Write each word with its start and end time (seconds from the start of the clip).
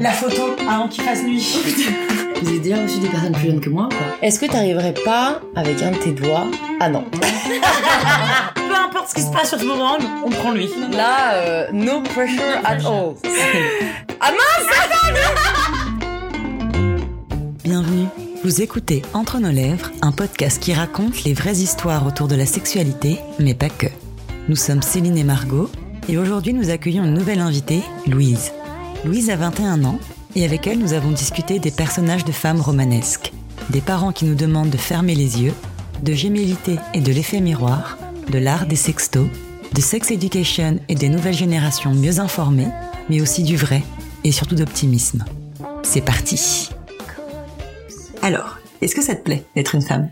la 0.00 0.10
photo 0.10 0.56
avant 0.68 0.88
qu'il 0.88 1.02
fasse 1.04 1.22
nuit. 1.22 1.44
Vous 2.42 2.48
avez 2.48 2.58
déjà 2.58 2.82
reçu 2.82 2.98
des 2.98 3.08
personnes 3.08 3.32
plus 3.32 3.46
jeunes 3.46 3.60
que 3.60 3.70
moi 3.70 3.86
ou 3.86 3.88
pas 3.88 4.16
Est-ce 4.22 4.38
que 4.38 4.46
t'arriverais 4.46 4.94
pas 5.04 5.40
avec 5.54 5.82
un 5.82 5.92
de 5.92 5.96
tes 5.96 6.12
doigts 6.12 6.46
Ah 6.80 6.88
non. 6.88 7.04
Peu 8.54 8.74
importe 8.74 9.08
ce 9.08 9.14
qui 9.14 9.22
se 9.22 9.30
passe 9.32 9.48
sur 9.48 9.58
ce 9.58 9.64
moment, 9.64 9.96
on 10.24 10.30
prend 10.30 10.52
lui. 10.52 10.68
Là, 10.92 11.34
euh, 11.34 11.66
no 11.72 12.00
pressure 12.02 12.42
at 12.64 12.78
all. 12.84 13.14
ah 14.20 14.32
mince 14.32 14.66
Bienvenue. 17.64 18.06
Vous 18.44 18.62
écoutez 18.62 19.02
Entre 19.14 19.38
nos 19.38 19.50
lèvres, 19.50 19.90
un 20.02 20.12
podcast 20.12 20.62
qui 20.62 20.72
raconte 20.74 21.24
les 21.24 21.34
vraies 21.34 21.56
histoires 21.56 22.06
autour 22.06 22.28
de 22.28 22.36
la 22.36 22.46
sexualité, 22.46 23.18
mais 23.40 23.54
pas 23.54 23.70
que. 23.70 23.86
Nous 24.48 24.56
sommes 24.56 24.82
Céline 24.82 25.16
et 25.18 25.24
Margot, 25.24 25.68
et 26.08 26.18
aujourd'hui 26.18 26.52
nous 26.52 26.70
accueillons 26.70 27.04
une 27.04 27.14
nouvelle 27.14 27.40
invitée, 27.40 27.82
Louise. 28.06 28.52
Louise 29.06 29.30
a 29.30 29.36
21 29.36 29.84
ans, 29.84 30.00
et 30.34 30.44
avec 30.44 30.66
elle 30.66 30.80
nous 30.80 30.92
avons 30.92 31.12
discuté 31.12 31.60
des 31.60 31.70
personnages 31.70 32.24
de 32.24 32.32
femmes 32.32 32.60
romanesques, 32.60 33.32
des 33.70 33.80
parents 33.80 34.10
qui 34.10 34.24
nous 34.24 34.34
demandent 34.34 34.70
de 34.70 34.76
fermer 34.76 35.14
les 35.14 35.42
yeux, 35.42 35.54
de 36.02 36.12
gémilité 36.12 36.74
et 36.92 37.00
de 37.00 37.12
l'effet 37.12 37.40
miroir, 37.40 37.98
de 38.28 38.38
l'art 38.38 38.66
des 38.66 38.74
sextos, 38.74 39.28
de 39.72 39.80
sex 39.80 40.10
education 40.10 40.80
et 40.88 40.96
des 40.96 41.08
nouvelles 41.08 41.36
générations 41.36 41.94
mieux 41.94 42.18
informées, 42.18 42.66
mais 43.08 43.20
aussi 43.20 43.44
du 43.44 43.54
vrai 43.54 43.84
et 44.24 44.32
surtout 44.32 44.56
d'optimisme. 44.56 45.24
C'est 45.84 46.04
parti 46.04 46.68
Alors, 48.22 48.58
est-ce 48.80 48.96
que 48.96 49.02
ça 49.02 49.14
te 49.14 49.22
plaît 49.22 49.44
d'être 49.54 49.76
une 49.76 49.82
femme? 49.82 50.10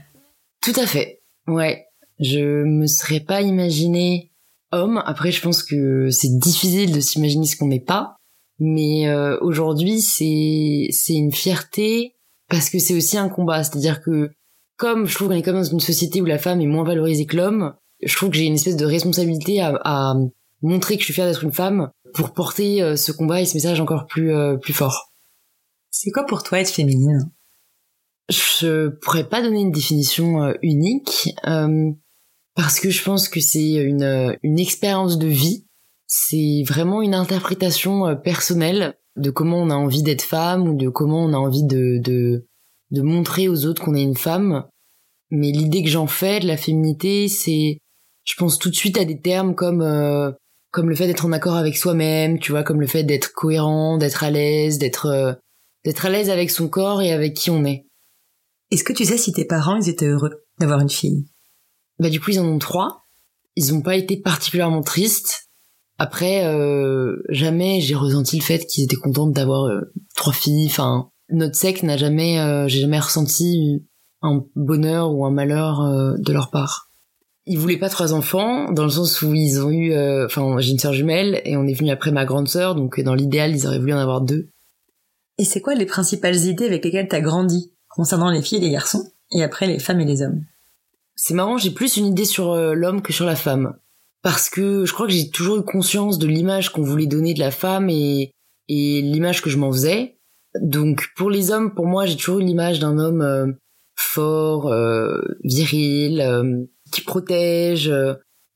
Tout 0.63 0.79
à 0.79 0.87
fait. 0.87 1.21
Ouais. 1.49 1.87
Je 2.21 2.63
me 2.63 2.87
serais 2.87 3.19
pas 3.19 3.43
imaginé 3.43 4.31
homme. 4.71 5.03
Après, 5.05 5.33
je 5.33 5.43
pense 5.43 5.65
que 5.65 6.11
c'est 6.11 6.39
difficile 6.39 6.93
de 6.93 7.01
s'imaginer 7.01 7.47
ce 7.47 7.57
qu'on 7.57 7.67
n'est 7.67 7.81
pas. 7.81 8.19
Mais 8.59 9.09
euh, 9.09 9.39
aujourd'hui, 9.41 10.01
c'est 10.01 10.89
c'est 10.91 11.15
une 11.15 11.33
fierté 11.33 12.15
parce 12.49 12.71
que 12.71 12.79
c'est 12.79 12.95
aussi 12.95 13.19
un 13.19 13.29
combat. 13.29 13.65
C'est-à-dire 13.65 14.01
que 14.01 14.31
comme 14.77 15.07
je 15.07 15.15
trouve 15.15 15.29
qu'on 15.29 15.35
est 15.35 15.43
comme 15.43 15.57
dans 15.57 15.65
une 15.65 15.81
société 15.81 16.21
où 16.21 16.25
la 16.25 16.39
femme 16.39 16.61
est 16.61 16.67
moins 16.67 16.85
valorisée 16.85 17.27
que 17.27 17.37
l'homme, 17.37 17.75
je 18.03 18.15
trouve 18.17 18.31
que 18.31 18.37
j'ai 18.37 18.45
une 18.45 18.55
espèce 18.55 18.77
de 18.77 18.87
responsabilité 18.87 19.61
à, 19.61 19.81
à, 19.85 20.15
montrer 20.63 20.95
que 20.95 21.01
je 21.01 21.07
suis 21.07 21.15
fière 21.15 21.27
d'être 21.27 21.45
une 21.45 21.53
femme 21.53 21.91
pour 22.15 22.33
porter 22.33 22.83
euh, 22.83 22.97
ce 22.97 23.13
combat 23.13 23.41
et 23.41 23.47
ce 23.47 23.55
message 23.55 23.81
encore 23.81 24.07
plus 24.07 24.33
euh, 24.33 24.57
plus 24.57 24.73
fort. 24.73 25.13
C'est 25.91 26.11
quoi 26.11 26.25
pour 26.25 26.43
toi 26.43 26.61
être 26.61 26.71
féminine? 26.71 27.31
Je 28.29 28.89
pourrais 28.89 29.29
pas 29.29 29.43
donner 29.43 29.61
une 29.61 29.71
définition 29.71 30.55
unique 30.63 31.35
parce 32.55 32.81
que 32.81 32.89
je 32.89 33.03
pense 33.03 33.29
que 33.29 33.41
c'est 33.41 33.75
une, 33.75 34.39
une 34.43 34.59
expérience 34.59 35.19
de 35.19 35.27
vie. 35.27 35.67
C'est 36.07 36.63
vraiment 36.67 37.03
une 37.03 37.15
interprétation 37.15 38.07
euh, 38.07 38.15
personnelle 38.15 38.97
de 39.17 39.31
comment 39.31 39.63
on 39.63 39.71
a 39.71 39.75
envie 39.75 40.03
d'être 40.03 40.23
femme 40.23 40.69
ou 40.69 40.77
de 40.77 40.89
comment 40.89 41.25
on 41.25 41.33
a 41.33 41.39
envie 41.39 41.65
de, 41.65 41.99
de, 42.03 42.47
de 42.91 43.03
montrer 43.03 43.49
aux 43.49 43.67
autres 43.67 43.83
qu'on 43.83 43.95
est 43.95 44.03
une 44.03 44.17
femme. 44.17 44.67
Mais 45.31 45.51
l'idée 45.51 45.83
que 45.83 45.91
j'en 45.91 46.07
fais 46.07 46.41
de 46.41 46.47
la 46.47 46.57
féminité, 46.57 47.29
c'est, 47.29 47.79
je 48.25 48.35
pense 48.37 48.59
tout 48.59 48.71
de 48.71 48.75
suite 48.75 48.99
à 48.99 49.05
des 49.05 49.21
termes 49.21 49.55
comme, 49.55 49.83
euh, 49.83 50.31
comme 50.71 50.89
le 50.89 50.95
fait 50.95 51.07
d'être 51.07 51.25
en 51.25 51.33
accord 51.33 51.57
avec 51.57 51.77
soi-même, 51.77 52.39
tu 52.39 52.53
vois, 52.53 52.63
comme 52.63 52.81
le 52.81 52.87
fait 52.87 53.05
d'être 53.05 53.33
cohérent, 53.33 53.97
d'être 53.97 54.25
à 54.25 54.31
l'aise, 54.31 54.79
d'être, 54.79 55.07
euh, 55.07 55.33
d'être 55.85 56.07
à 56.07 56.11
l'aise 56.11 56.31
avec 56.31 56.51
son 56.51 56.69
corps 56.69 57.03
et 57.03 57.13
avec 57.13 57.35
qui 57.35 57.51
on 57.51 57.65
est. 57.65 57.87
Est-ce 58.71 58.85
que 58.85 58.93
tu 58.93 59.05
sais 59.05 59.19
si 59.19 59.33
tes 59.33 59.45
parents, 59.45 59.77
ils 59.77 59.89
étaient 59.89 60.07
heureux 60.07 60.45
d'avoir 60.59 60.81
une 60.81 60.91
fille? 60.91 61.27
Bah 62.01 62.11
du 62.11 62.21
coup 62.21 62.31
ils 62.31 62.41
en 62.41 62.47
ont 62.47 62.59
trois. 62.59 63.05
Ils 63.57 63.73
ont 63.73 63.83
pas 63.83 63.95
été 63.95 64.17
particulièrement 64.17 64.83
tristes. 64.83 65.44
Après, 65.99 66.45
euh, 66.47 67.23
jamais 67.29 67.81
j'ai 67.81 67.95
ressenti 67.95 68.39
le 68.39 68.43
fait 68.43 68.67
qu'ils 68.67 68.85
étaient 68.85 68.97
contents 68.97 69.27
d'avoir 69.27 69.65
euh, 69.67 69.93
trois 70.17 70.33
filles. 70.33 70.67
Enfin, 70.67 71.11
notre 71.31 71.55
secte 71.55 71.83
n'a 71.83 71.97
jamais, 71.97 72.41
euh, 72.41 72.67
j'ai 72.67 72.81
jamais 72.81 72.99
ressenti 72.99 73.85
un 74.23 74.45
bonheur 74.57 75.15
ou 75.15 75.25
un 75.25 75.31
malheur 75.31 75.83
de 76.19 76.33
leur 76.33 76.51
part. 76.51 76.91
Ils 77.47 77.59
voulaient 77.59 77.77
pas 77.77 77.91
trois 77.91 78.15
enfants, 78.15 78.73
dans 78.73 78.85
le 78.85 78.91
sens 78.91 79.21
où 79.21 79.35
ils 79.35 79.61
ont 79.61 79.71
eu, 79.71 79.95
enfin, 80.25 80.57
j'ai 80.61 80.73
une 80.73 80.79
sœur 80.79 80.95
jumelle 80.95 81.43
et 81.45 81.59
on 81.59 81.67
est 81.67 81.75
venu 81.75 81.91
après 81.91 82.11
ma 82.11 82.25
grande 82.25 82.49
sœur, 82.49 82.75
donc 82.75 82.99
dans 83.01 83.15
l'idéal 83.15 83.55
ils 83.55 83.67
auraient 83.67 83.79
voulu 83.79 83.93
en 83.93 83.99
avoir 83.99 84.23
deux. 84.23 84.49
Et 85.37 85.45
c'est 85.45 85.61
quoi 85.61 85.75
les 85.75 85.85
principales 85.85 86.37
idées 86.37 86.65
avec 86.65 86.87
lesquelles 86.87 87.09
t'as 87.09 87.21
grandi? 87.21 87.75
Concernant 87.89 88.31
les 88.31 88.41
filles 88.41 88.59
et 88.59 88.63
les 88.63 88.71
garçons, 88.71 89.13
et 89.31 89.43
après 89.43 89.67
les 89.67 89.79
femmes 89.79 90.01
et 90.01 90.07
les 90.07 90.23
hommes 90.23 90.43
c'est 91.17 91.35
marrant, 91.35 91.59
j'ai 91.59 91.71
plus 91.71 91.99
une 91.99 92.07
idée 92.07 92.25
sur 92.25 92.57
l'homme 92.57 93.03
que 93.03 93.13
sur 93.13 93.27
la 93.27 93.37
femme. 93.37 93.77
Parce 94.25 94.51
que 94.51 94.85
je 94.85 94.93
crois 94.93 95.07
que 95.07 95.13
j'ai 95.13 95.31
toujours 95.31 95.59
eu 95.59 95.63
conscience 95.63 96.19
de 96.19 96.27
l'image 96.27 96.73
qu'on 96.73 96.83
voulait 96.83 97.07
donner 97.07 97.33
de 97.33 97.39
la 97.39 97.53
femme 97.53 97.89
et, 97.89 98.33
et 98.69 99.01
l'image 99.01 99.41
que 99.41 99.51
je 99.51 99.57
m'en 99.57 99.71
faisais. 99.71 100.19
Donc 100.61 101.11
pour 101.15 101.31
les 101.31 101.53
hommes, 101.53 101.73
pour 101.73 101.87
moi, 101.87 102.07
j'ai 102.07 102.17
toujours 102.17 102.41
eu 102.41 102.45
l'image 102.45 102.81
d'un 102.81 102.99
homme 102.99 103.23
euh, 103.23 103.47
fort, 103.95 104.73
euh, 104.73 105.21
viril, 105.45 106.67
qui 106.91 107.03
protège. 107.03 107.93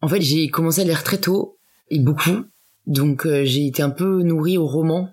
En 0.03 0.09
fait, 0.09 0.21
j'ai 0.21 0.49
commencé 0.49 0.81
à 0.81 0.85
lire 0.85 1.05
très 1.05 1.19
tôt 1.19 1.59
et 1.89 2.01
beaucoup. 2.01 2.45
Donc 2.89 3.29
j'ai 3.45 3.67
été 3.67 3.83
un 3.83 3.91
peu 3.91 4.23
nourrie 4.23 4.59
au 4.59 4.67
roman 4.67 5.11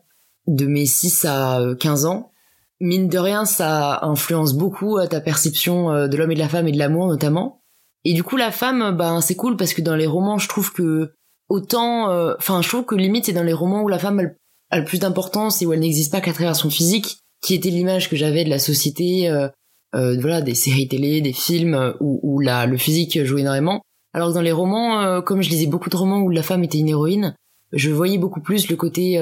de 0.48 0.66
mes 0.66 0.88
6 0.88 1.26
à 1.26 1.62
15 1.80 2.06
ans 2.06 2.32
mine 2.80 3.08
de 3.08 3.18
rien, 3.18 3.46
ça 3.46 4.00
influence 4.04 4.54
beaucoup 4.54 4.98
ta 5.10 5.22
perception 5.22 5.92
euh, 5.92 6.08
de 6.08 6.18
l'homme 6.18 6.32
et 6.32 6.36
de 6.36 6.40
la 6.40 6.50
femme 6.50 6.68
et 6.68 6.72
de 6.72 6.78
l'amour 6.78 7.08
notamment. 7.08 7.62
Et 8.06 8.14
du 8.14 8.24
coup, 8.24 8.38
la 8.38 8.52
femme, 8.52 8.96
ben 8.96 9.20
c'est 9.22 9.36
cool 9.36 9.58
parce 9.58 9.74
que 9.74 9.82
dans 9.82 9.96
les 9.96 10.08
romans, 10.08 10.38
je 10.38 10.48
trouve 10.48 10.72
que 10.72 11.14
autant, 11.50 12.10
euh, 12.10 12.34
enfin, 12.38 12.62
je 12.62 12.70
trouve 12.70 12.86
que 12.86 12.96
limite 12.96 13.26
c'est 13.26 13.34
dans 13.34 13.44
les 13.44 13.54
romans 13.54 13.82
où 13.82 13.88
la 13.88 14.00
femme 14.00 14.32
a 14.72 14.80
le 14.80 14.86
plus 14.86 15.00
d'importance 15.00 15.62
et 15.62 15.66
où 15.66 15.74
elle 15.74 15.80
n'existe 15.80 16.12
pas 16.12 16.22
qu'à 16.22 16.34
travers 16.34 16.56
son 16.56 16.70
physique, 16.70 17.18
qui 17.42 17.54
était 17.54 17.70
l'image 17.70 18.10
que 18.10 18.16
j'avais 18.16 18.44
de 18.44 18.50
la 18.50 18.60
société, 18.60 19.30
euh, 19.30 19.50
voilà, 19.94 20.42
des 20.42 20.56
séries 20.56 20.88
télé, 20.88 21.22
des 21.22 21.34
films 21.34 21.96
où, 22.00 22.20
où 22.24 22.40
la, 22.40 22.66
le 22.66 22.78
physique 22.78 23.24
jouait 23.24 23.42
énormément. 23.42 23.82
Alors 24.14 24.30
que 24.30 24.34
dans 24.34 24.42
les 24.42 24.52
romans, 24.52 25.22
comme 25.22 25.42
je 25.42 25.50
lisais 25.50 25.68
beaucoup 25.68 25.90
de 25.90 25.98
romans 25.98 26.22
où 26.22 26.30
la 26.30 26.44
femme 26.44 26.64
était 26.64 26.78
une 26.78 26.90
héroïne, 26.90 27.36
je 27.74 27.92
voyais 27.92 28.18
beaucoup 28.18 28.42
plus 28.42 28.70
le 28.70 28.78
côté 28.78 29.20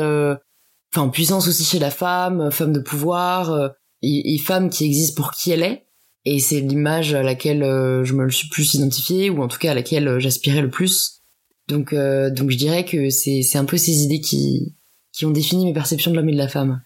enfin 0.96 1.10
puissance 1.10 1.48
aussi 1.48 1.64
chez 1.64 1.80
la 1.80 1.92
femme, 1.92 2.52
femme 2.52 2.74
de 2.74 2.80
pouvoir 2.80 3.52
euh, 3.52 3.70
et, 4.02 4.38
femme 4.38 4.70
qui 4.70 4.86
existe 4.86 5.16
pour 5.16 5.32
qui 5.32 5.52
elle 5.52 5.64
est. 5.64 5.83
Et 6.26 6.40
c'est 6.40 6.60
l'image 6.62 7.14
à 7.14 7.24
laquelle 7.24 7.64
euh, 7.64 8.04
je 8.06 8.14
me 8.14 8.24
le 8.24 8.32
suis 8.32 8.48
plus 8.48 8.74
identifiée 8.76 9.30
ou 9.30 9.42
en 9.42 9.48
tout 9.48 9.60
cas 9.60 9.72
à 9.72 9.74
laquelle 9.74 10.08
euh, 10.08 10.20
j'aspirais 10.20 10.62
le 10.62 10.70
plus. 10.70 11.22
Donc 11.70 11.94
donc 11.94 12.52
je 12.52 12.58
dirais 12.58 12.84
que 12.84 13.10
c'est 13.10 13.42
c'est 13.42 13.58
un 13.58 13.64
peu 13.64 13.78
ces 13.78 14.04
idées 14.04 14.20
qui 14.20 14.76
qui 15.14 15.26
ont 15.26 15.32
défini 15.32 15.64
mes 15.64 15.74
perceptions 15.74 16.12
de 16.12 16.18
l'homme 16.18 16.28
et 16.28 16.34
de 16.34 16.38
la 16.38 16.50
femme. 16.50 16.82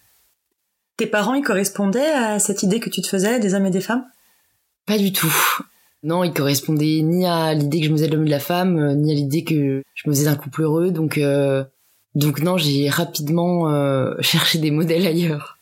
Tes 0.97 1.07
parents 1.07 1.33
ils 1.33 1.43
correspondaient 1.43 2.11
à 2.11 2.37
cette 2.37 2.61
idée 2.61 2.79
que 2.79 2.91
tu 2.91 3.01
te 3.01 3.07
faisais 3.07 3.39
des 3.39 3.55
hommes 3.55 3.65
et 3.65 3.71
des 3.71 3.81
femmes? 3.81 4.05
Pas 4.85 4.99
du 4.99 5.11
tout. 5.11 5.33
Non, 6.03 6.23
ils 6.23 6.31
correspondaient 6.31 7.01
ni 7.01 7.25
à 7.25 7.55
l'idée 7.55 7.79
que 7.79 7.87
je 7.87 7.91
me 7.91 7.97
faisais 7.97 8.07
de 8.07 8.13
l'homme 8.13 8.25
et 8.25 8.27
de 8.27 8.31
la 8.31 8.39
femme, 8.39 8.93
ni 9.01 9.11
à 9.11 9.15
l'idée 9.15 9.43
que 9.43 9.81
je 9.95 10.07
me 10.07 10.13
faisais 10.13 10.25
d'un 10.25 10.35
couple 10.35 10.61
heureux. 10.61 10.91
Donc 10.91 11.19
donc 12.17 12.41
non, 12.41 12.57
j'ai 12.57 12.89
rapidement 12.89 13.69
euh, 13.69 14.15
cherché 14.21 14.57
des 14.57 14.71
modèles 14.71 15.05
ailleurs. 15.05 15.56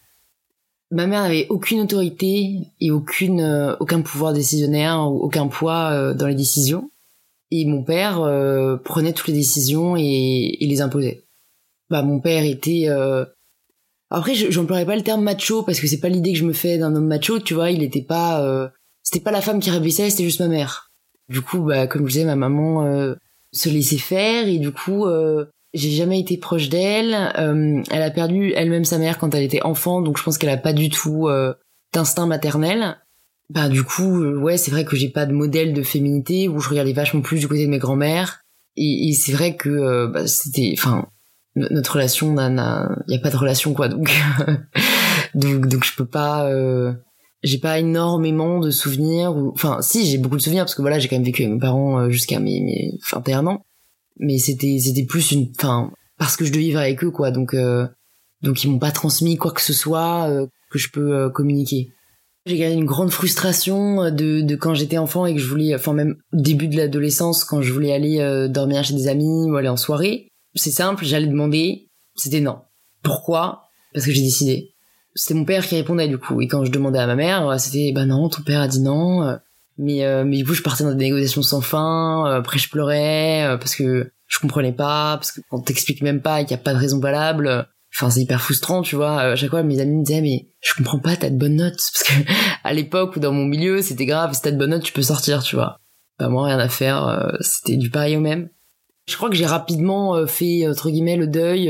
Ma 0.92 1.08
mère 1.08 1.24
n'avait 1.24 1.48
aucune 1.50 1.82
autorité 1.82 2.60
et 2.80 2.92
aucune 2.92 3.42
euh, 3.42 3.76
aucun 3.80 4.02
pouvoir 4.02 4.34
décisionnaire 4.34 5.00
ou 5.12 5.20
aucun 5.20 5.48
poids 5.48 5.92
euh, 5.92 6.14
dans 6.14 6.28
les 6.28 6.36
décisions. 6.36 6.92
Et 7.52 7.66
mon 7.66 7.84
père 7.84 8.16
prenait 8.84 9.14
toutes 9.14 9.28
les 9.28 9.34
décisions 9.34 9.96
et, 9.96 10.58
les 10.60 10.82
imposait. 10.82 11.24
Bah 11.90 12.02
mon 12.02 12.20
père 12.20 12.44
était 12.44 12.88
après 14.10 14.34
j'emploierais 14.34 14.88
pas 14.88 14.96
le 14.96 15.04
terme 15.04 15.24
macho 15.24 15.62
parce 15.62 15.80
que 15.80 15.86
c'est 15.86 16.00
pas 16.00 16.10
l'idée 16.10 16.34
que 16.34 16.40
je 16.40 16.44
me 16.44 16.54
fais 16.54 16.80
d'un 16.80 16.96
homme 16.96 17.06
macho, 17.06 17.40
tu 17.40 17.54
vois, 17.54 17.70
il 17.70 17.84
était 17.84 18.02
pas 18.02 18.72
c'était 19.04 19.24
pas 19.24 19.32
la 19.32 19.42
femme 19.42 19.60
qui 19.60 19.70
réussissait, 19.70 20.10
c'était 20.10 20.24
juste 20.24 20.40
ma 20.40 20.48
mère. 20.48 20.92
Du 21.30 21.42
coup 21.42 21.60
bah 21.60 21.86
comme 21.86 22.08
je 22.08 22.14
disais 22.14 22.26
ma 22.26 22.36
maman 22.36 23.16
se 23.54 23.70
laissait 23.70 23.98
faire 23.98 24.48
et 24.48 24.58
du 24.58 24.72
coup 24.72 25.06
j'ai 25.76 25.92
jamais 25.92 26.20
été 26.20 26.38
proche 26.38 26.70
d'elle. 26.70 27.14
Euh, 27.38 27.84
elle 27.92 28.02
a 28.02 28.10
perdu 28.10 28.54
elle-même 28.56 28.86
sa 28.86 28.98
mère 28.98 29.18
quand 29.18 29.36
elle 29.36 29.44
était 29.44 29.62
enfant, 29.64 30.02
donc 30.02 30.18
je 30.18 30.24
pense 30.24 30.38
qu'elle 30.38 30.50
a 30.50 30.58
pas 30.58 30.74
du 30.74 30.90
tout 30.90 31.28
euh, 31.28 31.54
d'instinct 31.94 32.26
maternel. 32.26 32.98
Bah 33.50 33.70
du 33.70 33.84
coup, 33.84 34.24
euh, 34.24 34.40
ouais, 34.40 34.58
c'est 34.58 34.72
vrai 34.72 34.86
que 34.86 34.96
j'ai 34.96 35.10
pas 35.10 35.26
de 35.26 35.34
modèle 35.34 35.74
de 35.74 35.84
féminité 35.84 36.48
où 36.48 36.60
je 36.60 36.70
regardais 36.70 36.94
vachement 36.94 37.22
plus 37.22 37.40
du 37.40 37.48
côté 37.48 37.66
de 37.66 37.70
mes 37.70 37.78
grands-mères. 37.78 38.42
Et, 38.78 39.10
et 39.10 39.14
c'est 39.14 39.34
vrai 39.34 39.56
que 39.56 40.08
bah, 40.08 40.28
c'était, 40.28 40.74
enfin, 40.78 41.08
notre 41.56 41.94
relation, 41.94 42.34
n'a, 42.34 42.90
il 43.08 43.14
y 43.14 43.18
a 43.18 43.22
pas 43.22 43.30
de 43.30 43.38
relation 43.38 43.74
quoi, 43.74 43.88
donc 43.90 44.12
donc 45.36 45.68
donc 45.68 45.84
je 45.84 45.96
peux 45.96 46.06
pas. 46.06 46.50
j'ai 47.44 47.60
pas 47.60 47.80
énormément 47.80 48.60
de 48.60 48.72
souvenirs 48.72 49.36
ou 49.36 49.52
enfin 49.54 49.82
si 49.82 50.06
j'ai 50.06 50.18
beaucoup 50.18 50.38
de 50.38 50.42
souvenirs 50.42 50.64
parce 50.64 50.76
que 50.76 50.82
voilà 50.82 51.00
j'ai 51.00 51.08
quand 51.08 51.16
même 51.16 51.26
vécu 51.26 51.44
avec 51.44 51.54
mes 51.54 51.60
parents 51.60 52.10
jusqu'à 52.10 52.40
mes, 52.40 52.60
mes 52.62 52.98
21 53.12 53.48
ans 53.48 53.62
mais 54.18 54.38
c'était 54.38 54.78
c'était 54.80 55.06
plus 55.06 55.32
une 55.32 55.52
enfin 55.58 55.92
parce 56.18 56.38
que 56.38 56.46
je 56.46 56.52
devais 56.52 56.66
vivre 56.66 56.80
avec 56.80 57.04
eux 57.04 57.12
quoi 57.12 57.32
donc 57.32 57.54
euh, 57.54 57.88
donc 58.42 58.64
ils 58.64 58.70
m'ont 58.70 58.80
pas 58.80 58.92
transmis 58.92 59.38
quoi 59.38 59.52
que 59.52 59.62
ce 59.62 59.74
soit 59.74 60.30
euh, 60.30 60.48
que 60.70 60.80
je 60.80 60.90
peux 60.90 61.16
euh, 61.16 61.30
communiquer 61.30 61.90
j'ai 62.46 62.58
gagné 62.58 62.76
une 62.76 62.86
grande 62.86 63.12
frustration 63.12 64.12
de, 64.12 64.42
de 64.42 64.56
quand 64.56 64.76
j'étais 64.76 65.00
enfant 65.00 65.26
et 65.26 65.34
que 65.34 65.42
je 65.42 65.48
voulais 65.48 65.74
enfin 65.74 65.94
même 65.94 66.16
début 66.32 66.68
de 66.68 66.78
l'adolescence 66.78 67.44
quand 67.44 67.62
je 67.62 67.74
voulais 67.74 67.92
aller 67.92 68.48
dormir 68.50 68.84
chez 68.84 68.94
des 68.94 69.08
amis 69.08 69.50
ou 69.50 69.56
aller 69.56 69.70
en 69.70 69.78
soirée 69.78 70.28
c'est 70.54 70.72
simple 70.72 71.06
j'allais 71.06 71.28
demander 71.28 71.90
c'était 72.16 72.42
non 72.42 72.60
pourquoi? 73.06 73.70
Parce 73.94 74.06
que 74.06 74.12
j'ai 74.12 74.24
décidé. 74.24 74.74
C'était 75.14 75.36
mon 75.36 75.46
père 75.46 75.66
qui 75.66 75.76
répondait 75.76 76.10
du 76.10 76.18
coup. 76.18 76.42
Et 76.42 76.48
quand 76.48 76.66
je 76.66 76.72
demandais 76.72 77.00
à 77.00 77.08
ma 77.08 77.16
mère, 77.16 77.58
c'était 77.60 77.94
bah 77.94 78.06
non, 78.06 78.28
ton 78.28 78.42
père 78.42 78.60
a 78.60 78.68
dit 78.68 78.82
non. 78.82 79.38
Mais 79.78 80.06
euh, 80.06 80.24
mais 80.24 80.38
du 80.38 80.46
coup, 80.46 80.54
je 80.54 80.62
partais 80.62 80.84
dans 80.84 80.94
des 80.94 81.06
négociations 81.06 81.42
sans 81.42 81.62
fin. 81.62 82.26
Après, 82.26 82.60
je 82.60 82.70
pleurais 82.70 83.58
parce 83.60 83.76
que 83.76 84.12
je 84.28 84.40
comprenais 84.40 84.72
pas, 84.72 85.18
parce 85.18 85.32
que 85.32 85.42
quand 85.50 85.60
t'expliques 85.62 86.02
même 86.02 86.22
pas 86.22 86.42
qu'il 86.42 86.52
y 86.52 86.56
a 86.56 86.64
pas 86.64 86.74
de 86.74 86.80
raison 86.80 87.00
valable. 87.00 87.68
Enfin, 87.94 88.10
c'est 88.10 88.22
hyper 88.22 88.42
frustrant, 88.42 88.82
tu 88.82 88.96
vois. 88.96 89.22
À 89.22 89.36
chaque 89.36 89.50
fois, 89.50 89.64
mes 89.64 89.80
amis 89.80 89.98
me 89.98 90.04
disaient 90.04 90.22
mais 90.22 90.48
je 90.62 90.74
comprends 90.76 91.00
pas, 91.00 91.16
t'as 91.16 91.30
de 91.30 91.38
bonnes 91.38 91.56
notes 91.56 91.78
parce 91.94 92.04
que 92.04 92.32
à 92.64 92.74
l'époque 92.74 93.16
ou 93.16 93.20
dans 93.20 93.32
mon 93.32 93.46
milieu, 93.46 93.82
c'était 93.82 94.06
grave. 94.06 94.34
Si 94.34 94.42
t'as 94.42 94.52
de 94.52 94.58
bonnes 94.58 94.72
notes, 94.72 94.84
tu 94.84 94.94
peux 94.94 95.02
sortir, 95.02 95.44
tu 95.44 95.56
vois. 95.56 95.80
Bah 96.20 96.30
moi, 96.30 96.46
rien 96.46 96.60
à 96.60 96.70
faire. 96.70 97.36
C'était 97.42 97.78
du 97.78 97.90
pareil 97.90 98.18
au 98.18 98.22
même. 98.22 98.50
Je 99.08 99.16
crois 99.18 99.30
que 99.30 99.36
j'ai 99.36 99.46
rapidement 99.46 100.26
fait 100.26 100.68
entre 100.68 100.90
guillemets 100.90 101.18
le 101.18 101.28
deuil 101.28 101.70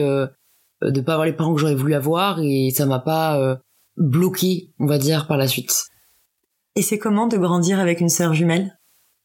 euh, 0.83 0.91
de 0.91 1.01
pas 1.01 1.13
avoir 1.13 1.25
les 1.25 1.33
parents 1.33 1.53
que 1.53 1.61
j'aurais 1.61 1.75
voulu 1.75 1.93
avoir 1.93 2.39
et 2.41 2.71
ça 2.75 2.85
m'a 2.85 2.99
pas 2.99 3.39
euh, 3.39 3.55
bloqué, 3.97 4.73
on 4.79 4.87
va 4.87 4.97
dire, 4.97 5.27
par 5.27 5.37
la 5.37 5.47
suite. 5.47 5.73
Et 6.75 6.81
c'est 6.81 6.97
comment 6.97 7.27
de 7.27 7.37
grandir 7.37 7.79
avec 7.79 8.01
une 8.01 8.09
sœur 8.09 8.33
jumelle? 8.33 8.77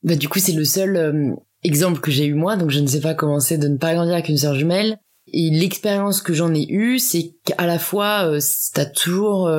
Bah 0.02 0.16
du 0.16 0.28
coup 0.28 0.38
c'est 0.38 0.52
le 0.52 0.64
seul 0.64 0.96
euh, 0.96 1.34
exemple 1.62 2.00
que 2.00 2.10
j'ai 2.10 2.26
eu 2.26 2.34
moi, 2.34 2.56
donc 2.56 2.70
je 2.70 2.80
ne 2.80 2.86
sais 2.86 3.00
pas 3.00 3.14
comment 3.14 3.40
c'est 3.40 3.58
de 3.58 3.68
ne 3.68 3.76
pas 3.76 3.94
grandir 3.94 4.14
avec 4.14 4.28
une 4.28 4.36
sœur 4.36 4.54
jumelle. 4.54 4.98
Et 5.32 5.50
l'expérience 5.50 6.22
que 6.22 6.32
j'en 6.32 6.54
ai 6.54 6.66
eue, 6.68 6.98
c'est 6.98 7.36
qu'à 7.44 7.66
la 7.66 7.78
fois 7.78 8.24
euh, 8.24 8.40
t'as 8.72 8.86
toujours 8.86 9.50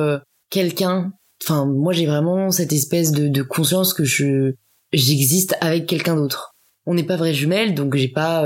quelqu'un. 0.50 1.12
Enfin 1.42 1.66
moi 1.66 1.92
j'ai 1.92 2.06
vraiment 2.06 2.50
cette 2.50 2.72
espèce 2.72 3.12
de, 3.12 3.42
conscience 3.42 3.94
que 3.94 4.04
je 4.04 4.54
j'existe 4.92 5.56
avec 5.60 5.86
quelqu'un 5.86 6.16
d'autre. 6.16 6.54
On 6.86 6.94
n'est 6.94 7.04
pas 7.04 7.16
vraies 7.16 7.34
jumelles, 7.34 7.74
donc 7.74 7.94
j'ai 7.94 8.08
pas 8.08 8.44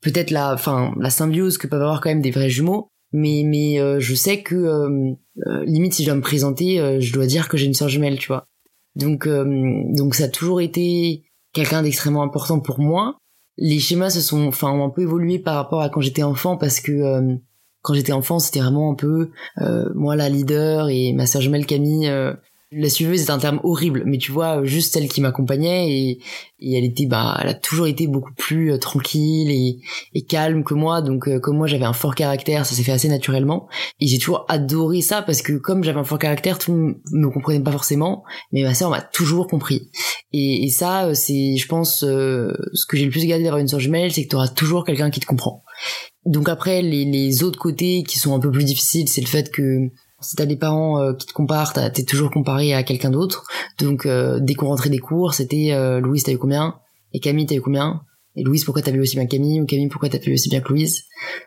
peut-être 0.00 0.30
la, 0.30 0.54
enfin, 0.54 0.94
la 0.98 1.10
symbiose 1.10 1.58
que 1.58 1.66
peuvent 1.66 1.82
avoir 1.82 2.00
quand 2.00 2.10
même 2.10 2.22
des 2.22 2.30
vrais 2.30 2.50
jumeaux. 2.50 2.88
Mais, 3.12 3.42
mais 3.44 3.80
euh, 3.80 3.98
je 3.98 4.14
sais 4.14 4.42
que 4.42 4.54
euh, 4.54 5.14
euh, 5.46 5.64
limite 5.64 5.94
si 5.94 6.02
je 6.02 6.08
dois 6.08 6.16
me 6.16 6.22
présenter, 6.22 7.00
je 7.00 7.12
dois 7.12 7.26
dire 7.26 7.48
que 7.48 7.56
j'ai 7.56 7.66
une 7.66 7.74
sœur 7.74 7.88
jumelle, 7.88 8.18
tu 8.18 8.28
vois. 8.28 8.46
Donc, 8.96 9.28
donc 9.28 10.14
ça 10.14 10.24
a 10.24 10.28
toujours 10.28 10.60
été 10.60 11.24
quelqu'un 11.52 11.82
d'extrêmement 11.82 12.22
important 12.22 12.60
pour 12.60 12.80
moi. 12.80 13.16
Les 13.56 13.78
schémas 13.78 14.10
se 14.10 14.20
sont, 14.20 14.46
enfin, 14.46 14.70
ont 14.70 14.84
un 14.84 14.90
peu 14.90 15.02
évolué 15.02 15.38
par 15.38 15.56
rapport 15.56 15.80
à 15.80 15.88
quand 15.88 16.00
j'étais 16.00 16.22
enfant 16.22 16.56
parce 16.56 16.80
que 16.80 17.38
quand 17.82 17.94
j'étais 17.94 18.12
enfant, 18.12 18.38
c'était 18.38 18.60
vraiment 18.60 18.92
un 18.92 18.94
peu 18.94 19.30
moi 19.94 20.16
la 20.16 20.28
leader 20.28 20.88
et 20.88 21.12
ma 21.12 21.26
sœur 21.26 21.42
jumelle 21.42 21.66
Camille 21.66 22.10
la 22.72 22.88
suiveuse 22.88 23.22
est 23.22 23.30
un 23.30 23.38
terme 23.38 23.60
horrible, 23.64 24.04
mais 24.06 24.18
tu 24.18 24.30
vois, 24.30 24.64
juste 24.64 24.92
celle 24.92 25.08
qui 25.08 25.20
m'accompagnait 25.20 25.90
et, 25.90 26.20
elle 26.62 26.84
était, 26.84 27.06
bah, 27.06 27.38
elle 27.42 27.48
a 27.48 27.54
toujours 27.54 27.86
été 27.86 28.06
beaucoup 28.06 28.32
plus 28.34 28.72
euh, 28.72 28.78
tranquille 28.78 29.50
et, 29.50 30.22
calme 30.22 30.62
que 30.62 30.74
moi. 30.74 31.02
Donc, 31.02 31.26
euh, 31.26 31.40
comme 31.40 31.56
moi, 31.56 31.66
j'avais 31.66 31.84
un 31.84 31.92
fort 31.92 32.14
caractère, 32.14 32.66
ça 32.66 32.76
s'est 32.76 32.82
fait 32.82 32.92
assez 32.92 33.08
naturellement. 33.08 33.66
Et 33.98 34.06
j'ai 34.06 34.18
toujours 34.18 34.44
adoré 34.48 35.00
ça 35.00 35.22
parce 35.22 35.42
que 35.42 35.54
comme 35.54 35.82
j'avais 35.82 35.98
un 35.98 36.04
fort 36.04 36.18
caractère, 36.18 36.58
tout 36.58 36.72
le 36.72 36.78
monde 36.78 36.96
me 37.10 37.28
comprenait 37.30 37.60
pas 37.60 37.72
forcément, 37.72 38.22
mais 38.52 38.62
ma 38.62 38.74
sœur 38.74 38.90
m'a 38.90 39.00
toujours 39.00 39.48
compris. 39.48 39.90
Et, 40.32 40.68
ça, 40.68 41.06
euh, 41.06 41.14
c'est, 41.14 41.56
je 41.56 41.66
pense, 41.66 42.00
ce 42.00 42.86
que 42.86 42.96
j'ai 42.96 43.04
le 43.04 43.10
plus 43.10 43.26
gardé 43.26 43.42
d'avoir 43.42 43.60
une 43.60 43.68
sœur 43.68 43.80
jumelle, 43.80 44.12
c'est 44.12 44.24
que 44.24 44.28
tu 44.28 44.36
auras 44.36 44.48
toujours 44.48 44.84
quelqu'un 44.84 45.10
qui 45.10 45.18
te 45.18 45.26
comprend. 45.26 45.64
Donc 46.24 46.48
après, 46.48 46.82
les 46.82 47.42
autres 47.42 47.58
côtés 47.58 48.04
qui 48.06 48.18
sont 48.18 48.34
un 48.34 48.38
peu 48.38 48.52
plus 48.52 48.64
difficiles, 48.64 49.08
c'est 49.08 49.22
le 49.22 49.26
fait 49.26 49.50
que 49.50 49.90
si 50.20 50.36
t'as 50.36 50.46
des 50.46 50.56
parents 50.56 51.00
euh, 51.00 51.14
qui 51.14 51.26
te 51.26 51.32
comparent, 51.32 51.72
t'es 51.72 52.04
toujours 52.04 52.30
comparé 52.30 52.74
à 52.74 52.82
quelqu'un 52.82 53.10
d'autre. 53.10 53.44
Donc 53.78 54.06
euh, 54.06 54.38
dès 54.40 54.54
qu'on 54.54 54.66
rentrait 54.66 54.90
des 54.90 54.98
cours, 54.98 55.34
c'était 55.34 55.72
euh, 55.72 56.00
Louise 56.00 56.24
t'as 56.24 56.32
eu 56.32 56.38
combien? 56.38 56.76
Et 57.12 57.20
Camille 57.20 57.46
t'as 57.46 57.54
eu 57.54 57.60
combien? 57.60 58.02
Et 58.36 58.44
Louise 58.44 58.64
pourquoi 58.64 58.82
t'as 58.82 58.92
vu 58.92 59.00
aussi 59.00 59.16
bien 59.16 59.26
Camille? 59.26 59.60
Ou 59.60 59.66
Camille 59.66 59.88
pourquoi 59.88 60.08
t'as 60.08 60.18
vu 60.18 60.34
aussi 60.34 60.48
bien 60.48 60.60
que 60.60 60.68
Louise? 60.68 61.04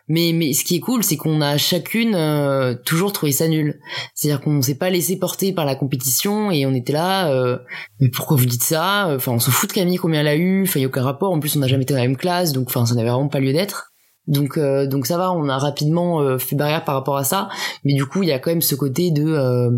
Mais 0.08 0.32
mais 0.34 0.52
ce 0.52 0.64
qui 0.64 0.76
est 0.76 0.80
cool, 0.80 1.02
c'est 1.02 1.16
qu'on 1.16 1.40
a 1.40 1.56
chacune 1.56 2.14
euh, 2.14 2.74
toujours 2.84 3.12
trouvé 3.12 3.32
ça 3.32 3.48
nul. 3.48 3.80
C'est-à-dire 4.14 4.42
qu'on 4.42 4.60
s'est 4.60 4.74
pas 4.74 4.90
laissé 4.90 5.18
porter 5.18 5.52
par 5.52 5.64
la 5.64 5.76
compétition 5.76 6.50
et 6.50 6.66
on 6.66 6.74
était 6.74 6.92
là. 6.92 7.58
mais 8.00 8.08
pourquoi 8.08 8.36
vous 8.36 8.46
dites 8.46 8.64
ça? 8.64 9.08
Enfin 9.14 9.32
on 9.32 9.38
s'en 9.38 9.50
fout 9.50 9.70
de 9.70 9.74
Camille 9.74 9.96
combien 9.96 10.20
elle 10.20 10.28
a 10.28 10.36
eu. 10.36 10.64
Enfin 10.64 10.80
y 10.80 10.84
a 10.84 10.88
aucun 10.88 11.02
rapport. 11.02 11.32
En 11.32 11.40
plus 11.40 11.56
on 11.56 11.60
n'a 11.60 11.68
jamais 11.68 11.84
été 11.84 11.94
dans 11.94 12.00
la 12.00 12.06
même 12.06 12.16
classe, 12.16 12.52
donc 12.52 12.68
enfin 12.68 12.84
ça 12.84 12.94
n'avait 12.94 13.10
vraiment 13.10 13.28
pas 13.28 13.40
lieu 13.40 13.52
d'être. 13.52 13.93
Donc 14.26 14.56
euh, 14.56 14.86
donc 14.86 15.06
ça 15.06 15.18
va, 15.18 15.32
on 15.32 15.48
a 15.48 15.58
rapidement 15.58 16.20
euh, 16.20 16.38
fait 16.38 16.56
barrière 16.56 16.84
par 16.84 16.94
rapport 16.94 17.16
à 17.16 17.24
ça, 17.24 17.48
mais 17.84 17.94
du 17.94 18.06
coup 18.06 18.22
il 18.22 18.28
y 18.28 18.32
a 18.32 18.38
quand 18.38 18.50
même 18.50 18.62
ce 18.62 18.74
côté 18.74 19.10
de 19.10 19.24
euh, 19.26 19.70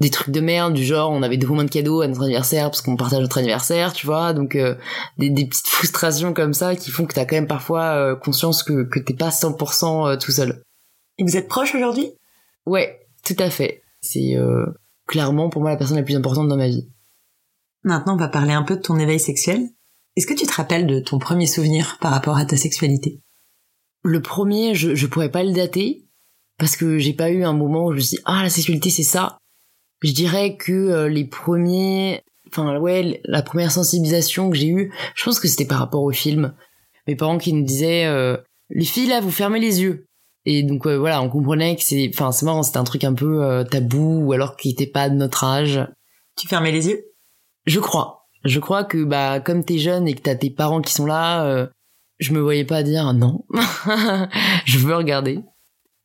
des 0.00 0.10
trucs 0.10 0.30
de 0.30 0.40
merde 0.40 0.74
du 0.74 0.84
genre 0.84 1.12
on 1.12 1.22
avait 1.22 1.36
deux 1.36 1.46
moins 1.46 1.64
de 1.64 1.70
cadeaux 1.70 2.00
à 2.00 2.08
notre 2.08 2.22
anniversaire 2.22 2.70
parce 2.70 2.82
qu'on 2.82 2.96
partage 2.96 3.20
notre 3.20 3.38
anniversaire, 3.38 3.92
tu 3.92 4.06
vois, 4.06 4.32
donc 4.32 4.58
des, 5.18 5.30
des 5.30 5.46
petites 5.46 5.66
frustrations 5.68 6.34
comme 6.34 6.54
ça 6.54 6.74
qui 6.74 6.90
font 6.90 7.06
que 7.06 7.14
t'as 7.14 7.24
quand 7.24 7.36
même 7.36 7.46
parfois 7.46 8.16
conscience 8.16 8.64
que 8.64 8.82
que 8.82 8.98
t'es 8.98 9.14
pas 9.14 9.28
100% 9.28 10.18
tout 10.18 10.32
seul. 10.32 10.62
Et 11.18 11.24
vous 11.24 11.36
êtes 11.36 11.46
proches 11.46 11.76
aujourd'hui? 11.76 12.10
Ouais, 12.66 13.06
tout 13.24 13.36
à 13.38 13.48
fait. 13.48 13.82
C'est 14.00 14.34
clairement 15.06 15.48
pour 15.50 15.62
moi 15.62 15.70
la 15.70 15.76
personne 15.76 15.96
la 15.96 16.02
plus 16.02 16.16
importante 16.16 16.48
dans 16.48 16.56
ma 16.56 16.68
vie. 16.68 16.88
Maintenant, 17.84 18.14
on 18.14 18.18
va 18.18 18.28
parler 18.28 18.52
un 18.52 18.62
peu 18.64 18.76
de 18.76 18.80
ton 18.80 18.98
éveil 18.98 19.20
sexuel. 19.20 19.68
Est-ce 20.16 20.26
que 20.26 20.34
tu 20.34 20.46
te 20.46 20.54
rappelles 20.54 20.86
de 20.86 20.98
ton 21.00 21.18
premier 21.18 21.46
souvenir 21.46 21.98
par 22.00 22.10
rapport 22.10 22.36
à 22.36 22.44
ta 22.44 22.56
sexualité? 22.56 23.20
Le 24.04 24.20
premier, 24.20 24.74
je, 24.74 24.94
je 24.94 25.06
pourrais 25.06 25.30
pas 25.30 25.42
le 25.42 25.52
dater 25.52 26.04
parce 26.58 26.76
que 26.76 26.98
j'ai 26.98 27.14
pas 27.14 27.30
eu 27.30 27.42
un 27.42 27.54
moment 27.54 27.86
où 27.86 27.90
je 27.92 27.96
me 27.96 28.00
suis 28.00 28.16
dit, 28.18 28.22
ah 28.26 28.42
la 28.42 28.50
sexualité 28.50 28.90
c'est 28.90 29.02
ça. 29.02 29.38
Je 30.02 30.12
dirais 30.12 30.56
que 30.56 30.72
euh, 30.72 31.08
les 31.08 31.24
premiers, 31.24 32.22
enfin 32.48 32.78
ouais, 32.78 33.20
la 33.24 33.42
première 33.42 33.72
sensibilisation 33.72 34.50
que 34.50 34.56
j'ai 34.56 34.68
eue, 34.68 34.92
je 35.14 35.24
pense 35.24 35.40
que 35.40 35.48
c'était 35.48 35.64
par 35.64 35.78
rapport 35.78 36.02
au 36.02 36.12
film. 36.12 36.54
Mes 37.06 37.16
parents 37.16 37.38
qui 37.38 37.52
nous 37.52 37.64
disaient, 37.64 38.04
euh, 38.04 38.36
les 38.70 38.84
filles 38.84 39.08
là, 39.08 39.20
vous 39.20 39.30
fermez 39.30 39.58
les 39.58 39.80
yeux. 39.80 40.06
Et 40.44 40.62
donc 40.62 40.86
voilà, 40.86 41.22
on 41.22 41.30
comprenait 41.30 41.74
que 41.74 41.82
c'est, 41.82 42.10
enfin 42.12 42.30
c'est 42.30 42.44
marrant, 42.44 42.62
c'était 42.62 42.76
un 42.76 42.84
truc 42.84 43.04
un 43.04 43.14
peu 43.14 43.42
euh, 43.42 43.64
tabou 43.64 44.20
ou 44.22 44.32
alors 44.34 44.56
qui 44.56 44.70
était 44.70 44.86
pas 44.86 45.08
de 45.08 45.14
notre 45.14 45.44
âge. 45.44 45.80
Tu 46.36 46.46
fermais 46.46 46.72
les 46.72 46.88
yeux? 46.88 47.02
Je 47.64 47.80
crois. 47.80 48.26
Je 48.44 48.60
crois 48.60 48.84
que 48.84 49.02
bah 49.04 49.40
comme 49.40 49.64
t'es 49.64 49.78
jeune 49.78 50.06
et 50.06 50.12
que 50.12 50.20
t'as 50.20 50.34
tes 50.34 50.50
parents 50.50 50.82
qui 50.82 50.92
sont 50.92 51.06
là, 51.06 51.70
je 52.24 52.32
me 52.32 52.40
voyais 52.40 52.64
pas 52.64 52.82
dire 52.82 53.12
non. 53.12 53.44
je 54.64 54.78
veux 54.78 54.96
regarder. 54.96 55.40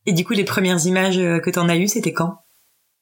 Et 0.06 0.14
du 0.14 0.26
coup, 0.26 0.34
les 0.34 0.44
premières 0.44 0.86
images 0.86 1.18
euh, 1.18 1.40
que 1.40 1.50
t'en 1.50 1.70
as 1.70 1.78
eues, 1.78 1.88
c'était 1.88 2.14
quand? 2.14 2.40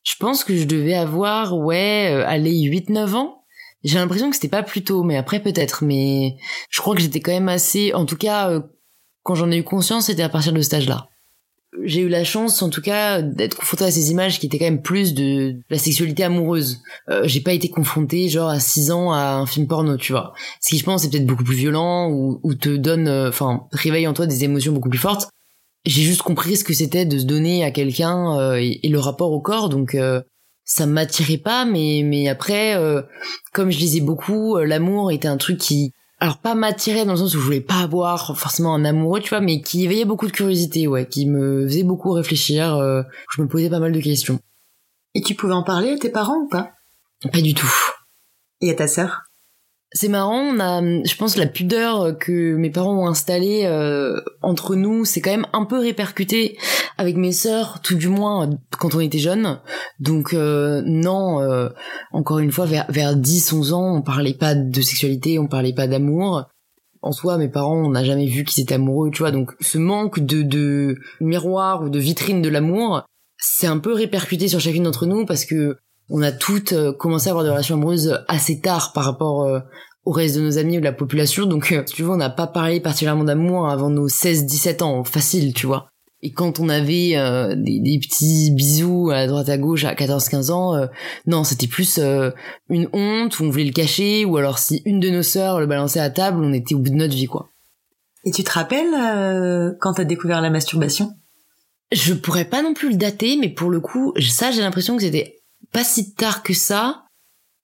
Je 0.03 0.15
pense 0.19 0.43
que 0.43 0.55
je 0.55 0.65
devais 0.65 0.93
avoir, 0.93 1.57
ouais, 1.57 2.11
euh, 2.13 2.23
allez, 2.27 2.51
8-9 2.51 3.15
ans. 3.15 3.43
J'ai 3.83 3.97
l'impression 3.97 4.29
que 4.29 4.35
c'était 4.35 4.47
pas 4.47 4.63
plus 4.63 4.83
tôt, 4.83 5.03
mais 5.03 5.17
après 5.17 5.41
peut-être. 5.41 5.83
Mais 5.83 6.35
je 6.69 6.81
crois 6.81 6.95
que 6.95 7.01
j'étais 7.01 7.19
quand 7.19 7.31
même 7.31 7.49
assez... 7.49 7.93
En 7.93 8.05
tout 8.05 8.17
cas, 8.17 8.49
euh, 8.49 8.61
quand 9.23 9.35
j'en 9.35 9.51
ai 9.51 9.57
eu 9.57 9.63
conscience, 9.63 10.05
c'était 10.05 10.23
à 10.23 10.29
partir 10.29 10.53
de 10.53 10.61
ce 10.61 10.75
âge-là 10.75 11.07
j'ai 11.83 12.01
eu 12.01 12.09
la 12.09 12.23
chance 12.23 12.61
en 12.61 12.69
tout 12.69 12.81
cas 12.81 13.21
d'être 13.21 13.57
confrontée 13.57 13.85
à 13.85 13.91
ces 13.91 14.11
images 14.11 14.39
qui 14.39 14.45
étaient 14.45 14.57
quand 14.57 14.65
même 14.65 14.81
plus 14.81 15.13
de 15.13 15.56
la 15.69 15.77
sexualité 15.77 16.23
amoureuse. 16.23 16.81
Euh, 17.09 17.23
j'ai 17.25 17.42
pas 17.42 17.53
été 17.53 17.69
confrontée 17.69 18.30
genre 18.30 18.49
à 18.49 18.59
6 18.59 18.92
ans 18.92 19.11
à 19.11 19.33
un 19.33 19.45
film 19.45 19.68
porno, 19.68 19.97
tu 19.97 20.13
vois. 20.13 20.33
Ce 20.61 20.69
qui 20.69 20.77
je 20.77 20.83
pense 20.83 21.03
est 21.03 21.09
peut-être 21.09 21.25
beaucoup 21.25 21.44
plus 21.44 21.56
violent 21.56 22.09
ou, 22.09 22.39
ou 22.44 22.56
te 22.56 22.69
donne 22.69 23.07
euh, 23.07 23.30
enfin 23.30 23.68
réveille 23.71 24.07
en 24.07 24.13
toi 24.13 24.27
des 24.27 24.44
émotions 24.44 24.71
beaucoup 24.71 24.89
plus 24.89 24.99
fortes. 24.99 25.30
J'ai 25.85 26.01
juste 26.01 26.21
compris 26.21 26.57
ce 26.57 26.63
que 26.63 26.73
c'était 26.73 27.06
de 27.06 27.18
se 27.18 27.25
donner 27.25 27.63
à 27.63 27.71
quelqu'un 27.71 28.37
euh, 28.39 28.56
et, 28.56 28.87
le 28.87 28.99
rapport 28.99 29.31
au 29.31 29.42
corps 29.42 29.69
donc 29.69 29.95
euh, 29.95 30.21
ça 30.65 30.85
m'attirait 30.85 31.37
pas 31.37 31.65
mais 31.65 32.01
mais 32.03 32.27
après 32.27 32.75
comme 33.53 33.71
je 33.71 33.77
disais 33.77 34.01
beaucoup 34.01 34.57
l'amour 34.57 35.13
était 35.13 35.30
un 35.30 35.37
truc 35.37 35.59
qui 35.59 35.94
alors 36.19 36.40
pas 36.40 36.56
m'attirer 36.56 37.06
dans 37.06 37.12
le 37.12 37.18
sens 37.18 37.36
où 37.36 37.40
je 37.40 37.44
voulais 37.44 37.62
pas 37.62 37.81
avoir 37.81 38.38
forcément 38.38 38.74
un 38.74 38.86
amoureux, 38.86 39.19
tu 39.19 39.30
vois, 39.30 39.40
mais 39.40 39.62
qui 39.62 39.86
éveillait 39.86 40.06
beaucoup 40.06 40.26
de 40.26 40.31
curiosité, 40.31 40.88
ouais, 40.88 41.07
qui 41.07 41.28
me 41.28 41.68
faisait 41.68 41.83
beaucoup 41.83 42.12
réfléchir. 42.12 42.76
Euh, 42.76 43.04
je 43.36 43.42
me 43.42 43.47
posais 43.47 43.69
pas 43.69 43.80
mal 43.80 43.92
de 43.92 44.00
questions. 44.00 44.40
Et 45.14 45.21
tu 45.21 45.36
pouvais 45.36 45.54
en 45.54 45.64
parler 45.64 45.92
à 45.92 45.97
tes 45.97 46.09
parents 46.09 46.38
ou 46.38 46.47
pas? 46.47 46.71
Pas 47.31 47.42
du 47.42 47.54
tout. 47.54 47.71
Et 48.62 48.71
à 48.71 48.74
ta 48.74 48.88
sœur? 48.88 49.26
C'est 49.94 50.09
marrant, 50.09 50.41
on 50.41 50.59
a, 50.59 50.81
je 50.81 51.15
pense, 51.15 51.37
la 51.37 51.47
pudeur 51.47 52.17
que 52.17 52.56
mes 52.56 52.69
parents 52.69 53.03
ont 53.03 53.07
installée 53.07 53.63
euh, 53.65 54.19
entre 54.41 54.75
nous, 54.75 55.06
c'est 55.06 55.21
quand 55.21 55.31
même 55.31 55.47
un 55.53 55.63
peu 55.63 55.79
répercuté 55.79 56.57
avec 56.97 57.15
mes 57.15 57.31
sœurs, 57.31 57.81
tout 57.81 57.95
du 57.95 58.09
moins 58.09 58.49
quand 58.79 58.95
on 58.95 58.99
était 58.99 59.17
jeunes. 59.17 59.59
Donc 59.99 60.33
euh, 60.33 60.81
non, 60.85 61.39
euh, 61.41 61.69
encore 62.11 62.39
une 62.39 62.51
fois, 62.51 62.65
vers, 62.65 62.85
vers 62.89 63.15
10-11 63.15 63.73
ans, 63.73 63.95
on 63.95 64.01
parlait 64.01 64.33
pas 64.33 64.56
de 64.56 64.81
sexualité, 64.81 65.39
on 65.39 65.47
parlait 65.47 65.73
pas 65.73 65.87
d'amour. 65.87 66.45
En 67.01 67.13
soi, 67.13 67.37
mes 67.37 67.47
parents, 67.47 67.85
on 67.85 67.91
n'a 67.91 68.03
jamais 68.03 68.27
vu 68.27 68.44
qu'ils 68.44 68.63
étaient 68.63 68.75
amoureux, 68.75 69.09
tu 69.11 69.19
vois. 69.19 69.31
Donc 69.31 69.53
ce 69.61 69.77
manque 69.77 70.19
de, 70.19 70.41
de 70.41 70.97
miroir 71.21 71.83
ou 71.83 71.89
de 71.89 71.99
vitrine 71.99 72.41
de 72.41 72.49
l'amour, 72.49 73.03
c'est 73.37 73.67
un 73.67 73.77
peu 73.77 73.94
répercuté 73.94 74.49
sur 74.49 74.59
chacune 74.59 74.83
d'entre 74.83 75.06
nous 75.06 75.25
parce 75.25 75.45
que 75.45 75.77
on 76.09 76.21
a 76.21 76.31
toutes 76.31 76.73
euh, 76.73 76.94
commencé 76.94 77.28
à 77.28 77.31
avoir 77.31 77.44
des 77.44 77.49
relations 77.49 77.76
amoureuses 77.76 78.23
assez 78.28 78.59
tard 78.59 78.94
par 78.94 79.04
rapport 79.04 79.44
euh, 79.44 79.59
au 80.06 80.11
reste 80.11 80.35
de 80.35 80.42
nos 80.42 80.57
amis 80.57 80.78
ou 80.78 80.80
de 80.80 80.85
la 80.85 80.94
population. 80.94 81.45
Donc, 81.45 81.71
euh, 81.71 81.83
tu 81.83 82.04
vois, 82.04 82.16
on 82.16 82.18
n'a 82.18 82.30
pas 82.30 82.47
parlé 82.47 82.80
particulièrement 82.80 83.26
d'amour 83.26 83.69
avant 83.69 83.90
nos 83.90 84.07
16-17 84.07 84.83
ans, 84.83 85.04
facile, 85.04 85.54
tu 85.54 85.68
vois. 85.68 85.90
Et 86.23 86.31
quand 86.31 86.59
on 86.59 86.68
avait 86.68 87.11
des, 87.57 87.99
petits 88.02 88.49
bisous 88.49 89.11
à 89.14 89.28
droite 89.28 89.49
à 89.49 89.57
gauche 89.59 89.83
à 89.83 89.94
14-15 89.94 90.52
ans, 90.52 90.87
non, 91.28 91.44
c'était 91.44 91.68
plus 91.68 91.99
une 92.69 92.90
honte 92.92 93.40
où 93.40 93.44
on 93.44 93.52
voulait 93.52 93.66
le 93.66 93.71
cacher, 93.71 94.26
ou 94.26 94.35
alors 94.37 94.57
si 94.57 94.81
une 94.85 94.99
de 94.99 95.11
nos 95.11 95.21
sœurs 95.21 95.59
le 95.59 95.68
balançait 95.68 95.99
à 95.99 96.09
table, 96.09 96.44
on 96.44 96.54
était 96.54 96.73
au 96.73 96.80
bout 96.80 96.90
de 96.90 96.95
notre 96.95 97.14
vie, 97.14 97.28
quoi. 97.28 97.49
Et 98.26 98.31
tu 98.31 98.44
te 98.44 98.49
rappelles 98.49 99.78
quand 99.80 99.94
t'as 99.94 100.06
découvert 100.06 100.42
la 100.42 100.49
masturbation? 100.49 101.11
Je 101.92 102.16
pourrais 102.16 102.45
pas 102.45 102.64
non 102.64 102.73
plus 102.73 102.90
le 102.90 102.95
dater, 102.95 103.37
mais 103.40 103.49
pour 103.49 103.69
le 103.69 103.80
coup, 103.80 104.11
ça, 104.19 104.49
j'ai 104.49 104.61
l'impression 104.61 104.97
que 104.97 105.04
c'était 105.04 105.36
pas 105.71 105.83
si 105.83 106.14
tard 106.14 106.44
que 106.44 106.54
ça. 106.54 107.06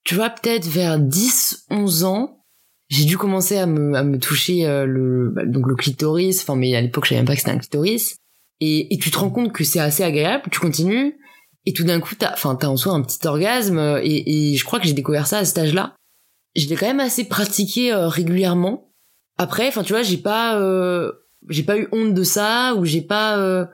Tu 0.04 0.16
vois, 0.16 0.30
peut-être 0.30 0.68
vers 0.68 1.00
10, 1.00 1.66
11 1.70 2.04
ans, 2.04 2.44
j'ai 2.90 3.06
dû 3.06 3.18
commencer 3.18 3.58
à 3.58 3.66
me, 3.66 3.96
à 3.96 4.04
me 4.04 4.20
toucher 4.20 4.66
euh, 4.68 4.86
le, 4.86 5.30
bah, 5.30 5.46
donc 5.46 5.68
le 5.68 5.76
clitoris. 5.76 6.42
Enfin, 6.42 6.56
mais 6.56 6.76
à 6.76 6.82
l'époque, 6.82 7.06
je 7.06 7.10
savais 7.10 7.20
même 7.20 7.28
pas 7.28 7.34
que 7.34 7.40
c'était 7.40 7.52
un 7.52 7.58
clitoris. 7.58 8.18
Et, 8.60 8.98
tu 9.02 9.12
te 9.12 9.18
rends 9.18 9.30
compte 9.30 9.52
que 9.52 9.64
c'est 9.64 9.80
assez 9.80 10.04
agréable, 10.04 10.44
tu 10.50 10.60
continues, 10.60 11.18
et 11.66 11.74
tout 11.74 11.84
d'un 11.84 12.00
coup, 12.00 12.16
t'as, 12.16 12.32
enfin, 12.32 12.56
t'as 12.56 12.68
en 12.68 12.78
soi 12.78 12.94
un 12.94 13.02
petit 13.02 13.26
orgasme, 13.28 14.00
et, 14.02 14.52
et 14.52 14.56
je 14.56 14.64
crois 14.64 14.80
que 14.80 14.86
j'ai 14.86 14.94
découvert 14.94 15.28
ça 15.28 15.40
à 15.40 15.46
cet 15.46 15.58
âge-là. 15.58 15.96
Je 16.56 16.68
l'ai 16.68 16.76
quand 16.76 16.86
même 16.86 17.00
assez 17.00 17.26
pratiqué 17.26 17.92
euh, 17.92 18.08
régulièrement. 18.08 18.92
Après, 19.38 19.68
enfin, 19.68 19.84
tu 19.84 19.94
vois, 19.94 20.04
j'ai 20.04 20.18
pas, 20.18 20.60
euh, 20.60 21.12
j'ai 21.50 21.64
pas 21.64 21.78
eu 21.78 21.88
honte 21.92 22.14
de 22.14 22.24
ça, 22.24 22.76
ou 22.76 22.86
j'ai 22.86 23.02
pas 23.02 23.38
euh, 23.38 23.66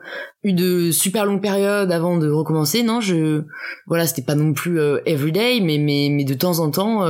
eu 0.42 0.52
de 0.52 0.90
super 0.90 1.24
longue 1.24 1.42
période 1.42 1.92
avant 1.92 2.16
de 2.18 2.30
recommencer. 2.30 2.82
Non, 2.82 3.00
je, 3.00 3.42
voilà, 3.86 4.06
c'était 4.06 4.22
pas 4.22 4.34
non 4.34 4.52
plus 4.52 4.80
everyday, 5.06 5.60
mais, 5.60 5.78
mais, 5.78 6.08
mais 6.10 6.24
de 6.24 6.34
temps 6.34 6.58
en 6.58 6.70
temps, 6.70 7.04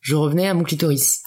je 0.00 0.14
revenais 0.14 0.48
à 0.48 0.54
mon 0.54 0.64
clitoris. 0.64 1.22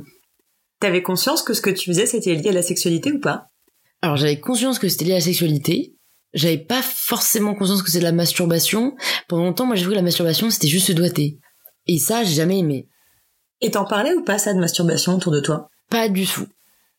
T'avais 0.80 1.02
conscience 1.02 1.42
que 1.42 1.54
ce 1.54 1.60
que 1.60 1.70
tu 1.70 1.90
faisais, 1.90 2.06
c'était 2.06 2.34
lié 2.34 2.50
à 2.50 2.52
la 2.52 2.62
sexualité 2.62 3.12
ou 3.12 3.20
pas? 3.20 3.46
Alors, 4.02 4.16
j'avais 4.16 4.40
conscience 4.40 4.78
que 4.78 4.88
c'était 4.88 5.06
lié 5.06 5.12
à 5.12 5.16
la 5.16 5.20
sexualité 5.20 5.94
j'avais 6.34 6.58
pas 6.58 6.82
forcément 6.82 7.54
conscience 7.54 7.82
que 7.82 7.90
c'est 7.90 8.00
de 8.00 8.04
la 8.04 8.12
masturbation. 8.12 8.94
Pendant 9.28 9.44
longtemps, 9.44 9.66
moi 9.66 9.76
j'ai 9.76 9.82
cru 9.82 9.92
que 9.92 9.96
la 9.96 10.02
masturbation 10.02 10.50
c'était 10.50 10.68
juste 10.68 10.88
se 10.88 10.92
doiter. 10.92 11.38
Et 11.86 11.98
ça, 11.98 12.24
j'ai 12.24 12.34
jamais 12.34 12.58
aimé. 12.58 12.88
Et 13.60 13.70
t'en 13.70 13.84
parlais 13.84 14.14
ou 14.14 14.24
pas 14.24 14.38
ça 14.38 14.52
de 14.52 14.58
masturbation 14.58 15.14
autour 15.14 15.32
de 15.32 15.40
toi? 15.40 15.68
Pas 15.90 16.08
du 16.08 16.26
tout. 16.26 16.46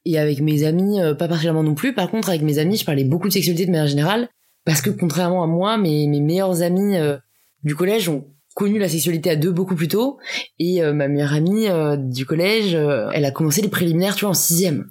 Et 0.06 0.18
avec 0.20 0.40
mes 0.42 0.64
amis, 0.64 1.02
euh, 1.02 1.14
pas 1.14 1.28
particulièrement 1.28 1.64
non 1.64 1.76
plus. 1.76 1.94
Par 1.94 2.10
contre, 2.10 2.30
avec 2.30 2.42
mes 2.42 2.60
amis, 2.60 2.78
je 2.78 2.86
parlais 2.86 3.04
beaucoup 3.04 3.28
de 3.28 3.34
sexualité 3.34 3.66
de 3.66 3.72
manière 3.72 3.88
générale. 3.88 4.30
Parce 4.66 4.82
que 4.82 4.90
contrairement 4.90 5.44
à 5.44 5.48
moi, 5.48 5.78
mes, 5.78 6.08
mes 6.08 6.22
meilleurs 6.22 6.62
amis 6.62 6.98
euh, 6.98 7.18
du 7.64 7.76
collège 7.76 8.10
ont 8.10 8.26
connu 8.56 8.80
la 8.80 8.88
sexualité 8.88 9.32
à 9.32 9.36
deux 9.36 9.52
beaucoup 9.52 9.76
plus 9.76 9.88
tôt. 9.88 10.18
Et 10.60 10.84
euh, 10.84 10.94
ma 10.94 11.08
meilleure 11.08 11.34
amie 11.34 11.68
du 11.98 12.26
collège, 12.26 12.74
elle 12.74 13.26
a 13.26 13.32
commencé 13.32 13.62
les 13.62 13.68
préliminaires, 13.68 14.16
tu 14.16 14.22
vois, 14.22 14.32
en 14.32 14.36
sixième. 14.36 14.86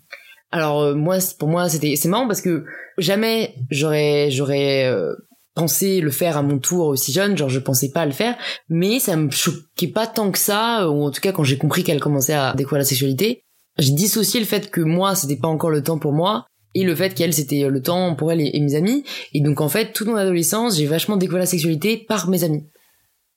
Alors 0.50 0.94
moi, 0.94 1.18
pour 1.38 1.48
moi, 1.48 1.68
c'était 1.68 1.96
c'est 1.96 2.08
marrant 2.08 2.28
parce 2.28 2.40
que 2.40 2.64
jamais 2.98 3.54
j'aurais 3.70 4.30
j'aurais 4.30 4.86
euh, 4.86 5.14
pensé 5.54 6.00
le 6.00 6.10
faire 6.10 6.36
à 6.36 6.42
mon 6.42 6.58
tour 6.58 6.86
aussi 6.86 7.12
jeune, 7.12 7.36
genre 7.36 7.48
je 7.48 7.60
pensais 7.60 7.90
pas 7.90 8.06
le 8.06 8.12
faire, 8.12 8.36
mais 8.68 8.98
ça 8.98 9.16
me 9.16 9.30
choquait 9.30 9.88
pas 9.88 10.06
tant 10.06 10.30
que 10.30 10.38
ça, 10.38 10.90
ou 10.90 11.04
en 11.04 11.10
tout 11.10 11.20
cas 11.20 11.32
quand 11.32 11.44
j'ai 11.44 11.58
compris 11.58 11.84
qu'elle 11.84 12.00
commençait 12.00 12.34
à 12.34 12.54
découvrir 12.54 12.78
la 12.78 12.84
sexualité, 12.84 13.43
j'ai 13.78 13.92
dissocié 13.92 14.40
le 14.40 14.46
fait 14.46 14.70
que 14.70 14.80
moi 14.80 15.14
c'était 15.14 15.36
pas 15.36 15.48
encore 15.48 15.70
le 15.70 15.82
temps 15.82 15.98
pour 15.98 16.12
moi 16.12 16.46
et 16.74 16.82
le 16.82 16.94
fait 16.94 17.14
qu'elle 17.14 17.32
c'était 17.32 17.68
le 17.68 17.82
temps 17.82 18.14
pour 18.14 18.32
elle 18.32 18.40
et, 18.40 18.60
mes 18.60 18.74
amis 18.74 19.04
et 19.32 19.40
donc 19.40 19.60
en 19.60 19.68
fait 19.68 19.92
toute 19.92 20.08
mon 20.08 20.16
adolescence 20.16 20.76
j'ai 20.76 20.86
vachement 20.86 21.16
découvert 21.16 21.40
la 21.40 21.46
sexualité 21.46 21.96
par 21.96 22.28
mes 22.28 22.44
amis. 22.44 22.64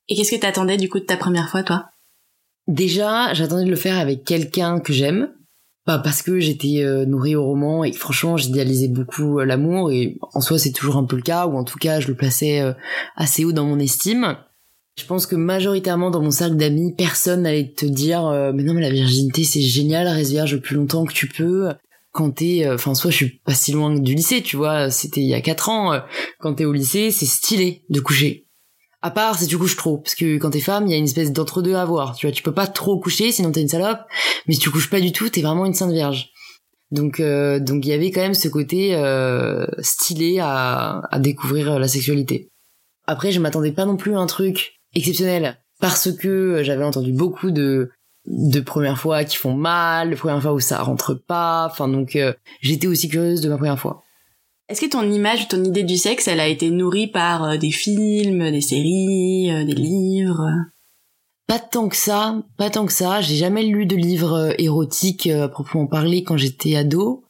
Et 0.09 0.15
qu'est-ce 0.15 0.31
que 0.31 0.39
t'attendais 0.39 0.77
du 0.77 0.89
coup 0.89 0.99
de 0.99 1.05
ta 1.05 1.17
première 1.17 1.49
fois 1.49 1.63
toi? 1.63 1.89
Déjà 2.67 3.33
j'attendais 3.33 3.65
de 3.65 3.69
le 3.69 3.75
faire 3.75 3.97
avec 3.97 4.23
quelqu'un 4.23 4.79
que 4.79 4.93
j'aime 4.93 5.29
bah 5.87 5.99
parce 6.03 6.21
que 6.21 6.39
j'étais 6.41 6.83
euh, 6.83 7.05
nourrie 7.05 7.37
au 7.37 7.45
roman 7.45 7.85
et 7.85 7.93
franchement 7.93 8.35
j'idéalisais 8.35 8.89
beaucoup 8.89 9.39
euh, 9.39 9.45
l'amour 9.45 9.89
et 9.89 10.17
en 10.33 10.41
soi 10.41 10.59
c'est 10.59 10.73
toujours 10.73 10.97
un 10.97 11.05
peu 11.05 11.15
le 11.15 11.21
cas 11.21 11.47
ou 11.47 11.55
en 11.57 11.63
tout 11.63 11.77
cas 11.77 12.01
je 12.01 12.09
le 12.09 12.13
plaçais 12.13 12.59
euh, 12.59 12.73
assez 13.15 13.45
haut 13.45 13.53
dans 13.53 13.63
mon 13.63 13.79
estime. 13.79 14.37
Je 14.99 15.05
pense 15.05 15.25
que 15.25 15.35
majoritairement 15.35 16.11
dans 16.11 16.21
mon 16.21 16.31
cercle 16.31 16.55
d'amis 16.55 16.93
personne 16.97 17.43
n'allait 17.43 17.71
te 17.71 17.85
dire 17.85 18.51
mais 18.53 18.63
non 18.63 18.73
mais 18.73 18.81
la 18.81 18.89
virginité 18.89 19.43
c'est 19.43 19.61
génial 19.61 20.07
reste 20.07 20.31
vierge 20.31 20.53
le 20.55 20.59
plus 20.59 20.75
longtemps 20.75 21.05
que 21.05 21.13
tu 21.13 21.27
peux 21.27 21.69
quand 22.11 22.31
t'es 22.31 22.67
enfin 22.69 22.95
soit 22.95 23.11
je 23.11 23.15
suis 23.15 23.39
pas 23.45 23.53
si 23.53 23.71
loin 23.71 23.93
du 23.93 24.15
lycée 24.15 24.41
tu 24.41 24.57
vois 24.57 24.89
c'était 24.89 25.21
il 25.21 25.27
y 25.27 25.35
a 25.35 25.41
quatre 25.41 25.69
ans 25.69 26.01
quand 26.39 26.55
t'es 26.55 26.65
au 26.65 26.73
lycée 26.73 27.11
c'est 27.11 27.27
stylé 27.27 27.83
de 27.89 27.99
coucher 27.99 28.47
à 29.01 29.11
part 29.11 29.37
si 29.37 29.47
tu 29.47 29.57
couches 29.57 29.77
trop, 29.77 29.97
parce 29.97 30.15
que 30.15 30.37
quand 30.37 30.49
t'es 30.49 30.59
femme, 30.59 30.87
il 30.87 30.91
y 30.91 30.93
a 30.93 30.97
une 30.97 31.05
espèce 31.05 31.31
d'entre-deux 31.31 31.75
à 31.75 31.81
avoir. 31.81 32.15
Tu 32.15 32.25
vois, 32.25 32.33
tu 32.33 32.43
peux 32.43 32.53
pas 32.53 32.67
trop 32.67 32.99
coucher, 32.99 33.31
sinon 33.31 33.51
t'es 33.51 33.61
une 33.61 33.67
salope. 33.67 34.01
Mais 34.47 34.55
si 34.55 34.59
tu 34.59 34.71
couches 34.71 34.89
pas 34.89 34.99
du 34.99 35.11
tout, 35.11 35.29
t'es 35.29 35.41
vraiment 35.41 35.65
une 35.65 35.73
sainte 35.73 35.91
vierge. 35.91 36.29
Donc, 36.89 37.19
euh, 37.19 37.59
donc 37.59 37.85
il 37.85 37.89
y 37.89 37.93
avait 37.93 38.11
quand 38.11 38.21
même 38.21 38.33
ce 38.33 38.47
côté 38.47 38.95
euh, 38.95 39.65
stylé 39.79 40.39
à, 40.39 41.01
à 41.11 41.19
découvrir 41.19 41.79
la 41.79 41.87
sexualité. 41.87 42.49
Après, 43.05 43.31
je 43.31 43.39
m'attendais 43.39 43.71
pas 43.71 43.85
non 43.85 43.97
plus 43.97 44.15
à 44.15 44.19
un 44.19 44.25
truc 44.25 44.76
exceptionnel 44.97 45.59
parce 45.79 46.11
que 46.11 46.63
j'avais 46.63 46.83
entendu 46.83 47.11
beaucoup 47.11 47.51
de 47.51 47.91
de 48.25 48.59
premières 48.59 48.99
fois 48.99 49.23
qui 49.23 49.37
font 49.37 49.53
mal, 49.53 50.09
de 50.09 50.15
premières 50.15 50.41
fois 50.41 50.53
où 50.53 50.59
ça 50.59 50.83
rentre 50.83 51.13
pas. 51.13 51.69
Enfin, 51.71 51.87
donc 51.87 52.15
euh, 52.17 52.33
j'étais 52.59 52.87
aussi 52.87 53.07
curieuse 53.07 53.39
de 53.39 53.47
ma 53.47 53.55
première 53.55 53.79
fois. 53.79 54.03
Est-ce 54.67 54.81
que 54.81 54.89
ton 54.89 55.09
image, 55.09 55.47
ton 55.47 55.63
idée 55.63 55.83
du 55.83 55.95
sexe, 55.95 56.27
elle 56.27 56.41
a 56.41 56.47
été 56.47 56.69
nourrie 56.69 57.07
par 57.07 57.43
euh, 57.45 57.57
des 57.57 57.71
films, 57.71 58.51
des 58.51 58.59
séries, 58.59 59.49
euh, 59.49 59.63
des 59.63 59.75
livres? 59.75 60.45
Pas 61.47 61.59
tant 61.59 61.87
que 61.87 61.95
ça, 61.95 62.43
pas 62.57 62.69
tant 62.69 62.85
que 62.85 62.91
ça. 62.91 63.21
J'ai 63.21 63.37
jamais 63.37 63.63
lu 63.63 63.85
de 63.85 63.95
livres 63.95 64.53
érotiques 64.57 65.27
à 65.27 65.47
proprement 65.47 65.87
parler 65.87 66.23
quand 66.23 66.35
j'étais 66.35 66.75
ado. 66.75 67.23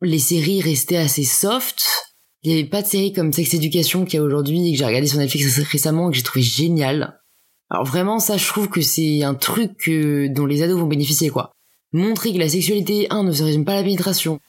Les 0.00 0.18
séries 0.18 0.62
restaient 0.62 0.96
assez 0.96 1.24
soft. 1.24 1.97
Il 2.42 2.52
y 2.52 2.54
avait 2.54 2.68
pas 2.68 2.82
de 2.82 2.86
séries 2.86 3.12
comme 3.12 3.32
Sex 3.32 3.54
Education 3.54 4.04
qu'il 4.04 4.18
y 4.18 4.20
a 4.20 4.24
aujourd'hui 4.24 4.68
et 4.68 4.72
que 4.72 4.78
j'ai 4.78 4.84
regardé 4.84 5.06
sur 5.06 5.18
Netflix 5.18 5.58
récemment 5.58 6.08
et 6.08 6.12
que 6.12 6.16
j'ai 6.16 6.22
trouvé 6.22 6.42
génial. 6.42 7.20
Alors 7.70 7.84
vraiment, 7.84 8.18
ça, 8.18 8.36
je 8.36 8.46
trouve 8.46 8.68
que 8.68 8.80
c'est 8.80 9.22
un 9.22 9.34
truc 9.34 9.90
dont 9.90 10.46
les 10.46 10.62
ados 10.62 10.78
vont 10.78 10.86
bénéficier, 10.86 11.28
quoi. 11.30 11.52
Montrer 11.92 12.32
que 12.32 12.38
la 12.38 12.48
sexualité, 12.48 13.06
un, 13.10 13.24
ne 13.24 13.32
se 13.32 13.42
résume 13.42 13.64
pas 13.64 13.72
à 13.72 13.76
la 13.76 13.82
pénétration, 13.82 14.40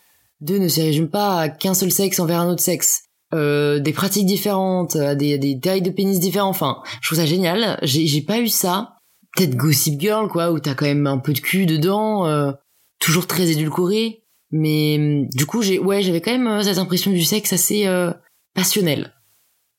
deux 0.42 0.58
ne 0.58 0.68
se 0.68 0.82
résume 0.82 1.10
pas 1.10 1.40
à 1.40 1.50
qu'un 1.50 1.74
seul 1.74 1.92
sexe 1.92 2.20
envers 2.20 2.40
un 2.40 2.50
autre 2.50 2.62
sexe. 2.62 3.04
Euh, 3.34 3.80
des 3.80 3.94
pratiques 3.94 4.26
différentes, 4.26 4.98
des, 4.98 5.38
des 5.38 5.60
tailles 5.60 5.82
de 5.82 5.92
pénis 5.92 6.20
différents. 6.20 6.50
Enfin, 6.50 6.82
je 7.02 7.08
trouve 7.08 7.20
ça 7.20 7.26
génial. 7.26 7.78
J'ai, 7.84 8.08
j'ai 8.08 8.22
pas 8.22 8.40
eu 8.40 8.48
ça. 8.48 8.96
Peut-être 9.36 9.56
Gossip 9.56 10.00
Girl, 10.00 10.28
quoi, 10.28 10.52
où 10.52 10.60
t'as 10.60 10.74
quand 10.74 10.86
même 10.86 11.06
un 11.06 11.20
peu 11.20 11.34
de 11.34 11.40
cul 11.40 11.66
dedans, 11.66 12.26
euh, 12.26 12.52
toujours 13.00 13.28
très 13.28 13.52
édulcoré. 13.52 14.24
Mais 14.52 15.28
du 15.34 15.46
coup, 15.46 15.62
j'ai, 15.62 15.80
ouais, 15.80 16.02
j'avais 16.02 16.22
quand 16.22 16.32
même 16.32 16.48
euh, 16.48 16.64
cette 16.64 16.78
impression 16.78 17.12
du 17.12 17.24
sexe 17.24 17.54
assez 17.54 17.86
euh, 17.88 18.12
passionnel. 18.54 19.14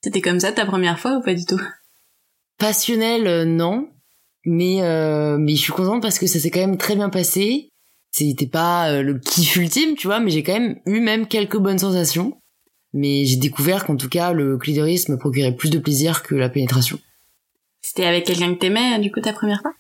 C'était 0.03 0.21
comme 0.21 0.41
ça 0.41 0.53
ta 0.53 0.65
première 0.65 0.99
fois 0.99 1.17
ou 1.19 1.23
pas 1.23 1.35
du 1.35 1.45
tout? 1.45 1.61
Passionnel, 2.59 3.27
euh, 3.27 3.45
non. 3.45 3.89
Mais 4.47 4.81
mais 5.39 5.55
je 5.55 5.61
suis 5.61 5.73
contente 5.73 6.01
parce 6.01 6.19
que 6.19 6.27
ça 6.27 6.41
s'est 6.41 6.51
quand 6.51 6.61
même 6.61 6.79
très 6.79 6.97
bien 6.97 7.11
passé 7.11 7.71
c'était 8.13 8.47
pas 8.47 8.91
euh, 8.91 9.03
le 9.03 9.19
kiff 9.19 9.57
ultime, 9.57 9.95
tu 9.95 10.07
vois, 10.07 10.21
mais 10.21 10.31
j'ai 10.31 10.43
quand 10.43 10.59
même 10.59 10.81
eu 10.87 11.01
même 11.01 11.27
quelques 11.27 11.59
bonnes 11.59 11.79
sensations. 11.79 12.41
Mais 12.93 13.25
j'ai 13.25 13.37
découvert 13.37 13.87
qu'en 13.87 13.97
tout 13.97 14.09
cas, 14.09 14.33
le 14.33 14.59
clitoris 14.59 15.09
me 15.09 15.17
procurait 15.17 15.55
plus 15.55 15.71
de 15.71 15.79
plaisir 15.79 16.25
que 16.25 16.35
la 16.35 16.49
pénétration. 16.49 16.99
C'était 17.83 18.05
avec 18.05 18.27
quelqu'un 18.27 18.53
que 18.53 18.59
t'aimais, 18.59 18.99
du 18.99 19.13
coup, 19.13 19.21
ta 19.21 19.33
première 19.33 19.61
fois? 19.61 19.73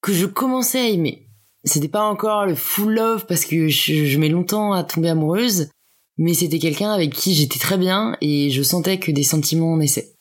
Que 0.00 0.12
je 0.12 0.24
commençais 0.24 0.80
à 0.80 0.88
aimer. 0.88 1.25
C'était 1.66 1.88
pas 1.88 2.04
encore 2.04 2.46
le 2.46 2.54
full 2.54 2.94
love 2.94 3.26
parce 3.26 3.44
que 3.44 3.66
je, 3.66 4.18
mets 4.18 4.28
longtemps 4.28 4.72
à 4.72 4.84
tomber 4.84 5.08
amoureuse, 5.08 5.68
mais 6.16 6.32
c'était 6.32 6.60
quelqu'un 6.60 6.92
avec 6.92 7.12
qui 7.12 7.34
j'étais 7.34 7.58
très 7.58 7.76
bien 7.76 8.16
et 8.20 8.50
je 8.50 8.62
sentais 8.62 9.00
que 9.00 9.10
des 9.10 9.24
sentiments 9.24 9.76
naissaient. 9.76 10.14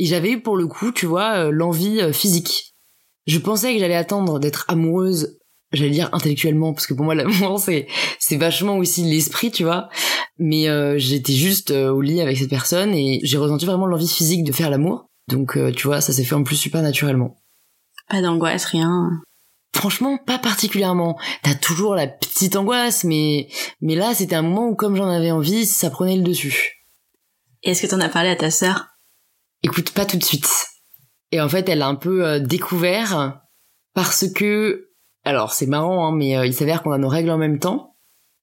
Et 0.00 0.06
j'avais 0.06 0.32
eu 0.32 0.42
pour 0.42 0.56
le 0.56 0.66
coup, 0.66 0.90
tu 0.90 1.06
vois, 1.06 1.46
euh, 1.46 1.50
l'envie 1.52 2.00
euh, 2.00 2.12
physique. 2.12 2.74
Je 3.28 3.38
pensais 3.38 3.72
que 3.74 3.78
j'allais 3.78 3.94
attendre 3.94 4.40
d'être 4.40 4.64
amoureuse 4.68 5.38
j'allais 5.70 5.90
dire 5.90 6.08
intellectuellement 6.14 6.72
parce 6.72 6.86
que 6.86 6.94
pour 6.94 7.04
moi 7.04 7.14
l'amour 7.14 7.58
c'est 7.62 7.86
c'est 8.18 8.38
vachement 8.38 8.78
aussi 8.78 9.04
l'esprit 9.04 9.50
tu 9.50 9.64
vois 9.64 9.90
mais 10.38 10.66
euh, 10.66 10.96
j'étais 10.96 11.34
juste 11.34 11.72
au 11.72 12.00
lit 12.00 12.22
avec 12.22 12.38
cette 12.38 12.48
personne 12.48 12.94
et 12.94 13.20
j'ai 13.22 13.36
ressenti 13.36 13.66
vraiment 13.66 13.84
l'envie 13.84 14.08
physique 14.08 14.44
de 14.44 14.52
faire 14.52 14.70
l'amour 14.70 15.10
donc 15.28 15.58
tu 15.76 15.86
vois 15.86 16.00
ça 16.00 16.14
s'est 16.14 16.24
fait 16.24 16.34
en 16.34 16.42
plus 16.42 16.56
super 16.56 16.80
naturellement 16.80 17.36
pas 18.08 18.22
d'angoisse 18.22 18.64
rien 18.64 19.10
franchement 19.78 20.18
pas 20.18 20.38
particulièrement 20.38 21.18
t'as 21.42 21.54
toujours 21.54 21.94
la 21.94 22.06
petite 22.06 22.56
angoisse 22.56 23.04
mais 23.04 23.48
mais 23.80 23.94
là 23.94 24.14
c'était 24.14 24.36
un 24.36 24.42
moment 24.42 24.68
où 24.68 24.74
comme 24.74 24.96
j'en 24.96 25.08
avais 25.08 25.30
envie 25.30 25.66
ça 25.66 25.90
prenait 25.90 26.16
le 26.16 26.22
dessus 26.22 26.86
est-ce 27.62 27.82
que 27.82 27.86
t'en 27.86 28.00
as 28.00 28.08
parlé 28.08 28.28
à 28.30 28.36
ta 28.36 28.50
sœur? 28.50 28.86
Écoute 29.62 29.90
pas 29.90 30.06
tout 30.06 30.16
de 30.16 30.24
suite 30.24 30.48
et 31.30 31.40
en 31.40 31.48
fait 31.48 31.68
elle 31.68 31.82
a 31.82 31.88
un 31.88 31.96
peu 31.96 32.40
découvert 32.40 33.42
parce 33.94 34.26
que 34.32 34.88
alors 35.24 35.52
c'est 35.52 35.66
marrant, 35.66 36.06
hein, 36.06 36.16
mais 36.16 36.36
euh, 36.36 36.46
il 36.46 36.54
s'avère 36.54 36.82
qu'on 36.82 36.92
a 36.92 36.98
nos 36.98 37.08
règles 37.08 37.30
en 37.30 37.38
même 37.38 37.58
temps. 37.58 37.96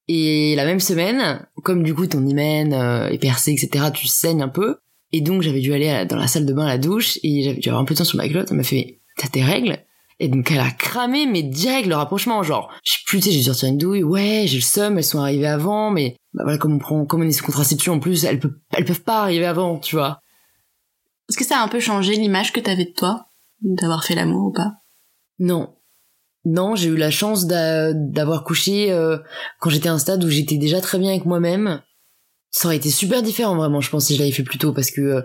Et 0.08 0.54
la 0.56 0.66
même 0.66 0.80
semaine, 0.80 1.48
comme 1.64 1.82
du 1.82 1.96
coup 1.96 2.06
ton 2.06 2.26
hymen 2.26 2.74
euh, 2.74 3.08
est 3.08 3.18
percé, 3.18 3.54
etc., 3.54 3.86
tu 3.94 4.08
saignes 4.08 4.44
un 4.44 4.50
peu. 4.50 4.78
Et 5.12 5.22
donc 5.22 5.42
j'avais 5.42 5.62
dû 5.62 5.74
aller 5.74 6.06
dans 6.06 6.18
la 6.18 6.28
salle 6.28 6.46
de 6.46 6.54
bain 6.54 6.66
à 6.66 6.70
la 6.70 6.78
douche 6.78 7.18
et 7.24 7.42
j'avais 7.44 7.60
dû 7.60 7.70
avoir 7.70 7.82
un 7.82 7.86
peu 7.86 7.94
de 7.94 7.98
temps 7.98 8.06
sur 8.06 8.18
ma 8.18 8.28
culotte. 8.28 8.50
Elle 8.52 8.58
m'a 8.58 8.64
fait 8.64 9.02
t'as 9.18 9.30
tes 9.30 9.44
règles? 9.44 9.80
Et 10.20 10.30
donc 10.30 10.50
elle 10.52 10.60
a 10.60 10.72
cramé 10.72 11.26
mais 11.26 11.44
direct 11.44 11.88
le 11.88 11.96
rapprochement, 11.96 12.42
genre 12.44 12.72
je 12.84 12.94
sais 12.94 13.00
plus, 13.06 13.20
tu 13.20 13.26
sais, 13.26 13.32
j'ai 13.32 13.44
sorti 13.44 13.68
une 13.68 13.78
douille, 13.78 14.04
ouais 14.04 14.46
j'ai 14.48 14.58
le 14.58 14.64
seum, 14.64 14.98
elles 14.98 15.04
sont 15.04 15.20
arrivées 15.20 15.48
avant, 15.48 15.92
mais 15.92 16.16
bah 16.34 16.44
voilà 16.44 16.58
comme 16.58 16.76
on 16.76 16.80
prend, 16.80 17.06
comme 17.06 17.22
on 17.22 17.28
est 17.28 17.32
sous 17.32 17.46
contraception 17.46 17.94
en 17.94 18.00
plus, 18.00 18.24
elles 18.24 18.40
peuvent, 18.40 18.58
elles 18.74 18.86
peuvent 18.86 19.04
pas 19.04 19.22
arriver 19.22 19.46
avant, 19.46 19.78
tu 19.78 19.96
vois. 19.96 20.22
Est-ce 21.30 21.38
que 21.38 21.44
ça 21.44 21.60
a 21.60 21.64
un 21.64 21.68
peu 21.68 21.80
changé 21.80 22.16
l'image 22.16 22.54
que 22.54 22.60
t'avais 22.60 22.86
de 22.86 22.94
toi, 22.94 23.28
d'avoir 23.62 24.06
fait 24.06 24.16
l'amour 24.16 24.48
ou 24.48 24.54
pas? 24.54 24.74
Non, 25.40 25.76
non, 26.46 26.76
j'ai 26.76 26.90
eu 26.90 26.96
la 26.96 27.10
chance 27.10 27.48
d'avoir 27.48 28.44
couché 28.44 28.92
euh, 28.92 29.18
quand 29.60 29.72
j'étais 29.72 29.90
à 29.90 29.94
un 29.94 30.00
stade 30.00 30.24
où 30.24 30.30
j'étais 30.30 30.58
déjà 30.58 30.80
très 30.80 31.00
bien 31.00 31.10
avec 31.10 31.26
moi-même, 31.26 31.82
ça 32.56 32.70
aurait 32.70 32.78
été 32.78 32.90
super 32.90 33.22
différent 33.22 33.58
vraiment 33.58 33.82
je 33.82 33.90
pense 33.90 34.06
si 34.06 34.16
je 34.16 34.20
l'avais 34.20 34.32
fait 34.32 34.44
plus 34.44 34.58
tôt 34.58 34.72
parce 34.72 34.90
que 34.90 35.02
euh, 35.02 35.22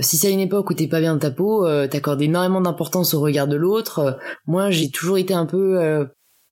si 0.00 0.18
c'est 0.18 0.26
à 0.26 0.30
une 0.30 0.40
époque 0.40 0.68
où 0.68 0.74
t'es 0.74 0.88
pas 0.88 0.98
bien 0.98 1.14
de 1.14 1.20
ta 1.20 1.30
peau 1.30 1.64
euh, 1.64 1.86
t'accordes 1.86 2.20
énormément 2.20 2.60
d'importance 2.60 3.14
au 3.14 3.20
regard 3.20 3.46
de 3.46 3.54
l'autre 3.54 3.98
euh, 4.00 4.12
moi 4.48 4.72
j'ai 4.72 4.90
toujours 4.90 5.16
été 5.16 5.32
un 5.32 5.46
peu 5.46 5.80
euh, 5.80 6.04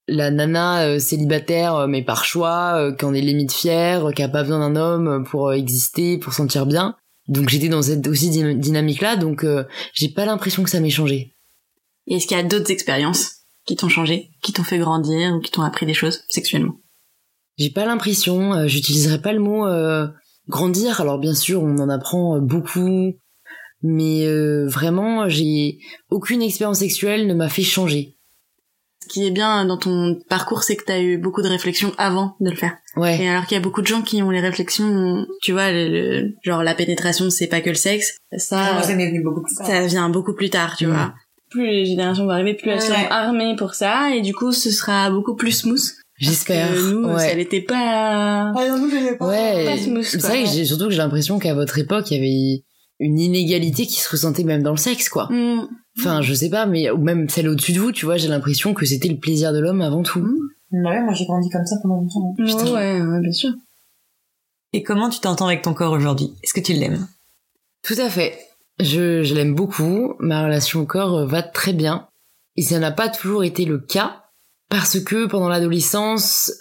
la 0.07 0.31
nana 0.31 1.01
célibataire 1.01 1.89
mais 1.89 2.05
par 2.05 2.25
choix 2.25 2.93
qui 2.97 3.05
en 3.05 3.13
est 3.13 3.21
limite 3.21 3.53
fière 3.53 4.13
qui 4.15 4.23
a 4.23 4.29
pas 4.29 4.43
besoin 4.43 4.61
d'un 4.61 4.77
homme 4.77 5.25
pour 5.25 5.53
exister 5.53 6.19
pour 6.19 6.33
sentir 6.33 6.67
bien. 6.67 6.97
Donc 7.29 7.49
j'étais 7.49 7.69
dans 7.69 7.83
cette 7.83 8.05
aussi 8.09 8.31
dynamique 8.31 9.03
là 9.03 9.15
donc 9.15 9.47
j'ai 9.93 10.09
pas 10.09 10.25
l'impression 10.25 10.65
que 10.65 10.71
ça 10.71 10.81
m'ait 10.81 10.91
changé. 10.91 11.37
Est-ce 12.09 12.27
qu'il 12.27 12.37
y 12.37 12.41
a 12.41 12.43
d'autres 12.43 12.73
expériences 12.73 13.43
qui 13.67 13.77
t'ont 13.77 13.89
changé 13.89 14.31
qui 14.43 14.53
t'ont 14.53 14.65
fait 14.65 14.79
grandir 14.79 15.33
ou 15.33 15.41
qui 15.41 15.53
t'ont 15.53 15.63
appris 15.63 15.87
des 15.87 15.95
choses 15.95 16.25
sexuellement? 16.29 16.75
J'ai 17.59 17.71
pas 17.71 17.85
l'impression 17.85 18.67
j'utiliserai 18.67 19.21
pas 19.21 19.33
le 19.33 19.41
mot 19.41 19.67
grandir. 20.51 21.01
Alors 21.01 21.19
bien 21.19 21.35
sûr, 21.35 21.63
on 21.63 21.79
en 21.79 21.89
apprend 21.89 22.37
euh, 22.37 22.41
beaucoup, 22.41 23.15
mais 23.83 24.27
euh, 24.27 24.67
vraiment, 24.69 25.29
j'ai 25.31 25.79
aucune 26.11 26.43
expérience 26.43 26.81
sexuelle 26.81 27.27
ne 27.27 27.35
m'a 27.35 27.49
fait 27.49 27.63
changer. 27.63 28.17
Ce 29.03 29.09
qui 29.09 29.27
est 29.27 29.31
bien 29.31 29.65
dans 29.65 29.79
ton 29.79 30.19
parcours, 30.29 30.63
c'est 30.63 30.77
que 30.77 30.85
t'as 30.85 31.01
eu 31.01 31.17
beaucoup 31.17 31.43
de 31.43 31.49
réflexions 31.49 31.93
avant 31.97 32.37
de 32.39 32.51
le 32.51 32.57
faire. 32.57 32.77
Ouais. 32.97 33.21
Et 33.21 33.29
alors 33.29 33.47
qu'il 33.47 33.57
y 33.57 33.61
a 33.61 33.63
beaucoup 33.63 33.81
de 33.81 33.87
gens 33.87 34.03
qui 34.03 34.23
ont 34.23 34.31
les 34.31 34.41
réflexions, 34.41 35.27
tu 35.43 35.53
vois, 35.53 35.73
le, 35.73 36.35
genre 36.43 36.63
la 36.63 36.75
pénétration, 36.75 37.31
c'est 37.31 37.49
pas 37.49 37.61
que 37.61 37.71
le 37.71 37.77
sexe. 37.77 38.19
Ça, 38.37 38.83
ça, 38.83 38.95
beaucoup 39.25 39.43
plus 39.43 39.55
ça 39.55 39.87
vient 39.87 40.11
beaucoup 40.11 40.35
plus 40.35 40.51
tard, 40.51 40.77
tu 40.77 40.87
vois. 40.87 41.15
Plus 41.49 41.67
les 41.67 41.87
générations 41.87 42.27
vont 42.27 42.31
arriver, 42.31 42.55
plus 42.55 42.71
elles 42.71 42.83
sont 42.83 42.93
armées 43.11 43.57
pour 43.57 43.75
ça, 43.75 44.15
et 44.15 44.21
du 44.21 44.33
coup, 44.35 44.53
ce 44.53 44.71
sera 44.71 45.11
beaucoup 45.11 45.35
plus 45.35 45.53
smooth. 45.53 45.81
J'espère. 46.21 46.71
Nous, 46.75 47.09
ouais. 47.09 47.31
ça 47.31 47.35
n'était 47.35 47.63
pas. 47.63 48.53
Ah 48.55 48.69
non, 48.69 48.79
nous, 48.79 49.17
pas. 49.17 49.27
Ouais. 49.27 49.77
C'est 50.03 50.21
vrai 50.21 50.45
que 50.45 50.51
j'ai 50.51 50.67
surtout 50.67 50.85
que 50.85 50.91
j'ai 50.91 50.99
l'impression 50.99 51.39
qu'à 51.39 51.55
votre 51.55 51.79
époque, 51.79 52.11
il 52.11 52.15
y 52.15 52.19
avait 52.19 52.65
une 52.99 53.19
inégalité 53.19 53.87
qui 53.87 53.99
se 54.01 54.11
ressentait 54.11 54.45
même 54.45 54.63
dans 54.63 54.73
le 54.73 54.77
sexe, 54.77 55.09
quoi. 55.09 55.29
Mm. 55.31 55.69
Enfin, 55.99 56.21
je 56.21 56.35
sais 56.35 56.51
pas, 56.51 56.67
mais 56.67 56.91
ou 56.91 56.99
même 56.99 57.29
celle 57.31 57.49
au-dessus 57.49 57.73
de 57.73 57.81
vous, 57.81 57.91
tu 57.91 58.05
vois, 58.05 58.19
j'ai 58.19 58.29
l'impression 58.29 58.75
que 58.75 58.85
c'était 58.85 59.09
le 59.09 59.17
plaisir 59.17 59.53
de 59.55 59.61
l'homme 59.61 59.81
avant 59.81 60.03
tout. 60.03 60.21
Mm. 60.21 60.85
Bah 60.85 60.91
ouais, 60.91 61.03
moi 61.03 61.15
j'ai 61.15 61.25
grandi 61.25 61.49
comme 61.49 61.67
ça 61.67 61.77
pendant 61.83 61.97
longtemps. 61.97 62.35
Putain. 62.37 62.75
Ouais, 62.75 63.01
ouais, 63.01 63.21
bien 63.21 63.33
sûr. 63.33 63.51
Et 64.73 64.83
comment 64.83 65.09
tu 65.09 65.19
t'entends 65.21 65.47
avec 65.47 65.63
ton 65.63 65.75
corps 65.75 65.93
aujourd'hui? 65.93 66.35
Est-ce 66.45 66.55
que 66.55 66.61
tu 66.61 66.75
l'aimes? 66.75 67.09
Tout 67.83 67.97
à 67.99 68.09
fait. 68.09 68.39
Je, 68.79 69.25
je 69.25 69.35
l'aime 69.35 69.55
beaucoup. 69.55 70.15
Ma 70.21 70.45
relation 70.45 70.81
au 70.81 70.87
corps 70.87 71.27
va 71.27 71.43
très 71.43 71.73
bien. 71.73 72.07
Et 72.57 72.63
ça 72.63 72.79
n'a 72.79 72.93
pas 72.93 73.09
toujours 73.09 73.43
été 73.43 73.65
le 73.65 73.79
cas 73.79 74.25
parce 74.71 75.01
que 75.01 75.27
pendant 75.27 75.49
l'adolescence, 75.49 76.53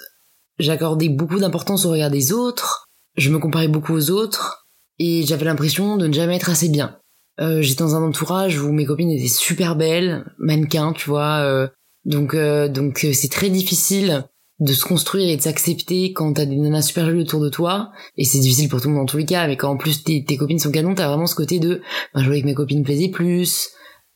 j'accordais 0.57 1.09
beaucoup 1.09 1.39
d'importance 1.39 1.85
au 1.85 1.91
regard 1.91 2.11
des 2.11 2.33
autres, 2.33 2.89
je 3.15 3.29
me 3.29 3.39
comparais 3.39 3.67
beaucoup 3.67 3.93
aux 3.93 4.09
autres, 4.11 4.67
et 4.97 5.23
j'avais 5.25 5.45
l'impression 5.45 5.95
de 5.95 6.07
ne 6.07 6.13
jamais 6.13 6.35
être 6.35 6.49
assez 6.49 6.69
bien. 6.69 6.97
Euh, 7.39 7.61
j'étais 7.61 7.83
dans 7.83 7.95
un 7.95 8.03
entourage 8.03 8.59
où 8.59 8.71
mes 8.73 8.85
copines 8.85 9.11
étaient 9.11 9.27
super 9.27 9.77
belles, 9.77 10.25
mannequins, 10.39 10.91
tu 10.91 11.09
vois, 11.09 11.39
euh, 11.43 11.67
donc 12.03 12.33
euh, 12.33 12.67
donc 12.67 13.05
euh, 13.05 13.13
c'est 13.13 13.31
très 13.31 13.49
difficile 13.49 14.25
de 14.59 14.73
se 14.73 14.83
construire 14.83 15.29
et 15.29 15.37
de 15.37 15.41
s'accepter 15.41 16.11
quand 16.11 16.33
t'as 16.33 16.45
des 16.45 16.57
nanas 16.57 16.81
super 16.81 17.05
jolies 17.05 17.21
autour 17.21 17.39
de 17.39 17.49
toi, 17.49 17.91
et 18.17 18.25
c'est 18.25 18.39
difficile 18.39 18.67
pour 18.67 18.81
tout 18.81 18.89
le 18.89 18.95
monde 18.95 19.03
dans 19.03 19.11
tous 19.11 19.17
les 19.17 19.25
cas, 19.25 19.47
mais 19.47 19.55
quand 19.55 19.69
en 19.69 19.77
plus 19.77 20.03
tes, 20.03 20.25
copines 20.35 20.59
sont 20.59 20.71
canons, 20.71 20.95
t'as 20.95 21.07
vraiment 21.07 21.27
ce 21.27 21.35
côté 21.35 21.59
de, 21.59 21.81
bah, 22.13 22.21
je 22.21 22.25
voyais 22.25 22.41
que 22.41 22.47
mes 22.47 22.55
copines 22.55 22.83
plaisaient 22.83 23.09
plus, 23.09 23.69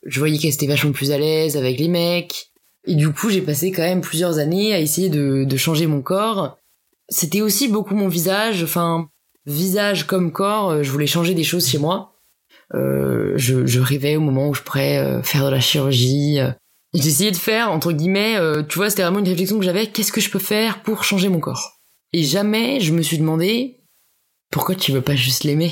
je 0.06 0.20
voyais 0.20 0.38
qu'elles 0.38 0.56
étaient 0.56 0.68
vachement 0.68 0.92
plus 0.92 1.12
à 1.12 1.18
l'aise 1.18 1.56
avec 1.56 1.80
les 1.80 1.88
mecs, 1.88 2.53
et 2.86 2.96
du 2.96 3.12
coup, 3.12 3.30
j'ai 3.30 3.42
passé 3.42 3.72
quand 3.72 3.82
même 3.82 4.02
plusieurs 4.02 4.40
années 4.40 4.74
à 4.74 4.80
essayer 4.80 5.10
de, 5.10 5.58
changer 5.58 5.88
mon 5.88 6.02
corps. 6.02 6.58
C'était 7.10 7.42
aussi 7.42 7.68
beaucoup 7.68 7.96
mon 7.96 8.08
visage, 8.08 8.64
enfin, 8.64 9.10
visage 9.46 10.06
comme 10.06 10.32
corps, 10.32 10.72
euh, 10.72 10.84
je 10.84 10.92
voulais 10.92 11.08
changer 11.08 11.34
des 11.34 11.44
choses 11.44 11.68
chez 11.68 11.78
moi. 11.78 12.14
Euh, 12.74 13.34
je, 13.36 13.66
je, 13.66 13.80
rêvais 13.80 14.16
au 14.16 14.22
moment 14.22 14.50
où 14.50 14.54
je 14.54 14.62
pourrais 14.62 14.98
euh, 14.98 15.22
faire 15.22 15.46
de 15.46 15.52
la 15.52 15.60
chirurgie. 15.60 16.40
J'essayais 16.94 17.32
de 17.32 17.38
faire, 17.38 17.72
entre 17.72 17.92
guillemets, 17.92 18.38
euh, 18.38 18.64
tu 18.64 18.78
vois, 18.78 18.90
c'était 18.90 19.04
vraiment 19.04 19.20
une 19.20 19.28
réflexion 19.28 19.60
que 19.60 19.66
j'avais, 19.66 19.88
qu'est-ce 19.88 20.12
que 20.12 20.22
je 20.22 20.30
peux 20.30 20.40
faire 20.40 20.82
pour 20.82 21.04
changer 21.04 21.30
mon 21.30 21.40
corps? 21.40 21.80
Et 22.14 22.24
jamais 22.24 22.80
je 22.80 22.94
me 22.94 23.02
suis 23.02 23.18
demandé, 23.18 23.80
pourquoi 24.52 24.76
tu 24.76 24.92
veux 24.92 25.02
pas 25.02 25.16
juste 25.16 25.44
l'aimer? 25.44 25.72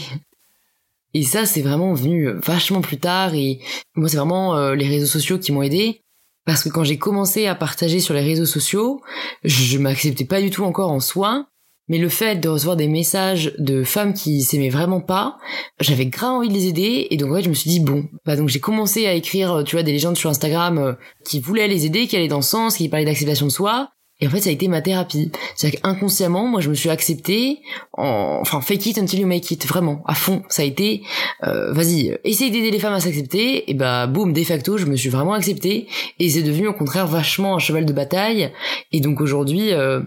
Et 1.14 1.24
ça, 1.24 1.46
c'est 1.46 1.62
vraiment 1.62 1.94
venu 1.94 2.30
vachement 2.44 2.82
plus 2.82 2.98
tard, 2.98 3.36
et 3.36 3.60
moi, 3.96 4.08
c'est 4.08 4.18
vraiment 4.18 4.72
les 4.72 4.88
réseaux 4.88 5.08
sociaux 5.08 5.38
qui 5.38 5.52
m'ont 5.52 5.62
aidé 5.62 6.02
parce 6.46 6.64
que 6.64 6.70
quand 6.70 6.84
j'ai 6.84 6.98
commencé 6.98 7.48
à 7.48 7.56
partager 7.56 8.00
sur 8.00 8.14
les 8.14 8.22
réseaux 8.22 8.46
sociaux, 8.46 9.02
je 9.44 9.78
m'acceptais 9.78 10.26
pas 10.26 10.42
du 10.42 10.50
tout 10.50 10.64
encore 10.64 10.92
en 10.92 11.00
soi. 11.00 11.48
Mais 11.88 11.98
le 11.98 12.10
fait 12.10 12.40
de 12.40 12.48
recevoir 12.48 12.78
des 12.78 12.88
messages 12.88 13.54
de 13.58 13.84
femmes 13.84 14.14
qui 14.14 14.44
s'aimaient 14.44 14.70
vraiment 14.70 15.02
pas, 15.02 15.38
j'avais 15.80 16.06
grave 16.06 16.36
envie 16.36 16.48
de 16.48 16.54
les 16.54 16.68
aider 16.68 17.08
et 17.10 17.18
donc 17.18 17.36
fait 17.36 17.44
je 17.44 17.50
me 17.50 17.54
suis 17.54 17.70
dit 17.70 17.80
bon, 17.82 18.06
bah 18.26 18.38
donc 18.38 18.48
j'ai 18.48 18.62
commencé 18.62 19.08
à 19.08 19.14
écrire 19.14 19.64
tu 19.66 19.76
vois 19.76 19.84
des 19.84 19.92
légendes 19.92 20.16
sur 20.16 20.30
Instagram 20.30 20.78
euh, 20.78 20.94
qui 21.26 21.42
voulaient 21.42 21.68
les 21.68 21.86
aider, 21.86 22.08
qui 22.08 22.16
allaient 22.16 22.30
dans 22.30 22.42
ce 22.42 22.52
sens, 22.52 22.78
qui 22.78 22.88
parlaient 22.88 23.06
d'acceptation 23.06 23.48
de 23.48 23.52
soi 23.52 23.90
et 24.22 24.28
en 24.28 24.30
fait, 24.30 24.42
ça 24.42 24.50
a 24.50 24.54
été 24.54 24.68
ma 24.68 24.82
thérapie. 24.82 25.32
C'est-à-dire 25.56 25.82
qu'inconsciemment, 25.82 26.46
moi, 26.46 26.62
je 26.62 26.70
me 26.70 26.76
suis 26.76 26.90
acceptée, 26.90 27.60
en... 27.94 28.38
enfin, 28.40 28.62
fake 28.62 28.86
it 28.86 28.98
until 29.00 29.20
you 29.20 29.28
make 29.28 29.50
it, 29.50 29.66
vraiment, 29.66 30.04
à 30.06 30.14
fond. 30.14 30.44
Ça 30.48 30.62
a 30.62 30.66
été, 30.66 31.02
euh, 31.44 31.74
vas-y, 31.74 32.18
essaye 32.24 32.52
d'aider 32.52 32.70
les 32.70 32.80
femmes 32.80 32.94
à 32.94 33.00
s'accepter, 33.00 33.70
et 33.70 33.74
bah, 33.74 34.06
boum, 34.06 34.32
de 34.32 34.44
facto, 34.44 34.78
je 34.78 34.86
me 34.86 34.96
suis 34.96 35.10
vraiment 35.10 35.34
acceptée, 35.34 35.88
et 36.20 36.30
c'est 36.30 36.44
devenu 36.44 36.68
au 36.68 36.74
contraire 36.74 37.08
vachement 37.08 37.56
un 37.56 37.60
cheval 37.60 37.86
de 37.86 37.94
bataille. 37.94 38.52
Et 38.92 39.00
donc 39.00 39.22
aujourd'hui, 39.22 39.74
euh, 39.74 40.02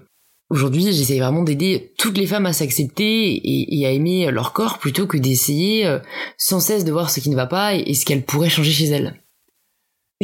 aujourd'hui, 0.48 0.92
j'essaie 0.92 1.18
vraiment 1.18 1.42
d'aider 1.42 1.92
toutes 1.98 2.16
les 2.16 2.26
femmes 2.26 2.46
à 2.46 2.52
s'accepter 2.52 3.40
et, 3.42 3.86
à 3.86 3.90
aimer 3.90 4.30
leur 4.30 4.52
corps 4.52 4.78
plutôt 4.78 5.08
que 5.08 5.16
d'essayer 5.16 5.86
euh, 5.86 5.98
sans 6.38 6.60
cesse 6.60 6.84
de 6.84 6.92
voir 6.92 7.10
ce 7.10 7.18
qui 7.18 7.30
ne 7.30 7.36
va 7.36 7.46
pas 7.46 7.74
et 7.74 7.94
ce 7.94 8.04
qu'elles 8.04 8.24
pourraient 8.24 8.48
changer 8.48 8.70
chez 8.70 8.86
elles. 8.86 9.23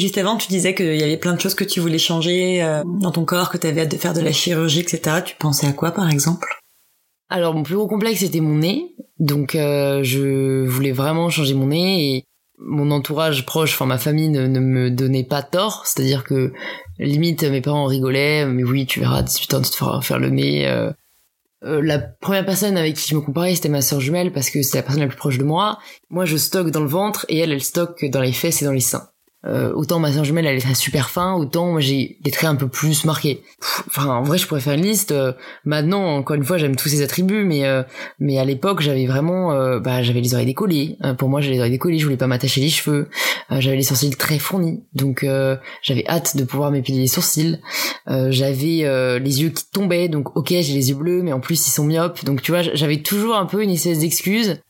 Juste 0.00 0.16
avant, 0.16 0.38
tu 0.38 0.48
disais 0.48 0.74
qu'il 0.74 0.96
y 0.96 1.02
avait 1.02 1.18
plein 1.18 1.34
de 1.34 1.40
choses 1.40 1.54
que 1.54 1.62
tu 1.62 1.78
voulais 1.78 1.98
changer 1.98 2.62
euh, 2.62 2.82
dans 2.86 3.10
ton 3.10 3.26
corps, 3.26 3.50
que 3.50 3.58
tu 3.58 3.66
avais 3.66 3.82
hâte 3.82 3.90
de 3.90 3.98
faire 3.98 4.14
de 4.14 4.22
la 4.22 4.32
chirurgie, 4.32 4.80
etc. 4.80 5.18
Tu 5.22 5.34
pensais 5.38 5.66
à 5.66 5.74
quoi, 5.74 5.90
par 5.90 6.08
exemple? 6.08 6.48
Alors, 7.28 7.52
mon 7.52 7.62
plus 7.62 7.74
gros 7.76 7.86
complexe, 7.86 8.20
c'était 8.20 8.40
mon 8.40 8.56
nez. 8.56 8.94
Donc, 9.18 9.54
euh, 9.54 10.02
je 10.02 10.66
voulais 10.66 10.92
vraiment 10.92 11.28
changer 11.28 11.52
mon 11.52 11.66
nez 11.66 12.16
et 12.16 12.24
mon 12.58 12.90
entourage 12.90 13.44
proche, 13.44 13.74
enfin 13.74 13.84
ma 13.84 13.98
famille, 13.98 14.30
ne, 14.30 14.46
me 14.46 14.90
donnait 14.90 15.22
pas 15.22 15.42
tort. 15.42 15.82
C'est-à-dire 15.84 16.24
que, 16.24 16.54
limite, 16.98 17.44
mes 17.44 17.60
parents 17.60 17.84
rigolaient. 17.84 18.46
Mais 18.46 18.64
oui, 18.64 18.86
tu 18.86 19.00
verras, 19.00 19.20
18 19.20 19.52
ans, 19.52 19.60
tu 19.60 19.70
te 19.70 19.76
feras 19.76 20.00
faire 20.00 20.18
le 20.18 20.30
nez. 20.30 20.66
Euh. 20.66 20.92
la 21.62 21.98
première 21.98 22.46
personne 22.46 22.78
avec 22.78 22.96
qui 22.96 23.06
je 23.06 23.16
me 23.16 23.20
comparais, 23.20 23.54
c'était 23.54 23.68
ma 23.68 23.82
sœur 23.82 24.00
jumelle 24.00 24.32
parce 24.32 24.48
que 24.48 24.62
c'est 24.62 24.78
la 24.78 24.82
personne 24.82 25.02
la 25.02 25.08
plus 25.08 25.18
proche 25.18 25.36
de 25.36 25.44
moi. 25.44 25.78
Moi, 26.08 26.24
je 26.24 26.38
stocke 26.38 26.70
dans 26.70 26.80
le 26.80 26.88
ventre 26.88 27.26
et 27.28 27.36
elle, 27.36 27.52
elle 27.52 27.62
stocke 27.62 28.06
dans 28.06 28.22
les 28.22 28.32
fesses 28.32 28.62
et 28.62 28.64
dans 28.64 28.72
les 28.72 28.80
seins. 28.80 29.10
Euh, 29.46 29.72
autant 29.72 29.98
ma 29.98 30.12
sœur 30.12 30.24
jumelle 30.24 30.44
elle 30.44 30.58
est 30.58 30.60
très 30.60 30.74
super 30.74 31.08
fin, 31.08 31.32
autant 31.32 31.80
j'ai 31.80 32.18
des 32.20 32.30
traits 32.30 32.50
un 32.50 32.56
peu 32.56 32.68
plus 32.68 33.06
marqués. 33.06 33.42
Enfin 33.86 34.06
en 34.06 34.22
vrai 34.22 34.36
je 34.36 34.46
pourrais 34.46 34.60
faire 34.60 34.74
une 34.74 34.82
liste. 34.82 35.12
Euh, 35.12 35.32
maintenant 35.64 36.16
encore 36.16 36.36
une 36.36 36.44
fois 36.44 36.58
j'aime 36.58 36.76
tous 36.76 36.90
ces 36.90 37.02
attributs, 37.02 37.44
mais 37.44 37.64
euh, 37.64 37.82
mais 38.18 38.38
à 38.38 38.44
l'époque 38.44 38.82
j'avais 38.82 39.06
vraiment, 39.06 39.78
bah 39.80 40.02
j'avais 40.02 40.20
les 40.20 40.34
oreilles 40.34 40.46
décollées. 40.46 40.98
pour 41.18 41.30
moi 41.30 41.40
j'avais 41.40 41.54
les 41.54 41.60
oreilles 41.60 41.70
décollées, 41.70 41.98
je 41.98 42.04
voulais 42.04 42.18
pas 42.18 42.26
m'attacher 42.26 42.60
les 42.60 42.68
cheveux. 42.68 43.08
j'avais 43.50 43.76
les 43.76 43.82
sourcils 43.82 44.10
très 44.10 44.38
fournis, 44.38 44.82
donc 44.92 45.26
j'avais 45.82 46.06
hâte 46.06 46.36
de 46.36 46.44
pouvoir 46.44 46.70
m'épiler 46.70 46.98
les 46.98 47.06
sourcils. 47.06 47.58
j'avais 48.06 49.18
les 49.18 49.42
yeux 49.42 49.50
qui 49.50 49.64
tombaient, 49.70 50.08
donc 50.08 50.36
ok 50.36 50.48
j'ai 50.48 50.74
les 50.74 50.90
yeux 50.90 50.96
bleus, 50.96 51.22
mais 51.22 51.32
en 51.32 51.40
plus 51.40 51.66
ils 51.66 51.70
sont 51.70 51.84
myopes, 51.84 52.24
donc 52.24 52.42
tu 52.42 52.52
vois 52.52 52.62
j'avais 52.62 52.98
toujours 52.98 53.36
un 53.36 53.46
peu 53.46 53.62
une 53.62 53.70
espèce 53.70 54.00
d'excuse. 54.00 54.60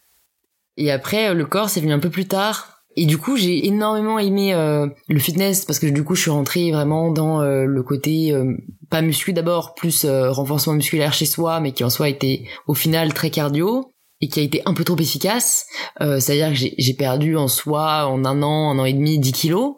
Et 0.76 0.92
après 0.92 1.34
le 1.34 1.44
corps 1.44 1.70
c'est 1.70 1.80
venu 1.80 1.92
un 1.92 1.98
peu 1.98 2.10
plus 2.10 2.26
tard 2.26 2.79
et 2.96 3.06
du 3.06 3.18
coup, 3.18 3.36
j'ai 3.36 3.66
énormément 3.66 4.18
aimé 4.18 4.52
euh, 4.52 4.88
le 5.08 5.18
fitness 5.20 5.64
parce 5.64 5.78
que 5.78 5.86
du 5.86 6.02
coup, 6.02 6.14
je 6.14 6.22
suis 6.22 6.30
rentrée 6.30 6.72
vraiment 6.72 7.12
dans 7.12 7.40
euh, 7.40 7.64
le 7.64 7.82
côté 7.82 8.32
euh, 8.32 8.56
pas 8.90 9.00
muscu 9.00 9.32
d'abord, 9.32 9.74
plus 9.74 10.04
renforcement 10.04 10.74
musculaire 10.74 11.12
chez 11.12 11.26
soi, 11.26 11.60
mais 11.60 11.72
qui 11.72 11.84
en 11.84 11.90
soi 11.90 12.08
était 12.08 12.44
au 12.66 12.74
final 12.74 13.14
très 13.14 13.30
cardio 13.30 13.92
et 14.20 14.28
qui 14.28 14.40
a 14.40 14.42
été 14.42 14.62
un 14.66 14.74
peu 14.74 14.82
trop 14.84 14.96
efficace. 14.98 15.66
C'est-à-dire 15.98 16.50
que 16.50 16.74
j'ai 16.76 16.94
perdu 16.94 17.36
en 17.36 17.48
soi 17.48 18.06
en 18.06 18.24
un 18.24 18.42
an, 18.42 18.70
un 18.72 18.78
an 18.78 18.84
et 18.84 18.92
demi, 18.92 19.18
10 19.18 19.32
kilos. 19.32 19.76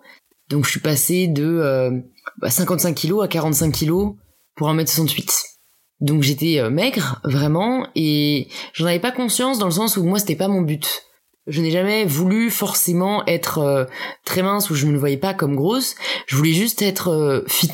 Donc 0.49 0.65
je 0.65 0.71
suis 0.71 0.81
passée 0.81 1.29
de 1.29 2.03
55 2.43 2.89
bah, 2.89 2.95
kilos 2.95 3.23
à 3.23 3.29
45 3.29 3.71
kilos 3.71 4.15
pour 4.57 4.69
1m68. 4.69 5.43
Donc 6.01 6.23
j'étais 6.23 6.69
maigre, 6.71 7.21
vraiment, 7.23 7.87
et 7.95 8.49
j'en 8.73 8.87
avais 8.87 8.99
pas 8.99 9.13
conscience 9.13 9.59
dans 9.59 9.67
le 9.67 9.73
sens 9.73 9.97
où 9.97 10.03
moi 10.03 10.19
c'était 10.19 10.35
pas 10.35 10.49
mon 10.49 10.63
but 10.63 11.05
je 11.47 11.61
n'ai 11.61 11.71
jamais 11.71 12.05
voulu 12.05 12.51
forcément 12.51 13.27
être 13.27 13.59
euh, 13.59 13.85
très 14.25 14.43
mince 14.43 14.71
ou 14.71 14.75
je 14.75 14.87
ne 14.87 14.93
me 14.93 14.99
voyais 14.99 15.17
pas 15.17 15.35
comme 15.35 15.57
grosse. 15.57 15.97
Je 16.27 16.37
voulais 16.37 16.53
juste 16.53 16.83
être 16.83 17.09
euh, 17.09 17.43
fit. 17.49 17.73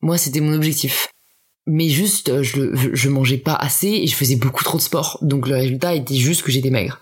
Moi, 0.00 0.18
c'était 0.18 0.40
mon 0.40 0.54
objectif. 0.54 1.08
Mais 1.66 1.88
juste, 1.88 2.28
euh, 2.28 2.42
je, 2.42 3.08
mangeais 3.08 3.38
pas 3.38 3.54
assez 3.54 3.88
et 3.88 4.06
je 4.06 4.14
faisais 4.14 4.36
beaucoup 4.36 4.64
trop 4.64 4.78
de 4.78 4.82
sport. 4.82 5.18
Donc 5.22 5.48
le 5.48 5.56
résultat 5.56 5.94
était 5.94 6.14
juste 6.14 6.42
que 6.42 6.52
j'étais 6.52 6.70
maigre. 6.70 7.00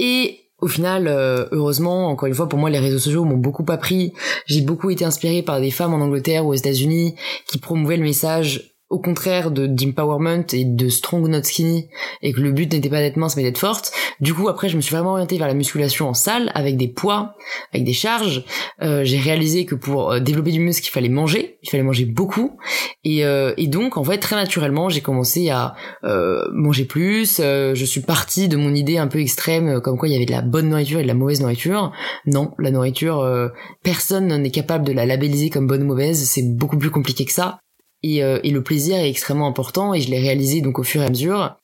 Et 0.00 0.40
au 0.60 0.66
final, 0.66 1.06
heureusement, 1.52 2.08
encore 2.08 2.26
une 2.26 2.34
fois, 2.34 2.48
pour 2.48 2.58
moi, 2.58 2.68
les 2.68 2.80
réseaux 2.80 2.98
sociaux 2.98 3.24
m'ont 3.24 3.36
beaucoup 3.36 3.64
appris. 3.68 4.12
J'ai 4.46 4.60
beaucoup 4.60 4.90
été 4.90 5.04
inspirée 5.04 5.42
par 5.42 5.60
des 5.60 5.70
femmes 5.70 5.94
en 5.94 6.00
Angleterre 6.00 6.46
ou 6.46 6.50
aux 6.50 6.54
États-Unis 6.54 7.14
qui 7.48 7.58
promouvaient 7.58 7.96
le 7.96 8.02
message 8.02 8.77
au 8.90 8.98
contraire 8.98 9.50
de 9.50 9.66
d'empowerment 9.66 10.44
et 10.52 10.64
de 10.64 10.88
strong 10.88 11.28
not 11.28 11.42
skinny 11.42 11.88
et 12.22 12.32
que 12.32 12.40
le 12.40 12.52
but 12.52 12.72
n'était 12.72 12.88
pas 12.88 13.00
d'être 13.00 13.16
mince 13.16 13.36
mais 13.36 13.42
d'être 13.42 13.58
forte. 13.58 13.92
Du 14.20 14.32
coup 14.32 14.48
après 14.48 14.68
je 14.68 14.76
me 14.76 14.80
suis 14.80 14.94
vraiment 14.94 15.10
orientée 15.12 15.36
vers 15.36 15.46
la 15.46 15.54
musculation 15.54 16.08
en 16.08 16.14
salle 16.14 16.50
avec 16.54 16.76
des 16.76 16.88
poids 16.88 17.34
avec 17.72 17.84
des 17.84 17.92
charges. 17.92 18.44
Euh, 18.80 19.04
j'ai 19.04 19.18
réalisé 19.18 19.66
que 19.66 19.74
pour 19.74 20.12
euh, 20.12 20.20
développer 20.20 20.52
du 20.52 20.60
muscle 20.60 20.86
il 20.86 20.90
fallait 20.90 21.10
manger. 21.10 21.58
Il 21.62 21.70
fallait 21.70 21.82
manger 21.82 22.06
beaucoup. 22.06 22.56
Et, 23.04 23.24
euh, 23.24 23.52
et 23.58 23.66
donc 23.66 23.98
en 23.98 24.04
fait 24.04 24.18
très 24.18 24.36
naturellement 24.36 24.88
j'ai 24.88 25.02
commencé 25.02 25.50
à 25.50 25.74
euh, 26.04 26.42
manger 26.52 26.86
plus. 26.86 27.40
Euh, 27.40 27.74
je 27.74 27.84
suis 27.84 28.00
partie 28.00 28.48
de 28.48 28.56
mon 28.56 28.74
idée 28.74 28.96
un 28.96 29.06
peu 29.06 29.20
extrême 29.20 29.68
euh, 29.68 29.80
comme 29.80 29.98
quoi 29.98 30.08
il 30.08 30.12
y 30.12 30.16
avait 30.16 30.26
de 30.26 30.32
la 30.32 30.42
bonne 30.42 30.70
nourriture 30.70 31.00
et 31.00 31.02
de 31.02 31.08
la 31.08 31.14
mauvaise 31.14 31.42
nourriture. 31.42 31.92
Non 32.24 32.52
la 32.58 32.70
nourriture 32.70 33.50
personne 33.82 34.34
n'est 34.40 34.50
capable 34.50 34.84
de 34.86 34.92
la 34.92 35.04
labelliser 35.04 35.50
comme 35.50 35.66
bonne 35.66 35.82
ou 35.82 35.86
mauvaise. 35.86 36.24
C'est 36.24 36.56
beaucoup 36.56 36.78
plus 36.78 36.90
compliqué 36.90 37.26
que 37.26 37.32
ça 37.32 37.58
et, 38.02 38.22
euh, 38.22 38.38
et 38.42 38.50
le 38.50 38.62
plaisir 38.62 38.96
est 38.96 39.10
extrêmement 39.10 39.46
important 39.46 39.94
et 39.94 40.00
je 40.00 40.10
l'ai 40.10 40.20
réalisé 40.20 40.60
donc 40.60 40.78
au 40.78 40.82
fur 40.82 41.02
et 41.02 41.06
à 41.06 41.08
mesure. 41.08 41.56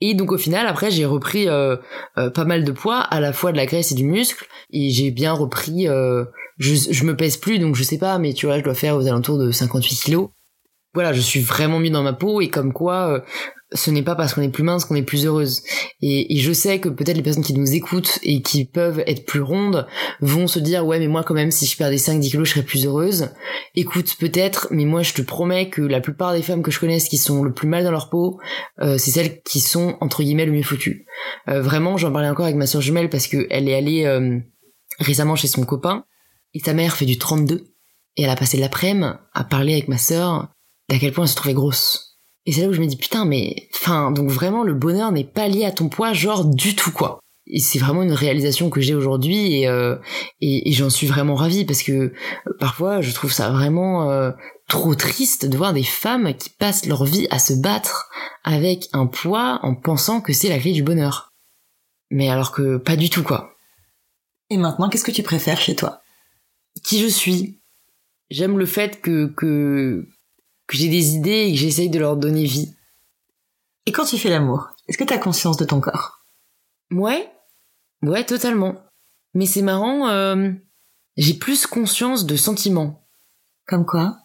Et 0.00 0.14
donc 0.14 0.32
au 0.32 0.38
final 0.38 0.66
après 0.66 0.90
j'ai 0.90 1.06
repris 1.06 1.48
euh, 1.48 1.76
euh, 2.18 2.30
pas 2.30 2.44
mal 2.44 2.64
de 2.64 2.72
poids 2.72 2.98
à 2.98 3.20
la 3.20 3.32
fois 3.32 3.52
de 3.52 3.56
la 3.56 3.66
graisse 3.66 3.92
et 3.92 3.94
du 3.94 4.04
muscle. 4.04 4.46
Et 4.70 4.90
j'ai 4.90 5.10
bien 5.10 5.32
repris 5.32 5.88
euh, 5.88 6.24
je, 6.58 6.74
je 6.74 7.04
me 7.04 7.16
pèse 7.16 7.36
plus 7.36 7.58
donc 7.58 7.74
je 7.74 7.82
sais 7.82 7.98
pas 7.98 8.18
mais 8.18 8.32
tu 8.34 8.46
vois 8.46 8.58
je 8.58 8.64
dois 8.64 8.74
faire 8.74 8.96
aux 8.96 9.06
alentours 9.06 9.38
de 9.38 9.50
58 9.50 9.96
kilos. 9.96 10.28
Voilà 10.94 11.12
je 11.12 11.20
suis 11.20 11.40
vraiment 11.40 11.78
mieux 11.78 11.90
dans 11.90 12.02
ma 12.02 12.12
peau 12.12 12.40
et 12.40 12.48
comme 12.48 12.72
quoi 12.72 13.24
ce 13.74 13.90
n'est 13.90 14.02
pas 14.02 14.14
parce 14.14 14.34
qu'on 14.34 14.42
est 14.42 14.48
plus 14.48 14.62
mince 14.62 14.84
qu'on 14.84 14.94
est 14.94 15.02
plus 15.02 15.26
heureuse. 15.26 15.62
Et, 16.00 16.36
je 16.38 16.52
sais 16.52 16.78
que 16.78 16.88
peut-être 16.88 17.16
les 17.16 17.22
personnes 17.22 17.42
qui 17.42 17.54
nous 17.54 17.74
écoutent 17.74 18.18
et 18.22 18.40
qui 18.40 18.64
peuvent 18.64 19.02
être 19.06 19.26
plus 19.26 19.40
rondes 19.40 19.86
vont 20.20 20.46
se 20.46 20.58
dire 20.58 20.86
ouais 20.86 20.98
mais 20.98 21.08
moi 21.08 21.24
quand 21.24 21.34
même 21.34 21.50
si 21.50 21.66
je 21.66 21.76
perdais 21.76 21.96
5-10 21.96 22.30
kilos 22.30 22.48
je 22.48 22.54
serais 22.54 22.64
plus 22.64 22.86
heureuse. 22.86 23.30
Écoute 23.74 24.16
peut-être 24.18 24.68
mais 24.70 24.84
moi 24.84 25.02
je 25.02 25.12
te 25.12 25.22
promets 25.22 25.68
que 25.70 25.82
la 25.82 26.00
plupart 26.00 26.32
des 26.32 26.42
femmes 26.42 26.62
que 26.62 26.70
je 26.70 26.78
connaisse 26.78 27.08
qui 27.08 27.18
sont 27.18 27.42
le 27.42 27.52
plus 27.52 27.68
mal 27.68 27.84
dans 27.84 27.90
leur 27.90 28.10
peau 28.10 28.38
euh, 28.80 28.96
c'est 28.98 29.10
celles 29.10 29.42
qui 29.42 29.60
sont 29.60 29.96
entre 30.00 30.22
guillemets 30.22 30.46
le 30.46 30.52
mieux 30.52 30.62
foutues. 30.62 31.06
Euh, 31.48 31.60
vraiment 31.60 31.96
j'en 31.96 32.12
parlais 32.12 32.28
encore 32.28 32.46
avec 32.46 32.56
ma 32.56 32.66
soeur 32.66 32.80
jumelle 32.80 33.10
parce 33.10 33.26
que 33.26 33.46
elle 33.50 33.68
est 33.68 33.74
allée 33.74 34.04
euh, 34.04 34.38
récemment 35.00 35.36
chez 35.36 35.48
son 35.48 35.64
copain 35.64 36.04
et 36.52 36.60
sa 36.60 36.74
mère 36.74 36.96
fait 36.96 37.06
du 37.06 37.18
32 37.18 37.66
et 38.16 38.22
elle 38.22 38.30
a 38.30 38.36
passé 38.36 38.56
l'après-midi 38.58 39.08
à 39.32 39.44
parler 39.44 39.72
avec 39.72 39.88
ma 39.88 39.98
sœur 39.98 40.48
d'à 40.88 40.98
quel 40.98 41.12
point 41.12 41.24
elle 41.24 41.30
se 41.30 41.34
trouvait 41.34 41.54
grosse 41.54 42.13
et 42.46 42.52
c'est 42.52 42.62
là 42.62 42.68
où 42.68 42.72
je 42.72 42.80
me 42.80 42.86
dis 42.86 42.96
putain 42.96 43.24
mais 43.24 43.68
enfin 43.74 44.10
donc 44.10 44.30
vraiment 44.30 44.62
le 44.62 44.74
bonheur 44.74 45.12
n'est 45.12 45.24
pas 45.24 45.48
lié 45.48 45.64
à 45.64 45.72
ton 45.72 45.88
poids 45.88 46.12
genre 46.12 46.44
du 46.44 46.74
tout 46.74 46.92
quoi 46.92 47.20
et 47.46 47.60
c'est 47.60 47.78
vraiment 47.78 48.02
une 48.02 48.12
réalisation 48.12 48.70
que 48.70 48.80
j'ai 48.80 48.94
aujourd'hui 48.94 49.60
et, 49.60 49.68
euh, 49.68 49.96
et, 50.40 50.68
et 50.68 50.72
j'en 50.72 50.88
suis 50.88 51.06
vraiment 51.06 51.34
ravie 51.34 51.64
parce 51.64 51.82
que 51.82 51.92
euh, 51.92 52.12
parfois 52.58 53.02
je 53.02 53.12
trouve 53.12 53.32
ça 53.32 53.50
vraiment 53.50 54.10
euh, 54.10 54.30
trop 54.68 54.94
triste 54.94 55.46
de 55.46 55.56
voir 55.56 55.72
des 55.72 55.84
femmes 55.84 56.34
qui 56.34 56.50
passent 56.50 56.86
leur 56.86 57.04
vie 57.04 57.26
à 57.30 57.38
se 57.38 57.52
battre 57.52 58.08
avec 58.44 58.88
un 58.92 59.06
poids 59.06 59.60
en 59.62 59.74
pensant 59.74 60.20
que 60.20 60.32
c'est 60.32 60.48
la 60.48 60.58
clé 60.58 60.72
du 60.72 60.82
bonheur. 60.82 61.32
Mais 62.10 62.30
alors 62.30 62.52
que 62.52 62.76
pas 62.76 62.96
du 62.96 63.10
tout 63.10 63.22
quoi. 63.22 63.56
Et 64.50 64.56
maintenant, 64.56 64.88
qu'est-ce 64.88 65.04
que 65.04 65.10
tu 65.10 65.22
préfères 65.22 65.60
chez 65.60 65.74
toi? 65.74 66.02
Qui 66.82 67.00
je 67.00 67.06
suis? 67.06 67.60
J'aime 68.30 68.58
le 68.58 68.66
fait 68.66 69.00
que 69.00 69.26
que 69.26 70.06
que 70.66 70.76
j'ai 70.76 70.88
des 70.88 71.14
idées 71.14 71.46
et 71.46 71.52
que 71.52 71.58
j'essaye 71.58 71.90
de 71.90 71.98
leur 71.98 72.16
donner 72.16 72.44
vie. 72.44 72.74
Et 73.86 73.92
quand 73.92 74.04
tu 74.04 74.18
fais 74.18 74.30
l'amour, 74.30 74.70
est-ce 74.88 74.98
que 74.98 75.04
tu 75.04 75.12
as 75.12 75.18
conscience 75.18 75.56
de 75.56 75.64
ton 75.64 75.80
corps? 75.80 76.20
Ouais, 76.90 77.30
ouais, 78.02 78.24
totalement. 78.24 78.76
Mais 79.34 79.46
c'est 79.46 79.62
marrant, 79.62 80.08
euh, 80.08 80.52
j'ai 81.16 81.34
plus 81.34 81.66
conscience 81.66 82.24
de 82.24 82.36
sentiments. 82.36 83.06
Comme 83.66 83.84
quoi? 83.84 84.18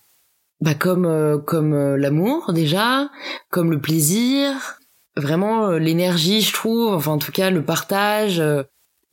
Bah 0.62 0.76
comme 0.76 1.06
euh, 1.06 1.38
comme 1.38 1.74
euh, 1.74 1.98
l'amour 1.98 2.52
déjà, 2.52 3.10
comme 3.50 3.72
le 3.72 3.80
plaisir, 3.80 4.78
vraiment 5.16 5.70
euh, 5.70 5.80
l'énergie, 5.80 6.42
je 6.42 6.54
trouve. 6.54 6.94
Enfin 6.94 7.12
en 7.12 7.18
tout 7.18 7.32
cas 7.32 7.50
le 7.50 7.64
partage 7.64 8.40
euh, 8.40 8.64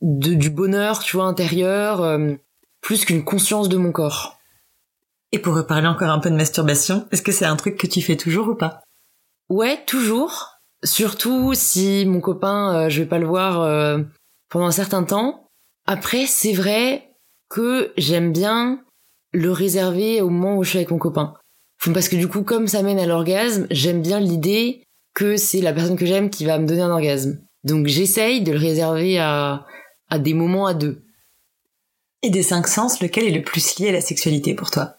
de 0.01 0.33
du 0.33 0.49
bonheur, 0.49 0.99
tu 0.99 1.15
vois 1.15 1.25
intérieur, 1.25 2.19
plus 2.81 3.05
qu'une 3.05 3.23
conscience 3.23 3.69
de 3.69 3.77
mon 3.77 3.91
corps. 3.91 4.36
Et 5.31 5.39
pour 5.39 5.55
reparler 5.55 5.87
encore 5.87 6.09
un 6.09 6.19
peu 6.19 6.29
de 6.29 6.35
masturbation, 6.35 7.07
est-ce 7.11 7.21
que 7.21 7.31
c'est 7.31 7.45
un 7.45 7.55
truc 7.55 7.77
que 7.77 7.87
tu 7.87 8.01
fais 8.01 8.15
toujours 8.15 8.47
ou 8.47 8.55
pas? 8.55 8.81
Ouais, 9.49 9.83
toujours. 9.85 10.59
Surtout 10.83 11.53
si 11.53 12.05
mon 12.05 12.21
copain, 12.21 12.75
euh, 12.75 12.89
je 12.89 13.01
vais 13.01 13.07
pas 13.07 13.19
le 13.19 13.27
voir 13.27 13.61
euh, 13.61 13.99
pendant 14.49 14.67
un 14.67 14.71
certain 14.71 15.03
temps. 15.03 15.47
Après, 15.85 16.25
c'est 16.27 16.53
vrai 16.53 17.09
que 17.49 17.93
j'aime 17.97 18.31
bien 18.31 18.81
le 19.33 19.51
réserver 19.51 20.21
au 20.21 20.29
moment 20.29 20.57
où 20.57 20.63
je 20.63 20.69
suis 20.69 20.79
avec 20.79 20.91
mon 20.91 20.97
copain. 20.97 21.33
Enfin, 21.81 21.93
Parce 21.93 22.09
que 22.09 22.15
du 22.15 22.27
coup, 22.27 22.43
comme 22.43 22.67
ça 22.67 22.83
mène 22.83 22.99
à 22.99 23.05
l'orgasme, 23.05 23.67
j'aime 23.69 24.01
bien 24.01 24.19
l'idée 24.19 24.83
que 25.13 25.37
c'est 25.37 25.61
la 25.61 25.73
personne 25.73 25.97
que 25.97 26.05
j'aime 26.05 26.29
qui 26.29 26.45
va 26.45 26.59
me 26.59 26.67
donner 26.67 26.81
un 26.81 26.91
orgasme. 26.91 27.39
Donc 27.63 27.87
j'essaye 27.87 28.41
de 28.41 28.51
le 28.51 28.59
réserver 28.59 29.17
à, 29.19 29.65
à 30.09 30.19
des 30.19 30.33
moments 30.33 30.67
à 30.67 30.73
deux. 30.73 31.03
Et 32.21 32.29
des 32.29 32.43
cinq 32.43 32.67
sens, 32.67 33.01
lequel 33.01 33.25
est 33.25 33.31
le 33.31 33.43
plus 33.43 33.79
lié 33.79 33.89
à 33.89 33.93
la 33.93 34.01
sexualité 34.01 34.53
pour 34.53 34.71
toi? 34.71 34.96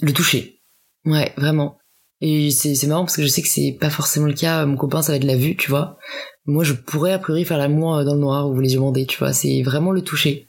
Le 0.00 0.12
toucher. 0.12 0.60
Ouais, 1.04 1.32
vraiment. 1.36 1.78
Et 2.20 2.50
c'est 2.50 2.74
c'est 2.74 2.86
marrant 2.86 3.04
parce 3.04 3.16
que 3.16 3.22
je 3.22 3.28
sais 3.28 3.42
que 3.42 3.48
c'est 3.48 3.76
pas 3.80 3.90
forcément 3.90 4.26
le 4.26 4.34
cas. 4.34 4.66
Mon 4.66 4.76
copain, 4.76 5.02
ça 5.02 5.12
va 5.12 5.16
être 5.16 5.24
la 5.24 5.36
vue, 5.36 5.56
tu 5.56 5.70
vois. 5.70 5.98
Moi, 6.46 6.64
je 6.64 6.72
pourrais 6.72 7.12
a 7.12 7.18
priori 7.18 7.44
faire 7.44 7.58
l'amour 7.58 7.96
euh, 7.96 8.04
dans 8.04 8.14
le 8.14 8.20
noir 8.20 8.48
ou 8.48 8.58
les 8.60 8.74
yeux 8.74 8.80
bandés, 8.80 9.06
tu 9.06 9.18
vois. 9.18 9.32
C'est 9.32 9.62
vraiment 9.62 9.92
le 9.92 10.02
toucher. 10.02 10.48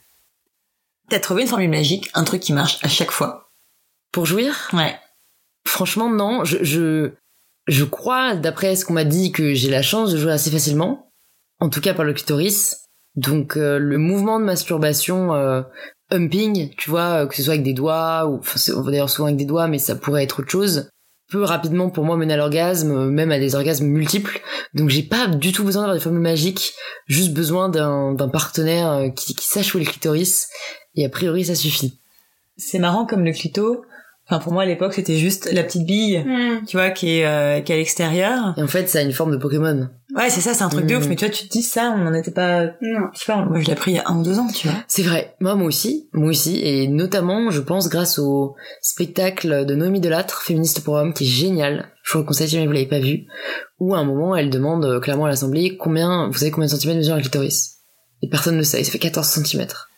T'as 1.08 1.20
trouvé 1.20 1.42
une 1.42 1.48
formule 1.48 1.70
magique, 1.70 2.10
un 2.14 2.24
truc 2.24 2.40
qui 2.42 2.52
marche 2.52 2.78
à 2.82 2.88
chaque 2.88 3.10
fois? 3.10 3.50
Pour 4.12 4.26
jouir? 4.26 4.68
Ouais. 4.72 4.96
Franchement, 5.66 6.10
non. 6.10 6.44
Je, 6.44 6.58
je, 6.62 7.12
je 7.66 7.84
crois, 7.84 8.34
d'après 8.34 8.74
ce 8.76 8.84
qu'on 8.84 8.94
m'a 8.94 9.04
dit, 9.04 9.30
que 9.32 9.54
j'ai 9.54 9.70
la 9.70 9.82
chance 9.82 10.12
de 10.12 10.18
jouer 10.18 10.32
assez 10.32 10.50
facilement. 10.50 11.12
En 11.60 11.68
tout 11.68 11.80
cas 11.80 11.94
par 11.94 12.04
le 12.04 12.14
clitoris. 12.14 12.86
Donc 13.16 13.56
euh, 13.56 13.78
le 13.78 13.98
mouvement 13.98 14.40
de 14.40 14.44
masturbation 14.44 15.34
euh, 15.34 15.62
humping, 16.10 16.70
tu 16.76 16.90
vois, 16.90 17.22
euh, 17.22 17.26
que 17.26 17.34
ce 17.34 17.42
soit 17.42 17.54
avec 17.54 17.64
des 17.64 17.72
doigts, 17.72 18.26
ou 18.26 18.40
d'ailleurs 18.90 19.10
souvent 19.10 19.26
avec 19.26 19.38
des 19.38 19.44
doigts, 19.44 19.68
mais 19.68 19.78
ça 19.78 19.94
pourrait 19.94 20.24
être 20.24 20.40
autre 20.40 20.50
chose, 20.50 20.90
peut 21.30 21.42
rapidement 21.44 21.88
pour 21.90 22.04
moi 22.04 22.16
mener 22.16 22.34
à 22.34 22.36
l'orgasme, 22.36 22.90
euh, 22.90 23.10
même 23.10 23.30
à 23.30 23.38
des 23.38 23.54
orgasmes 23.54 23.86
multiples. 23.86 24.40
Donc 24.74 24.90
j'ai 24.90 25.02
pas 25.02 25.28
du 25.28 25.52
tout 25.52 25.64
besoin 25.64 25.82
d'avoir 25.82 25.96
des 25.96 26.02
formules 26.02 26.20
magiques, 26.20 26.74
juste 27.06 27.32
besoin 27.32 27.68
d'un 27.68 28.12
d'un 28.12 28.28
partenaire 28.28 28.90
euh, 28.90 29.08
qui, 29.08 29.34
qui 29.34 29.46
sache 29.46 29.74
où 29.74 29.78
est 29.78 29.84
le 29.84 29.90
clitoris, 29.90 30.48
et 30.96 31.06
a 31.06 31.08
priori 31.08 31.44
ça 31.44 31.54
suffit. 31.54 31.98
C'est 32.56 32.78
marrant 32.78 33.06
comme 33.06 33.24
le 33.24 33.32
clito. 33.32 33.84
Enfin, 34.30 34.38
pour 34.38 34.52
moi, 34.52 34.62
à 34.62 34.66
l'époque, 34.66 34.94
c'était 34.94 35.16
juste 35.16 35.52
la 35.52 35.64
petite 35.64 35.84
bille, 35.84 36.24
tu 36.68 36.76
vois, 36.76 36.90
qui 36.90 37.18
est, 37.18 37.26
euh, 37.26 37.60
qui 37.60 37.72
est 37.72 37.74
à 37.74 37.78
l'extérieur. 37.78 38.54
Et 38.56 38.62
en 38.62 38.68
fait, 38.68 38.88
ça 38.88 39.00
a 39.00 39.02
une 39.02 39.12
forme 39.12 39.32
de 39.32 39.36
Pokémon. 39.36 39.88
Ouais, 40.14 40.30
c'est 40.30 40.40
ça, 40.40 40.54
c'est 40.54 40.62
un 40.62 40.68
truc 40.68 40.86
de 40.86 40.94
ouf. 40.94 41.08
Mais 41.08 41.16
tu 41.16 41.24
vois, 41.24 41.34
tu 41.34 41.48
te 41.48 41.52
dis 41.52 41.62
ça, 41.62 41.92
on 41.96 42.04
n'en 42.04 42.14
était 42.14 42.30
pas... 42.30 42.66
Non. 42.80 43.08
Je 43.12 43.18
sais 43.18 43.24
pas, 43.26 43.44
moi, 43.44 43.58
je 43.58 43.66
l'ai 43.66 43.72
appris 43.72 43.90
il 43.90 43.94
y 43.96 43.98
a 43.98 44.04
un 44.06 44.20
ou 44.20 44.22
deux 44.22 44.38
ans, 44.38 44.46
tu 44.46 44.68
vois. 44.68 44.76
C'est 44.86 45.02
vrai, 45.02 45.34
moi, 45.40 45.56
moi 45.56 45.66
aussi, 45.66 46.08
moi 46.12 46.28
aussi, 46.28 46.60
et 46.62 46.86
notamment, 46.86 47.50
je 47.50 47.60
pense, 47.60 47.88
grâce 47.88 48.20
au 48.20 48.54
spectacle 48.82 49.66
de 49.66 49.74
Noémie 49.74 50.00
Delattre, 50.00 50.42
féministe 50.42 50.84
pour 50.84 50.94
hommes, 50.94 51.12
qui 51.12 51.24
est 51.24 51.28
génial. 51.28 51.88
Je 52.04 52.12
vous 52.12 52.20
le 52.20 52.24
conseille 52.24 52.48
si 52.48 52.54
jamais 52.54 52.68
vous 52.68 52.72
l'avez 52.72 52.86
pas 52.86 53.00
vu. 53.00 53.26
Où 53.80 53.96
à 53.96 53.98
un 53.98 54.04
moment, 54.04 54.36
elle 54.36 54.50
demande 54.50 54.84
euh, 54.84 55.00
clairement 55.00 55.24
à 55.24 55.28
l'assemblée 55.28 55.76
combien, 55.76 56.28
vous 56.28 56.38
savez 56.38 56.52
combien 56.52 56.66
de 56.66 56.70
centimètres 56.70 56.98
mesure 56.98 57.14
un 57.14 57.20
clitoris? 57.20 57.78
Et 58.22 58.28
personne 58.28 58.54
ne 58.54 58.58
le 58.58 58.64
sait, 58.64 58.84
ça 58.84 58.92
fait 58.92 58.98
14 58.98 59.26
centimètres. 59.26 59.89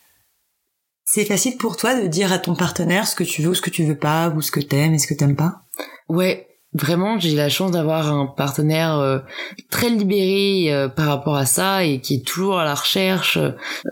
C'est 1.05 1.25
facile 1.25 1.57
pour 1.57 1.77
toi 1.77 2.01
de 2.01 2.07
dire 2.07 2.33
à 2.33 2.39
ton 2.39 2.55
partenaire 2.55 3.07
ce 3.07 3.17
que 3.17 3.25
tu 3.25 3.43
veux 3.43 3.51
ou 3.51 3.55
ce 3.55 3.61
que 3.63 3.71
tu 3.71 3.85
veux 3.85 3.99
pas, 3.99 4.31
ou 4.31 4.41
ce 4.41 4.51
que 4.51 4.61
t'aimes 4.61 4.95
et 4.95 4.99
ce 4.99 5.07
que 5.07 5.15
t'aimes 5.15 5.37
pas? 5.37 5.63
Ouais, 6.09 6.47
vraiment, 6.73 7.19
j'ai 7.19 7.35
la 7.35 7.49
chance 7.49 7.73
d'avoir 7.73 8.13
un 8.13 8.27
partenaire 8.27 8.99
euh, 8.99 9.19
très 9.71 9.91
libéré 9.91 10.73
euh, 10.73 10.89
par 10.89 11.07
rapport 11.07 11.37
à 11.37 11.45
ça 11.47 11.85
et 11.85 12.01
qui 12.01 12.15
est 12.15 12.27
toujours 12.27 12.59
à 12.59 12.65
la 12.65 12.75
recherche 12.75 13.37
euh, 13.37 13.51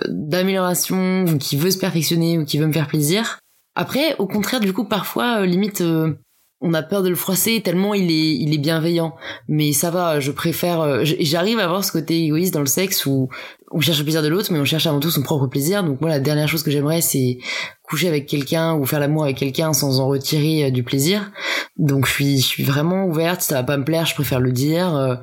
d'amélioration, 0.08 1.24
ou 1.24 1.38
qui 1.38 1.56
veut 1.56 1.70
se 1.70 1.78
perfectionner 1.78 2.38
ou 2.38 2.44
qui 2.44 2.58
veut 2.58 2.66
me 2.66 2.72
faire 2.72 2.88
plaisir. 2.88 3.38
Après, 3.74 4.16
au 4.18 4.26
contraire, 4.26 4.60
du 4.60 4.72
coup, 4.72 4.84
parfois, 4.84 5.40
euh, 5.40 5.46
limite, 5.46 5.80
euh, 5.80 6.14
on 6.62 6.74
a 6.74 6.82
peur 6.82 7.02
de 7.02 7.08
le 7.08 7.14
froisser 7.14 7.62
tellement 7.62 7.94
il 7.94 8.10
est, 8.10 8.34
il 8.36 8.52
est 8.52 8.58
bienveillant. 8.58 9.14
Mais 9.48 9.72
ça 9.72 9.90
va, 9.90 10.20
je 10.20 10.30
préfère. 10.30 10.80
euh, 10.80 11.04
J'arrive 11.04 11.58
à 11.58 11.64
avoir 11.64 11.84
ce 11.84 11.90
côté 11.92 12.22
égoïste 12.22 12.52
dans 12.52 12.60
le 12.60 12.66
sexe 12.66 13.06
où 13.06 13.28
on 13.72 13.80
cherche 13.80 13.98
le 13.98 14.04
plaisir 14.04 14.22
de 14.22 14.28
l'autre, 14.28 14.52
mais 14.52 14.58
on 14.58 14.64
cherche 14.64 14.86
avant 14.86 14.98
tout 14.98 15.10
son 15.10 15.22
propre 15.22 15.46
plaisir. 15.46 15.84
Donc 15.84 16.00
moi, 16.00 16.10
la 16.10 16.18
dernière 16.18 16.48
chose 16.48 16.64
que 16.64 16.72
j'aimerais, 16.72 17.00
c'est 17.00 17.38
coucher 17.82 18.08
avec 18.08 18.26
quelqu'un 18.26 18.74
ou 18.74 18.84
faire 18.84 18.98
l'amour 18.98 19.24
avec 19.24 19.36
quelqu'un 19.36 19.72
sans 19.72 20.00
en 20.00 20.08
retirer 20.08 20.64
euh, 20.64 20.70
du 20.70 20.82
plaisir. 20.82 21.30
Donc 21.76 22.06
je 22.06 22.12
suis, 22.12 22.40
je 22.40 22.46
suis 22.46 22.64
vraiment 22.64 23.06
ouverte. 23.06 23.42
Si 23.42 23.48
ça 23.48 23.54
va 23.54 23.62
pas 23.62 23.76
me 23.76 23.84
plaire, 23.84 24.06
je 24.06 24.14
préfère 24.14 24.40
le 24.40 24.50
dire. 24.50 24.94
Euh, 24.96 25.14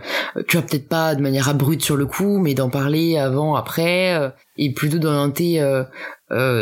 tu 0.47 0.57
vois, 0.57 0.65
peut-être 0.65 0.87
pas 0.87 1.13
de 1.15 1.21
manière 1.21 1.49
abrupte 1.49 1.81
sur 1.81 1.97
le 1.97 2.05
coup, 2.05 2.39
mais 2.39 2.53
d'en 2.53 2.69
parler 2.69 3.17
avant, 3.17 3.55
après, 3.55 4.15
euh, 4.15 4.29
et 4.55 4.73
plutôt 4.73 4.97
d'orienter 4.97 5.61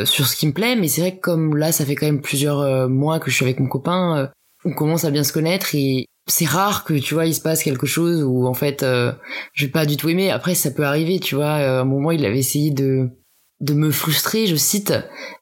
sur 0.06 0.28
ce 0.28 0.36
qui 0.36 0.48
me 0.48 0.54
plaît. 0.54 0.76
Mais 0.76 0.88
c'est 0.88 1.02
vrai 1.02 1.16
que 1.16 1.22
comme 1.22 1.56
là, 1.56 1.72
ça 1.72 1.86
fait 1.86 1.96
quand 1.96 2.08
même 2.08 2.22
plusieurs 2.22 2.90
mois 2.90 3.20
que 3.20 3.30
je 3.30 3.36
suis 3.36 3.46
avec 3.46 3.60
mon 3.60 3.68
copain, 3.68 4.30
on 4.66 4.74
commence 4.74 5.06
à 5.06 5.12
bien 5.12 5.24
se 5.24 5.32
connaître 5.32 5.76
et 5.76 6.08
c'est 6.28 6.46
rare 6.46 6.84
que 6.84 6.94
tu 6.94 7.14
vois 7.14 7.26
il 7.28 7.36
se 7.36 7.42
passe 7.42 7.64
quelque 7.64 7.86
chose 7.86 8.24
où 8.24 8.48
en 8.48 8.54
fait 8.54 8.84
euh, 8.84 9.12
je 9.54 9.66
vais 9.66 9.72
pas 9.72 9.86
du 9.86 9.98
tout 9.98 10.10
aimer. 10.10 10.32
Après 10.32 10.56
ça 10.56 10.72
peut 10.72 10.86
arriver, 10.86 11.20
tu 11.20 11.36
vois. 11.36 11.58
euh, 11.60 11.80
À 11.80 11.82
un 11.82 11.86
moment, 11.86 12.12
il 12.12 12.26
avait 12.26 12.40
essayé 12.40 12.72
de 12.72 13.10
de 13.62 13.74
me 13.74 13.90
frustrer, 13.90 14.48
je 14.48 14.56
cite, 14.58 14.94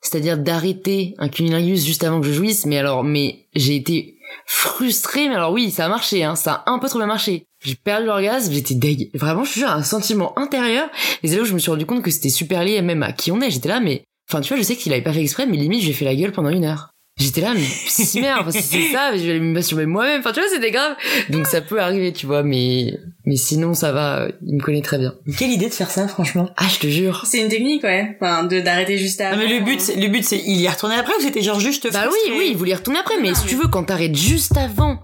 c'est-à-dire 0.02 0.38
d'arrêter 0.38 1.16
un 1.18 1.30
cunnilingus 1.30 1.84
juste 1.84 2.04
avant 2.04 2.22
que 2.22 2.28
je 2.28 2.34
jouisse. 2.34 2.66
Mais 2.68 2.78
alors, 2.78 3.04
mais 3.04 3.48
j'ai 3.56 3.76
été 3.76 4.18
frustrée, 4.46 5.28
mais 5.30 5.36
alors 5.36 5.52
oui, 5.52 5.72
ça 5.72 5.86
a 5.86 5.90
marché, 5.90 6.24
hein, 6.24 6.36
ça 6.36 6.64
a 6.66 6.72
un 6.72 6.80
peu 6.80 6.88
trop 6.88 7.00
bien 7.00 7.08
marché. 7.08 7.46
J'ai 7.66 7.76
perdu 7.76 8.06
l'orgasme, 8.06 8.52
j'étais 8.54 8.76
deg. 8.76 9.10
Vraiment, 9.16 9.44
je 9.44 9.52
suis 9.52 9.64
un 9.64 9.82
sentiment 9.84 10.38
intérieur. 10.38 10.90
Et 11.24 11.28
c'est 11.28 11.38
là 11.38 11.42
où 11.42 11.46
je 11.46 11.54
me 11.54 11.60
suis 11.60 11.72
rendu 11.72 11.86
compte 11.86 12.04
que 12.04 12.12
c'était 12.12 12.30
super 12.30 12.64
lié 12.64 12.82
même 12.82 13.04
à 13.04 13.14
qui 13.14 13.32
on 13.32 13.42
est. 13.42 13.50
J'étais 13.50 13.70
là, 13.70 13.80
mais, 13.80 14.04
enfin, 14.30 14.42
tu 14.42 14.50
vois, 14.50 14.58
je 14.58 14.64
sais 14.64 14.76
qu'il 14.76 14.94
avait 14.94 15.02
pas 15.02 15.14
fait 15.14 15.22
exprès, 15.22 15.46
mais 15.48 15.58
limite, 15.58 15.82
j'ai 15.82 15.94
fait 15.94 16.06
la 16.06 16.16
gueule 16.16 16.34
pendant 16.34 16.50
une 16.50 16.66
heure. 16.66 16.90
J'étais 17.16 17.42
là, 17.42 17.54
mais 17.54 17.62
si 17.88 18.22
merde, 18.22 18.40
enfin, 18.42 18.52
si 18.52 18.64
c'est 18.64 18.92
ça, 18.92 19.16
je 19.16 19.22
vais 19.24 19.40
me 19.40 19.54
masturber 19.54 19.86
moi-même. 19.86 20.20
Enfin, 20.22 20.32
tu 20.32 20.40
vois, 20.40 20.50
c'était 20.50 20.72
grave. 20.72 20.96
Donc 21.30 21.46
ça 21.46 21.62
peut 21.62 21.80
arriver, 21.80 22.12
tu 22.12 22.26
vois, 22.26 22.42
mais, 22.42 22.98
mais 23.26 23.36
sinon, 23.36 23.74
ça 23.76 23.92
va, 23.92 24.28
il 24.46 24.56
me 24.56 24.62
connaît 24.62 24.82
très 24.82 24.98
bien. 24.98 25.14
Quelle 25.38 25.52
idée 25.52 25.70
de 25.70 25.74
faire 25.74 25.92
ça, 25.92 26.08
franchement. 26.08 26.50
Ah, 26.58 26.68
je 26.68 26.80
te 26.80 26.88
jure. 26.88 27.24
C'est 27.28 27.42
une 27.42 27.50
technique, 27.50 27.84
ouais. 27.84 28.18
Enfin, 28.20 28.44
de 28.46 28.60
d'arrêter 28.62 28.98
juste 28.98 29.20
Non, 29.20 29.28
avant. 29.28 29.38
mais 29.38 29.48
le 29.48 29.64
but, 29.64 29.80
c'est, 29.80 29.96
le 29.96 30.08
but, 30.08 30.24
c'est, 30.26 30.40
il 30.40 30.60
y 30.60 30.66
est 30.66 30.70
retourné 30.70 30.96
après 30.96 31.14
ou 31.16 31.22
c'était 31.22 31.44
genre 31.44 31.60
juste 31.60 31.92
Bah 31.94 32.06
oui, 32.06 32.14
frustré 32.16 32.38
oui, 32.38 32.48
il 32.50 32.58
voulait 32.58 32.72
y 32.72 32.76
retourner 32.76 33.00
après, 33.00 33.20
mais 33.22 33.30
Non, 33.30 33.36
si 33.36 33.46
tu 33.46 33.56
veux, 33.56 33.68
quand 33.68 33.84
t'arrêtes 33.84 34.16
juste 34.16 34.58
avant, 34.58 35.00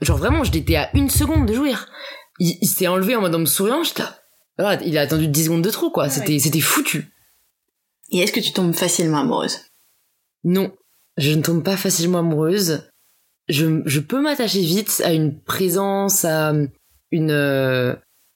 genre 0.00 0.18
vraiment, 0.18 0.44
j'étais 0.44 0.76
à 0.76 0.90
une 0.94 1.10
seconde 1.10 1.46
de 1.46 1.54
jouir. 1.54 1.88
Il, 2.38 2.56
il 2.62 2.68
s'est 2.68 2.86
enlevé 2.86 3.16
en 3.16 3.20
mode 3.20 3.34
en 3.34 3.40
me 3.40 3.46
souriant, 3.46 3.82
j'étais 3.82 4.02
là. 4.04 4.14
Voilà, 4.58 4.80
il 4.84 4.96
a 4.96 5.00
attendu 5.02 5.26
10 5.26 5.44
secondes 5.44 5.62
de 5.62 5.70
trop, 5.70 5.90
quoi. 5.90 6.04
Ouais, 6.04 6.10
C'était, 6.10 6.38
c'était 6.38 6.60
foutu. 6.60 7.12
Et 8.10 8.18
est-ce 8.20 8.32
que 8.32 8.40
tu 8.40 8.52
tombes 8.52 8.74
facilement 8.74 9.18
amoureuse? 9.18 9.58
Non, 10.44 10.72
je 11.18 11.32
ne 11.32 11.42
tombe 11.42 11.62
pas 11.62 11.76
facilement 11.76 12.20
amoureuse. 12.20 12.88
Je, 13.48 13.82
je 13.84 14.00
peux 14.00 14.20
m'attacher 14.20 14.60
vite 14.60 15.02
à 15.04 15.12
une 15.12 15.38
présence, 15.40 16.24
à 16.24 16.52
une, 17.10 17.30
euh, 17.30 17.94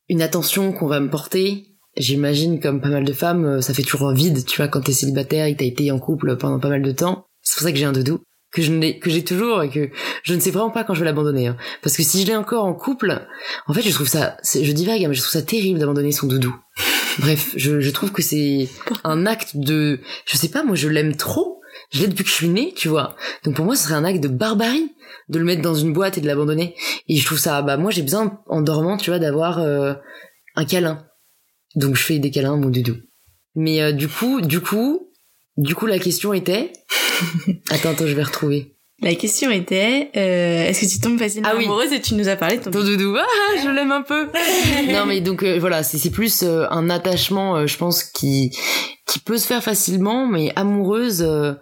une 0.08 0.22
attention 0.22 0.72
qu'on 0.72 0.86
va 0.88 1.00
me 1.00 1.10
porter. 1.10 1.68
J'imagine, 1.96 2.60
comme 2.60 2.80
pas 2.80 2.88
mal 2.88 3.04
de 3.04 3.12
femmes, 3.12 3.44
euh, 3.44 3.60
ça 3.60 3.74
fait 3.74 3.82
toujours 3.82 4.12
vide, 4.12 4.44
tu 4.46 4.56
vois, 4.56 4.68
quand 4.68 4.80
t'es 4.80 4.92
célibataire 4.92 5.46
et 5.46 5.54
que 5.54 5.58
t'as 5.58 5.66
été 5.66 5.90
en 5.90 5.98
couple 5.98 6.36
pendant 6.36 6.58
pas 6.58 6.70
mal 6.70 6.82
de 6.82 6.92
temps. 6.92 7.26
C'est 7.42 7.54
pour 7.54 7.64
ça 7.64 7.72
que 7.72 7.78
j'ai 7.78 7.84
un 7.84 7.92
doudou, 7.92 8.20
que 8.52 8.62
je 8.62 8.72
n'ai, 8.72 8.98
que 8.98 9.10
j'ai 9.10 9.22
toujours 9.24 9.62
et 9.62 9.68
que 9.68 9.90
je 10.22 10.34
ne 10.34 10.40
sais 10.40 10.50
vraiment 10.50 10.70
pas 10.70 10.84
quand 10.84 10.94
je 10.94 11.00
vais 11.00 11.04
l'abandonner. 11.04 11.48
hein. 11.48 11.56
Parce 11.82 11.96
que 11.96 12.02
si 12.02 12.22
je 12.22 12.26
l'ai 12.26 12.36
encore 12.36 12.64
en 12.64 12.72
couple, 12.74 13.26
en 13.66 13.74
fait, 13.74 13.82
je 13.82 13.90
trouve 13.90 14.08
ça, 14.08 14.38
je 14.42 14.72
divague, 14.72 15.04
hein, 15.04 15.08
mais 15.08 15.14
je 15.14 15.20
trouve 15.20 15.32
ça 15.32 15.42
terrible 15.42 15.78
d'abandonner 15.78 16.12
son 16.12 16.26
doudou. 16.26 16.56
Bref, 17.18 17.52
je, 17.56 17.80
je 17.80 17.90
trouve 17.90 18.12
que 18.12 18.22
c'est 18.22 18.68
un 19.04 19.26
acte 19.26 19.56
de, 19.56 20.00
je 20.24 20.36
sais 20.38 20.48
pas, 20.48 20.64
moi 20.64 20.76
je 20.76 20.88
l'aime 20.88 21.16
trop. 21.16 21.60
Je 21.90 22.00
l'ai 22.00 22.08
depuis 22.08 22.24
que 22.24 22.30
je 22.30 22.34
suis 22.34 22.48
née, 22.48 22.72
tu 22.76 22.88
vois. 22.88 23.16
Donc 23.44 23.56
pour 23.56 23.64
moi, 23.64 23.76
ce 23.76 23.84
serait 23.84 23.94
un 23.94 24.04
acte 24.04 24.22
de 24.22 24.28
barbarie 24.28 24.94
de 25.28 25.38
le 25.38 25.44
mettre 25.44 25.62
dans 25.62 25.74
une 25.74 25.92
boîte 25.92 26.18
et 26.18 26.20
de 26.20 26.26
l'abandonner. 26.26 26.74
Et 27.08 27.16
je 27.16 27.26
trouve 27.26 27.38
ça, 27.38 27.62
bah 27.62 27.76
moi 27.76 27.90
j'ai 27.90 28.02
besoin 28.02 28.40
en 28.46 28.60
dormant, 28.60 28.96
tu 28.96 29.10
vois, 29.10 29.18
d'avoir 29.18 29.58
euh, 29.58 29.94
un 30.54 30.64
câlin. 30.64 31.06
Donc 31.74 31.96
je 31.96 32.02
fais 32.02 32.18
des 32.18 32.30
câlins 32.30 32.54
à 32.54 32.56
mon 32.56 32.68
doudou. 32.68 32.96
Mais 33.54 33.82
euh, 33.82 33.92
du 33.92 34.08
coup, 34.08 34.40
du 34.40 34.60
coup, 34.60 35.12
du 35.56 35.74
coup 35.74 35.86
la 35.86 35.98
question 35.98 36.32
était, 36.32 36.72
attends, 37.70 37.90
attends, 37.90 38.06
je 38.06 38.14
vais 38.14 38.22
retrouver. 38.22 38.76
La 39.02 39.16
question 39.16 39.50
était, 39.50 40.10
euh, 40.16 40.68
est-ce 40.68 40.82
que 40.82 40.86
tu 40.86 41.00
tombes 41.00 41.18
facilement 41.18 41.48
Ah 41.50 41.56
oui. 41.56 41.64
amoureuse 41.64 41.92
et 41.92 42.00
tu 42.00 42.14
nous 42.14 42.28
as 42.28 42.36
parlé 42.36 42.58
de 42.58 42.62
ton... 42.62 42.70
Ton 42.70 42.84
doudou, 42.84 43.16
ah, 43.18 43.56
je 43.60 43.68
l'aime 43.68 43.90
un 43.90 44.02
peu. 44.02 44.28
non 44.92 45.06
mais 45.06 45.20
donc 45.20 45.42
euh, 45.42 45.58
voilà, 45.58 45.82
c'est 45.82 45.98
c'est 45.98 46.10
plus 46.10 46.44
euh, 46.44 46.66
un 46.70 46.88
attachement, 46.88 47.56
euh, 47.56 47.66
je 47.66 47.76
pense, 47.76 48.04
qui 48.04 48.56
qui 49.06 49.18
peut 49.18 49.38
se 49.38 49.46
faire 49.46 49.62
facilement, 49.62 50.26
mais 50.28 50.52
amoureuse, 50.54 51.22
euh, 51.22 51.54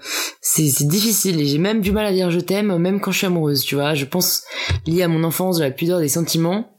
c'est 0.42 0.68
c'est 0.68 0.86
difficile. 0.86 1.40
Et 1.40 1.46
j'ai 1.46 1.56
même 1.56 1.80
du 1.80 1.92
mal 1.92 2.04
à 2.04 2.12
dire 2.12 2.30
je 2.30 2.40
t'aime, 2.40 2.76
même 2.76 3.00
quand 3.00 3.10
je 3.10 3.18
suis 3.18 3.26
amoureuse, 3.26 3.62
tu 3.62 3.74
vois. 3.74 3.94
Je 3.94 4.04
pense 4.04 4.42
lié 4.86 5.02
à 5.02 5.08
mon 5.08 5.24
enfance, 5.24 5.56
de 5.58 5.64
la 5.64 5.70
pudeur 5.70 5.98
des 5.98 6.08
sentiments. 6.08 6.76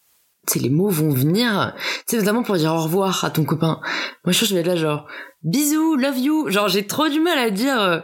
Tu 0.48 0.54
sais, 0.54 0.60
les 0.60 0.70
mots 0.70 0.90
vont 0.90 1.10
venir, 1.10 1.74
tu 2.08 2.16
sais, 2.16 2.18
notamment 2.18 2.42
pour 2.44 2.56
dire 2.56 2.74
au 2.74 2.84
revoir 2.84 3.26
à 3.26 3.30
ton 3.30 3.44
copain. 3.46 3.80
Moi, 4.26 4.32
je 4.32 4.38
trouve 4.38 4.42
que 4.42 4.46
je 4.50 4.54
vais 4.56 4.62
être 4.62 4.68
là 4.68 4.76
genre, 4.76 5.08
bisous, 5.44 5.96
love 5.98 6.18
you. 6.18 6.50
Genre, 6.50 6.68
j'ai 6.68 6.88
trop 6.88 7.10
du 7.10 7.20
mal 7.20 7.38
à 7.38 7.52
dire, 7.52 7.80
euh, 7.80 8.00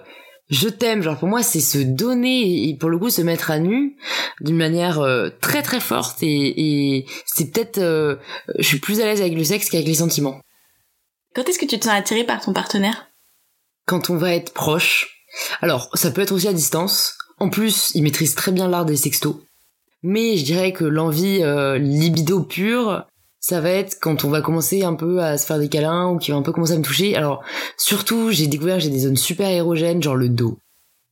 je 0.50 0.70
t'aime. 0.70 1.02
Genre, 1.02 1.18
pour 1.18 1.28
moi, 1.28 1.44
c'est 1.44 1.60
se 1.60 1.78
donner 1.78 2.70
et 2.70 2.76
pour 2.76 2.90
le 2.90 2.98
coup, 2.98 3.10
se 3.10 3.22
mettre 3.22 3.52
à 3.52 3.60
nu 3.60 3.98
d'une 4.42 4.56
manière 4.58 5.00
euh, 5.00 5.30
très 5.42 5.62
très 5.62 5.80
forte 5.80 6.22
et, 6.24 6.98
et 6.98 7.06
c'est 7.26 7.52
peut-être, 7.52 7.80
euh, 7.80 8.16
je 8.58 8.64
suis 8.64 8.80
plus 8.80 9.02
à 9.02 9.06
l'aise 9.06 9.22
avec 9.22 9.36
le 9.36 9.44
sexe 9.44 9.70
qu'avec 9.70 9.88
les 9.88 9.96
sentiments. 9.96 10.40
Quand 11.36 11.48
est-ce 11.48 11.60
que 11.60 11.66
tu 11.66 11.78
te 11.80 11.86
sens 11.86 11.94
attirée 11.94 12.24
par 12.24 12.42
ton 12.42 12.54
partenaire? 12.54 13.08
Quand 13.86 14.10
on 14.10 14.18
va 14.18 14.34
être 14.34 14.54
proche. 14.54 15.24
Alors, 15.62 15.90
ça 15.94 16.12
peut 16.12 16.22
être 16.22 16.32
aussi 16.32 16.48
à 16.48 16.54
distance. 16.54 17.16
En 17.40 17.50
plus, 17.50 17.92
il 17.94 18.04
maîtrise 18.04 18.36
très 18.36 18.52
bien 18.52 18.68
l'art 18.68 18.86
des 18.86 18.98
sextos. 18.98 19.36
Mais 20.04 20.38
je 20.38 20.44
dirais 20.44 20.74
que 20.74 20.86
l'envie 20.86 21.44
euh, 21.44 21.78
libido 21.78 22.42
pure, 22.44 23.06
ça 23.40 23.62
va 23.62 23.70
être 23.70 23.98
quand 24.02 24.26
on 24.26 24.30
va 24.30 24.42
commencer 24.42 24.84
un 24.84 24.94
peu 24.94 25.22
à 25.22 25.38
se 25.38 25.46
faire 25.46 25.60
des 25.60 25.70
câlins 25.70 26.10
ou 26.10 26.18
qu'il 26.18 26.34
va 26.34 26.40
un 26.40 26.44
peu 26.44 26.52
commencer 26.52 26.74
à 26.74 26.78
me 26.78 26.84
toucher. 26.84 27.16
Alors, 27.16 27.44
surtout, 27.78 28.32
j'ai 28.32 28.48
découvert 28.48 28.78
que 28.78 28.84
j'ai 28.84 28.90
des 28.90 29.00
zones 29.00 29.18
super 29.18 29.50
érogènes, 29.50 30.02
genre 30.02 30.16
le 30.16 30.30
dos. 30.30 30.58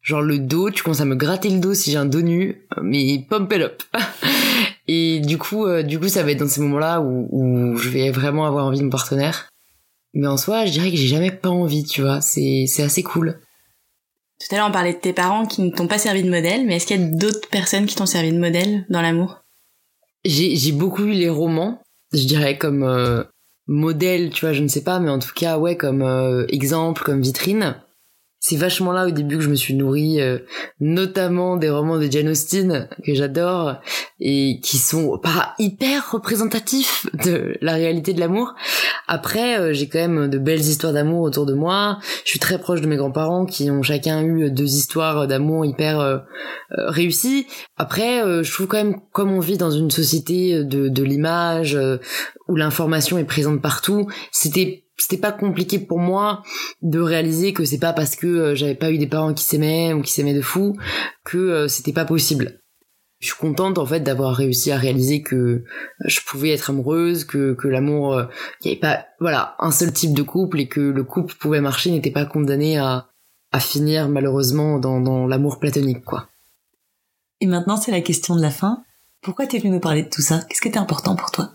Genre 0.01 0.21
le 0.21 0.37
dos, 0.37 0.69
tu 0.69 0.83
commences 0.83 1.01
à 1.01 1.05
me 1.05 1.15
gratter 1.15 1.49
le 1.49 1.59
dos 1.59 1.73
si 1.73 1.91
j'ai 1.91 1.97
un 1.97 2.05
dos 2.05 2.21
nu, 2.21 2.67
mais 2.81 3.25
pump 3.29 3.51
it 3.53 3.61
up. 3.61 3.83
Et 4.87 5.19
du 5.19 5.39
coup, 5.39 5.65
euh, 5.65 5.81
du 5.81 5.99
coup, 5.99 6.07
ça 6.07 6.21
va 6.21 6.31
être 6.31 6.39
dans 6.39 6.47
ces 6.47 6.61
moments-là 6.61 7.01
où, 7.01 7.27
où 7.31 7.77
je 7.77 7.89
vais 7.89 8.11
vraiment 8.11 8.45
avoir 8.45 8.65
envie 8.65 8.77
de 8.77 8.83
mon 8.83 8.91
partenaire. 8.91 9.49
Mais 10.13 10.27
en 10.27 10.37
soi, 10.37 10.65
je 10.65 10.71
dirais 10.71 10.91
que 10.91 10.97
j'ai 10.97 11.07
jamais 11.07 11.31
pas 11.31 11.49
envie, 11.49 11.83
tu 11.83 12.01
vois. 12.01 12.21
C'est, 12.21 12.65
c'est 12.67 12.83
assez 12.83 13.01
cool. 13.01 13.39
Tout 14.39 14.53
à 14.53 14.57
l'heure, 14.57 14.67
on 14.67 14.71
parlait 14.71 14.93
de 14.93 14.99
tes 14.99 15.13
parents 15.13 15.45
qui 15.45 15.61
ne 15.61 15.71
t'ont 15.71 15.87
pas 15.87 15.97
servi 15.97 16.21
de 16.21 16.29
modèle, 16.29 16.65
mais 16.65 16.75
est-ce 16.75 16.85
qu'il 16.85 17.01
y 17.01 17.03
a 17.03 17.07
d'autres 17.07 17.49
personnes 17.49 17.85
qui 17.85 17.95
t'ont 17.95 18.05
servi 18.05 18.31
de 18.31 18.39
modèle 18.39 18.85
dans 18.89 19.01
l'amour? 19.01 19.41
J'ai, 20.23 20.55
j'ai 20.55 20.71
beaucoup 20.71 21.03
lu 21.03 21.13
les 21.13 21.29
romans, 21.29 21.81
je 22.15 22.27
dirais 22.27 22.57
comme 22.57 22.83
euh, 22.83 23.23
modèle, 23.67 24.29
tu 24.29 24.45
vois, 24.45 24.53
je 24.53 24.61
ne 24.61 24.67
sais 24.67 24.83
pas, 24.83 24.99
mais 24.99 25.09
en 25.09 25.19
tout 25.19 25.33
cas, 25.35 25.57
ouais, 25.57 25.77
comme 25.77 26.01
euh, 26.01 26.45
exemple, 26.49 27.03
comme 27.03 27.21
vitrine. 27.21 27.75
C'est 28.39 28.57
vachement 28.57 28.91
là 28.91 29.07
au 29.07 29.11
début 29.11 29.37
que 29.37 29.43
je 29.43 29.49
me 29.49 29.55
suis 29.55 29.73
nourrie, 29.73 30.21
euh, 30.21 30.37
notamment 30.79 31.57
des 31.57 31.71
romans 31.71 31.97
de 31.97 32.11
Jane 32.11 32.29
Austen 32.29 32.87
que 33.03 33.15
j'adore 33.15 33.77
et 34.19 34.59
qui 34.61 34.77
sont 34.77 35.17
pas 35.17 35.55
hyper 35.57 36.11
représentatifs 36.11 37.07
de 37.25 37.57
la 37.61 37.73
réalité 37.73 38.13
de 38.13 38.19
l'amour. 38.19 38.53
Après, 39.07 39.59
euh, 39.59 39.73
j'ai 39.73 39.87
quand 39.87 39.99
même 39.99 40.27
de 40.27 40.37
belles 40.37 40.61
histoires 40.61 40.93
d'amour 40.93 41.21
autour 41.21 41.45
de 41.45 41.53
moi. 41.53 41.99
Je 42.23 42.29
suis 42.29 42.39
très 42.39 42.57
proche 42.57 42.81
de 42.81 42.87
mes 42.87 42.97
grands-parents 42.97 43.45
qui 43.45 43.69
ont 43.69 43.83
chacun 43.83 44.23
eu 44.23 44.49
deux 44.49 44.75
histoires 44.75 45.27
d'amour 45.27 45.65
hyper 45.65 45.99
euh, 45.99 46.17
euh, 46.77 46.89
réussies. 46.89 47.47
Après, 47.77 48.21
je 48.43 48.51
trouve 48.51 48.67
quand 48.67 48.77
même, 48.77 48.99
comme 49.11 49.31
on 49.31 49.39
vit 49.39 49.57
dans 49.57 49.71
une 49.71 49.91
société 49.91 50.63
de, 50.63 50.89
de 50.89 51.03
l'image 51.03 51.77
où 52.47 52.55
l'information 52.55 53.17
est 53.17 53.25
présente 53.25 53.61
partout, 53.61 54.07
c'était 54.31 54.83
c'était 54.97 55.17
pas 55.17 55.33
compliqué 55.33 55.77
pour 55.77 55.99
moi 55.99 56.41
de 56.81 57.01
réaliser 57.01 57.51
que 57.51 57.65
c'est 57.65 57.79
pas 57.79 57.91
parce 57.91 58.15
que 58.15 58.55
j'avais 58.55 58.75
pas 58.75 58.91
eu 58.91 58.97
des 58.97 59.07
parents 59.07 59.33
qui 59.33 59.43
s'aimaient 59.43 59.91
ou 59.91 60.01
qui 60.01 60.13
s'aimaient 60.13 60.33
de 60.33 60.41
fou 60.41 60.77
que 61.25 61.67
c'était 61.67 61.91
pas 61.91 62.05
possible. 62.05 62.61
Je 63.25 63.31
suis 63.31 63.39
contente 63.39 63.79
en 63.79 63.87
fait 63.87 64.01
d'avoir 64.01 64.35
réussi 64.35 64.71
à 64.71 64.77
réaliser 64.77 65.23
que 65.23 65.63
je 66.05 66.19
pouvais 66.27 66.51
être 66.51 66.69
amoureuse, 66.69 67.23
que 67.23 67.53
que 67.53 67.67
l'amour, 67.67 68.13
euh, 68.13 68.25
il 68.61 68.67
y 68.67 68.71
avait 68.71 68.79
pas 68.79 69.07
voilà 69.19 69.55
un 69.57 69.71
seul 69.71 69.91
type 69.91 70.13
de 70.13 70.21
couple 70.21 70.59
et 70.59 70.67
que 70.67 70.79
le 70.79 71.03
couple 71.03 71.33
pouvait 71.33 71.59
marcher, 71.59 71.89
n'était 71.89 72.11
pas 72.11 72.25
condamné 72.25 72.77
à 72.77 73.07
à 73.51 73.59
finir 73.59 74.09
malheureusement 74.09 74.77
dans 74.77 75.01
dans 75.01 75.25
l'amour 75.25 75.57
platonique 75.57 76.05
quoi. 76.05 76.29
Et 77.41 77.47
maintenant, 77.47 77.77
c'est 77.77 77.91
la 77.91 78.01
question 78.01 78.35
de 78.35 78.43
la 78.43 78.51
fin. 78.51 78.83
Pourquoi 79.21 79.47
t'es 79.47 79.57
venu 79.57 79.71
nous 79.71 79.79
parler 79.79 80.03
de 80.03 80.09
tout 80.09 80.21
ça? 80.21 80.41
Qu'est-ce 80.47 80.61
qui 80.61 80.67
était 80.67 80.77
important 80.77 81.15
pour 81.15 81.31
toi? 81.31 81.49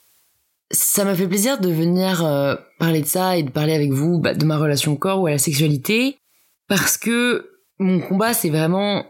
Ça 0.73 1.05
m'a 1.05 1.15
fait 1.15 1.29
plaisir 1.29 1.61
de 1.61 1.71
venir 1.71 2.27
euh, 2.27 2.57
parler 2.81 3.01
de 3.01 3.07
ça 3.07 3.37
et 3.37 3.45
de 3.45 3.51
parler 3.51 3.75
avec 3.75 3.93
vous 3.93 4.19
bah, 4.19 4.35
de 4.35 4.45
ma 4.45 4.59
relation 4.59 4.95
au 4.95 4.97
corps 4.97 5.21
ou 5.21 5.29
à 5.29 5.31
la 5.31 5.39
sexualité 5.39 6.19
parce 6.67 6.99
que 6.99 7.61
mon 7.79 8.01
combat 8.01 8.35
c'est 8.35 8.51
vraiment 8.51 9.05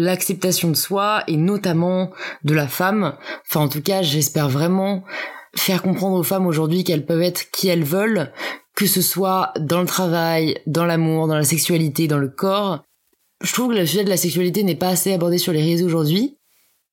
l'acceptation 0.00 0.68
de 0.68 0.76
soi 0.76 1.22
et 1.26 1.36
notamment 1.36 2.10
de 2.44 2.54
la 2.54 2.68
femme. 2.68 3.16
Enfin 3.46 3.60
en 3.60 3.68
tout 3.68 3.82
cas 3.82 4.02
j'espère 4.02 4.48
vraiment 4.48 5.04
faire 5.56 5.82
comprendre 5.82 6.16
aux 6.16 6.22
femmes 6.22 6.46
aujourd'hui 6.46 6.84
qu'elles 6.84 7.06
peuvent 7.06 7.22
être 7.22 7.50
qui 7.50 7.68
elles 7.68 7.84
veulent, 7.84 8.32
que 8.76 8.86
ce 8.86 9.02
soit 9.02 9.52
dans 9.58 9.80
le 9.80 9.86
travail, 9.86 10.58
dans 10.66 10.84
l'amour, 10.84 11.26
dans 11.26 11.36
la 11.36 11.44
sexualité, 11.44 12.08
dans 12.08 12.18
le 12.18 12.28
corps. 12.28 12.84
Je 13.42 13.52
trouve 13.52 13.72
que 13.72 13.78
le 13.78 13.86
sujet 13.86 14.04
de 14.04 14.10
la 14.10 14.16
sexualité 14.16 14.62
n'est 14.62 14.74
pas 14.74 14.88
assez 14.88 15.12
abordé 15.12 15.38
sur 15.38 15.52
les 15.52 15.62
réseaux 15.62 15.86
aujourd'hui. 15.86 16.36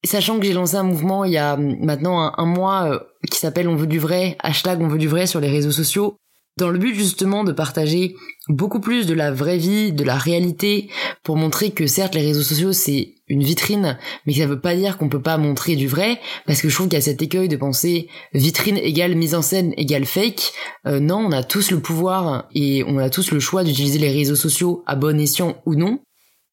Sachant 0.03 0.39
que 0.39 0.45
j'ai 0.45 0.53
lancé 0.53 0.75
un 0.75 0.83
mouvement 0.83 1.25
il 1.25 1.33
y 1.33 1.37
a 1.37 1.57
maintenant 1.57 2.31
un, 2.37 2.45
mois 2.45 2.91
euh, 2.91 2.99
qui 3.29 3.39
s'appelle 3.39 3.67
On 3.67 3.75
veut 3.75 3.87
du 3.87 3.99
vrai, 3.99 4.37
hashtag 4.39 4.79
On 4.81 4.87
veut 4.87 4.99
du 4.99 5.07
vrai 5.07 5.27
sur 5.27 5.39
les 5.39 5.49
réseaux 5.49 5.71
sociaux, 5.71 6.17
dans 6.57 6.69
le 6.69 6.79
but 6.79 6.95
justement 6.95 7.43
de 7.43 7.51
partager 7.51 8.15
beaucoup 8.49 8.79
plus 8.79 9.05
de 9.05 9.13
la 9.13 9.31
vraie 9.31 9.57
vie, 9.57 9.91
de 9.91 10.03
la 10.03 10.17
réalité, 10.17 10.89
pour 11.23 11.35
montrer 11.35 11.71
que 11.71 11.87
certes 11.87 12.15
les 12.15 12.21
réseaux 12.21 12.43
sociaux 12.43 12.73
c'est 12.73 13.13
une 13.27 13.43
vitrine, 13.43 13.97
mais 14.25 14.33
que 14.33 14.39
ça 14.39 14.47
veut 14.47 14.59
pas 14.59 14.75
dire 14.75 14.97
qu'on 14.97 15.09
peut 15.09 15.21
pas 15.21 15.37
montrer 15.37 15.75
du 15.75 15.87
vrai, 15.87 16.19
parce 16.45 16.61
que 16.61 16.69
je 16.69 16.75
trouve 16.75 16.87
qu'il 16.87 16.97
y 16.97 17.01
a 17.01 17.01
cet 17.01 17.21
écueil 17.21 17.49
de 17.49 17.57
penser 17.57 18.07
vitrine 18.33 18.77
égale 18.77 19.15
mise 19.15 19.35
en 19.35 19.41
scène 19.41 19.73
égale 19.77 20.05
fake. 20.05 20.53
Euh, 20.85 20.99
non, 20.99 21.17
on 21.17 21.31
a 21.31 21.43
tous 21.43 21.71
le 21.71 21.79
pouvoir 21.79 22.47
et 22.55 22.83
on 22.87 22.97
a 22.97 23.09
tous 23.09 23.31
le 23.31 23.39
choix 23.39 23.63
d'utiliser 23.63 23.99
les 23.99 24.11
réseaux 24.11 24.35
sociaux 24.35 24.83
à 24.87 24.95
bon 24.95 25.19
escient 25.19 25.61
ou 25.65 25.75
non. 25.75 25.99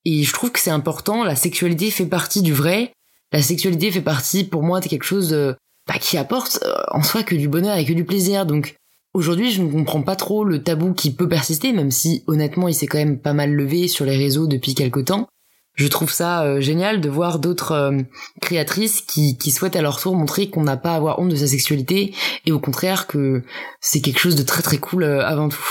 Et 0.05 0.23
je 0.23 0.33
trouve 0.33 0.53
que 0.53 0.59
c'est 0.59 0.71
important, 0.71 1.25
la 1.25 1.37
sexualité 1.37 1.91
fait 1.91 2.07
partie 2.07 2.43
du 2.43 2.53
vrai, 2.53 2.93
la 3.33 3.41
sexualité 3.41 3.91
fait 3.91 4.03
partie 4.03 4.45
pour 4.45 4.63
moi 4.63 4.81
de 4.81 4.87
quelque 4.87 5.05
chose 5.05 5.33
euh, 5.33 5.55
bah, 5.87 5.99
qui 6.01 6.17
apporte 6.17 6.61
euh, 6.65 6.75
en 6.91 7.03
soi 7.03 7.23
que 7.23 7.35
du 7.35 7.49
bonheur 7.49 7.77
et 7.77 7.85
que 7.85 7.93
du 7.93 8.05
plaisir. 8.05 8.47
Donc 8.47 8.75
aujourd'hui, 9.15 9.51
je 9.53 9.63
ne 9.63 9.71
comprends 9.71 10.03
pas 10.03 10.17
trop 10.17 10.45
le 10.45 10.63
tabou 10.63 10.93
qui 10.93 11.13
peut 11.13 11.29
persister, 11.29 11.73
même 11.73 11.91
si 11.91 12.25
honnêtement, 12.27 12.69
il 12.69 12.75
s'est 12.75 12.87
quand 12.87 12.99
même 12.99 13.19
pas 13.19 13.33
mal 13.33 13.53
levé 13.53 13.89
sur 13.89 14.05
les 14.05 14.17
réseaux 14.17 14.47
depuis 14.47 14.75
quelque 14.75 15.01
temps. 15.01 15.29
je 15.77 15.87
trouve 15.89 16.13
ça 16.13 16.45
euh, 16.45 16.61
génial 16.61 17.01
de 17.01 17.09
voir 17.09 17.39
d'autres 17.39 17.73
euh, 17.73 18.03
créatrices 18.41 19.01
qui, 19.01 19.51
souhaitent 19.51 19.77
à 19.77 19.83
leur 19.83 20.01
tour 20.01 20.15
montrer 20.15 20.51
qu'on 20.51 20.63
n'a 20.63 20.77
pas 20.77 20.93
à 20.93 20.97
avoir 20.97 21.19
honte 21.19 21.31
de 21.31 21.37
sa 21.37 21.47
sexualité 21.47 22.15
et 22.47 22.53
au 22.53 22.61
contraire 22.61 23.07
que 23.07 23.43
c'est 23.81 24.01
quelque 24.01 24.21
chose 24.21 24.37
de 24.37 24.43
très 24.43 24.63
très 24.63 24.79
cool 24.79 25.05
euh, 25.05 25.25
avant 25.25 25.49
tout. 25.49 25.65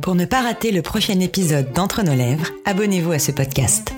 Pour 0.00 0.14
ne 0.14 0.24
pas 0.24 0.42
rater 0.42 0.72
le 0.72 0.82
prochain 0.82 1.20
épisode 1.20 1.72
d'Entre 1.72 2.02
nos 2.02 2.14
lèvres, 2.14 2.50
abonnez-vous 2.64 3.12
à 3.12 3.18
ce 3.18 3.30
podcast. 3.30 3.92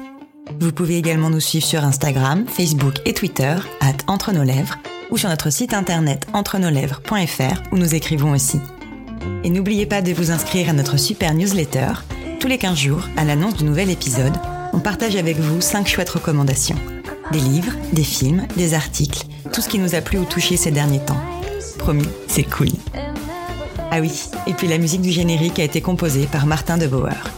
Vous 0.61 0.73
pouvez 0.73 0.99
également 0.99 1.31
nous 1.31 1.41
suivre 1.41 1.65
sur 1.65 1.85
Instagram, 1.85 2.45
Facebook 2.47 2.95
et 3.07 3.15
Twitter, 3.15 3.57
at 3.81 3.97
Entre 4.07 4.33
nos 4.33 4.43
lèvres, 4.43 4.79
ou 5.11 5.17
sur 5.17 5.29
notre 5.29 5.51
site 5.51 5.75
internet 5.75 6.27
entrenoslèvres.fr 6.33 7.63
où 7.73 7.77
nous 7.77 7.95
écrivons 7.95 8.33
aussi. 8.33 8.61
Et 9.43 9.51
n'oubliez 9.51 9.87
pas 9.87 10.03
de 10.03 10.13
vous 10.13 10.31
inscrire 10.31 10.69
à 10.69 10.73
notre 10.73 10.99
super 10.99 11.35
newsletter. 11.35 11.93
Tous 12.41 12.47
les 12.47 12.59
15 12.59 12.77
jours, 12.77 13.09
à 13.17 13.25
l'annonce 13.25 13.57
du 13.57 13.65
nouvel 13.65 13.91
épisode, 13.91 14.35
on 14.73 14.81
partage 14.81 15.17
avec 15.17 15.39
vous 15.39 15.61
5 15.61 15.87
chouettes 15.87 16.11
recommandations. 16.11 16.79
Des 17.33 17.41
livres, 17.41 17.73
des 17.93 18.05
films, 18.05 18.47
des 18.57 18.75
articles, 18.75 19.25
tout 19.53 19.63
ce 19.63 19.69
qui 19.69 19.79
nous 19.79 19.95
a 19.95 20.03
plu 20.03 20.19
ou 20.19 20.25
touché 20.25 20.57
ces 20.57 20.71
derniers 20.71 21.05
temps. 21.05 21.21
Promis, 21.79 22.09
c'est 22.27 22.45
cool. 22.45 22.69
Ah 23.91 24.01
oui, 24.01 24.13
et 24.47 24.53
puis 24.53 24.69
la 24.69 24.79
musique 24.79 25.03
du 25.03 25.11
générique 25.11 25.59
a 25.59 25.65
été 25.65 25.81
composée 25.81 26.27
par 26.27 26.47
Martin 26.47 26.77
de 26.77 26.87
Bauer. 26.87 27.31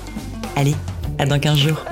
Allez, 0.56 0.74
à 1.18 1.26
dans 1.26 1.38
15 1.38 1.56
jours. 1.58 1.84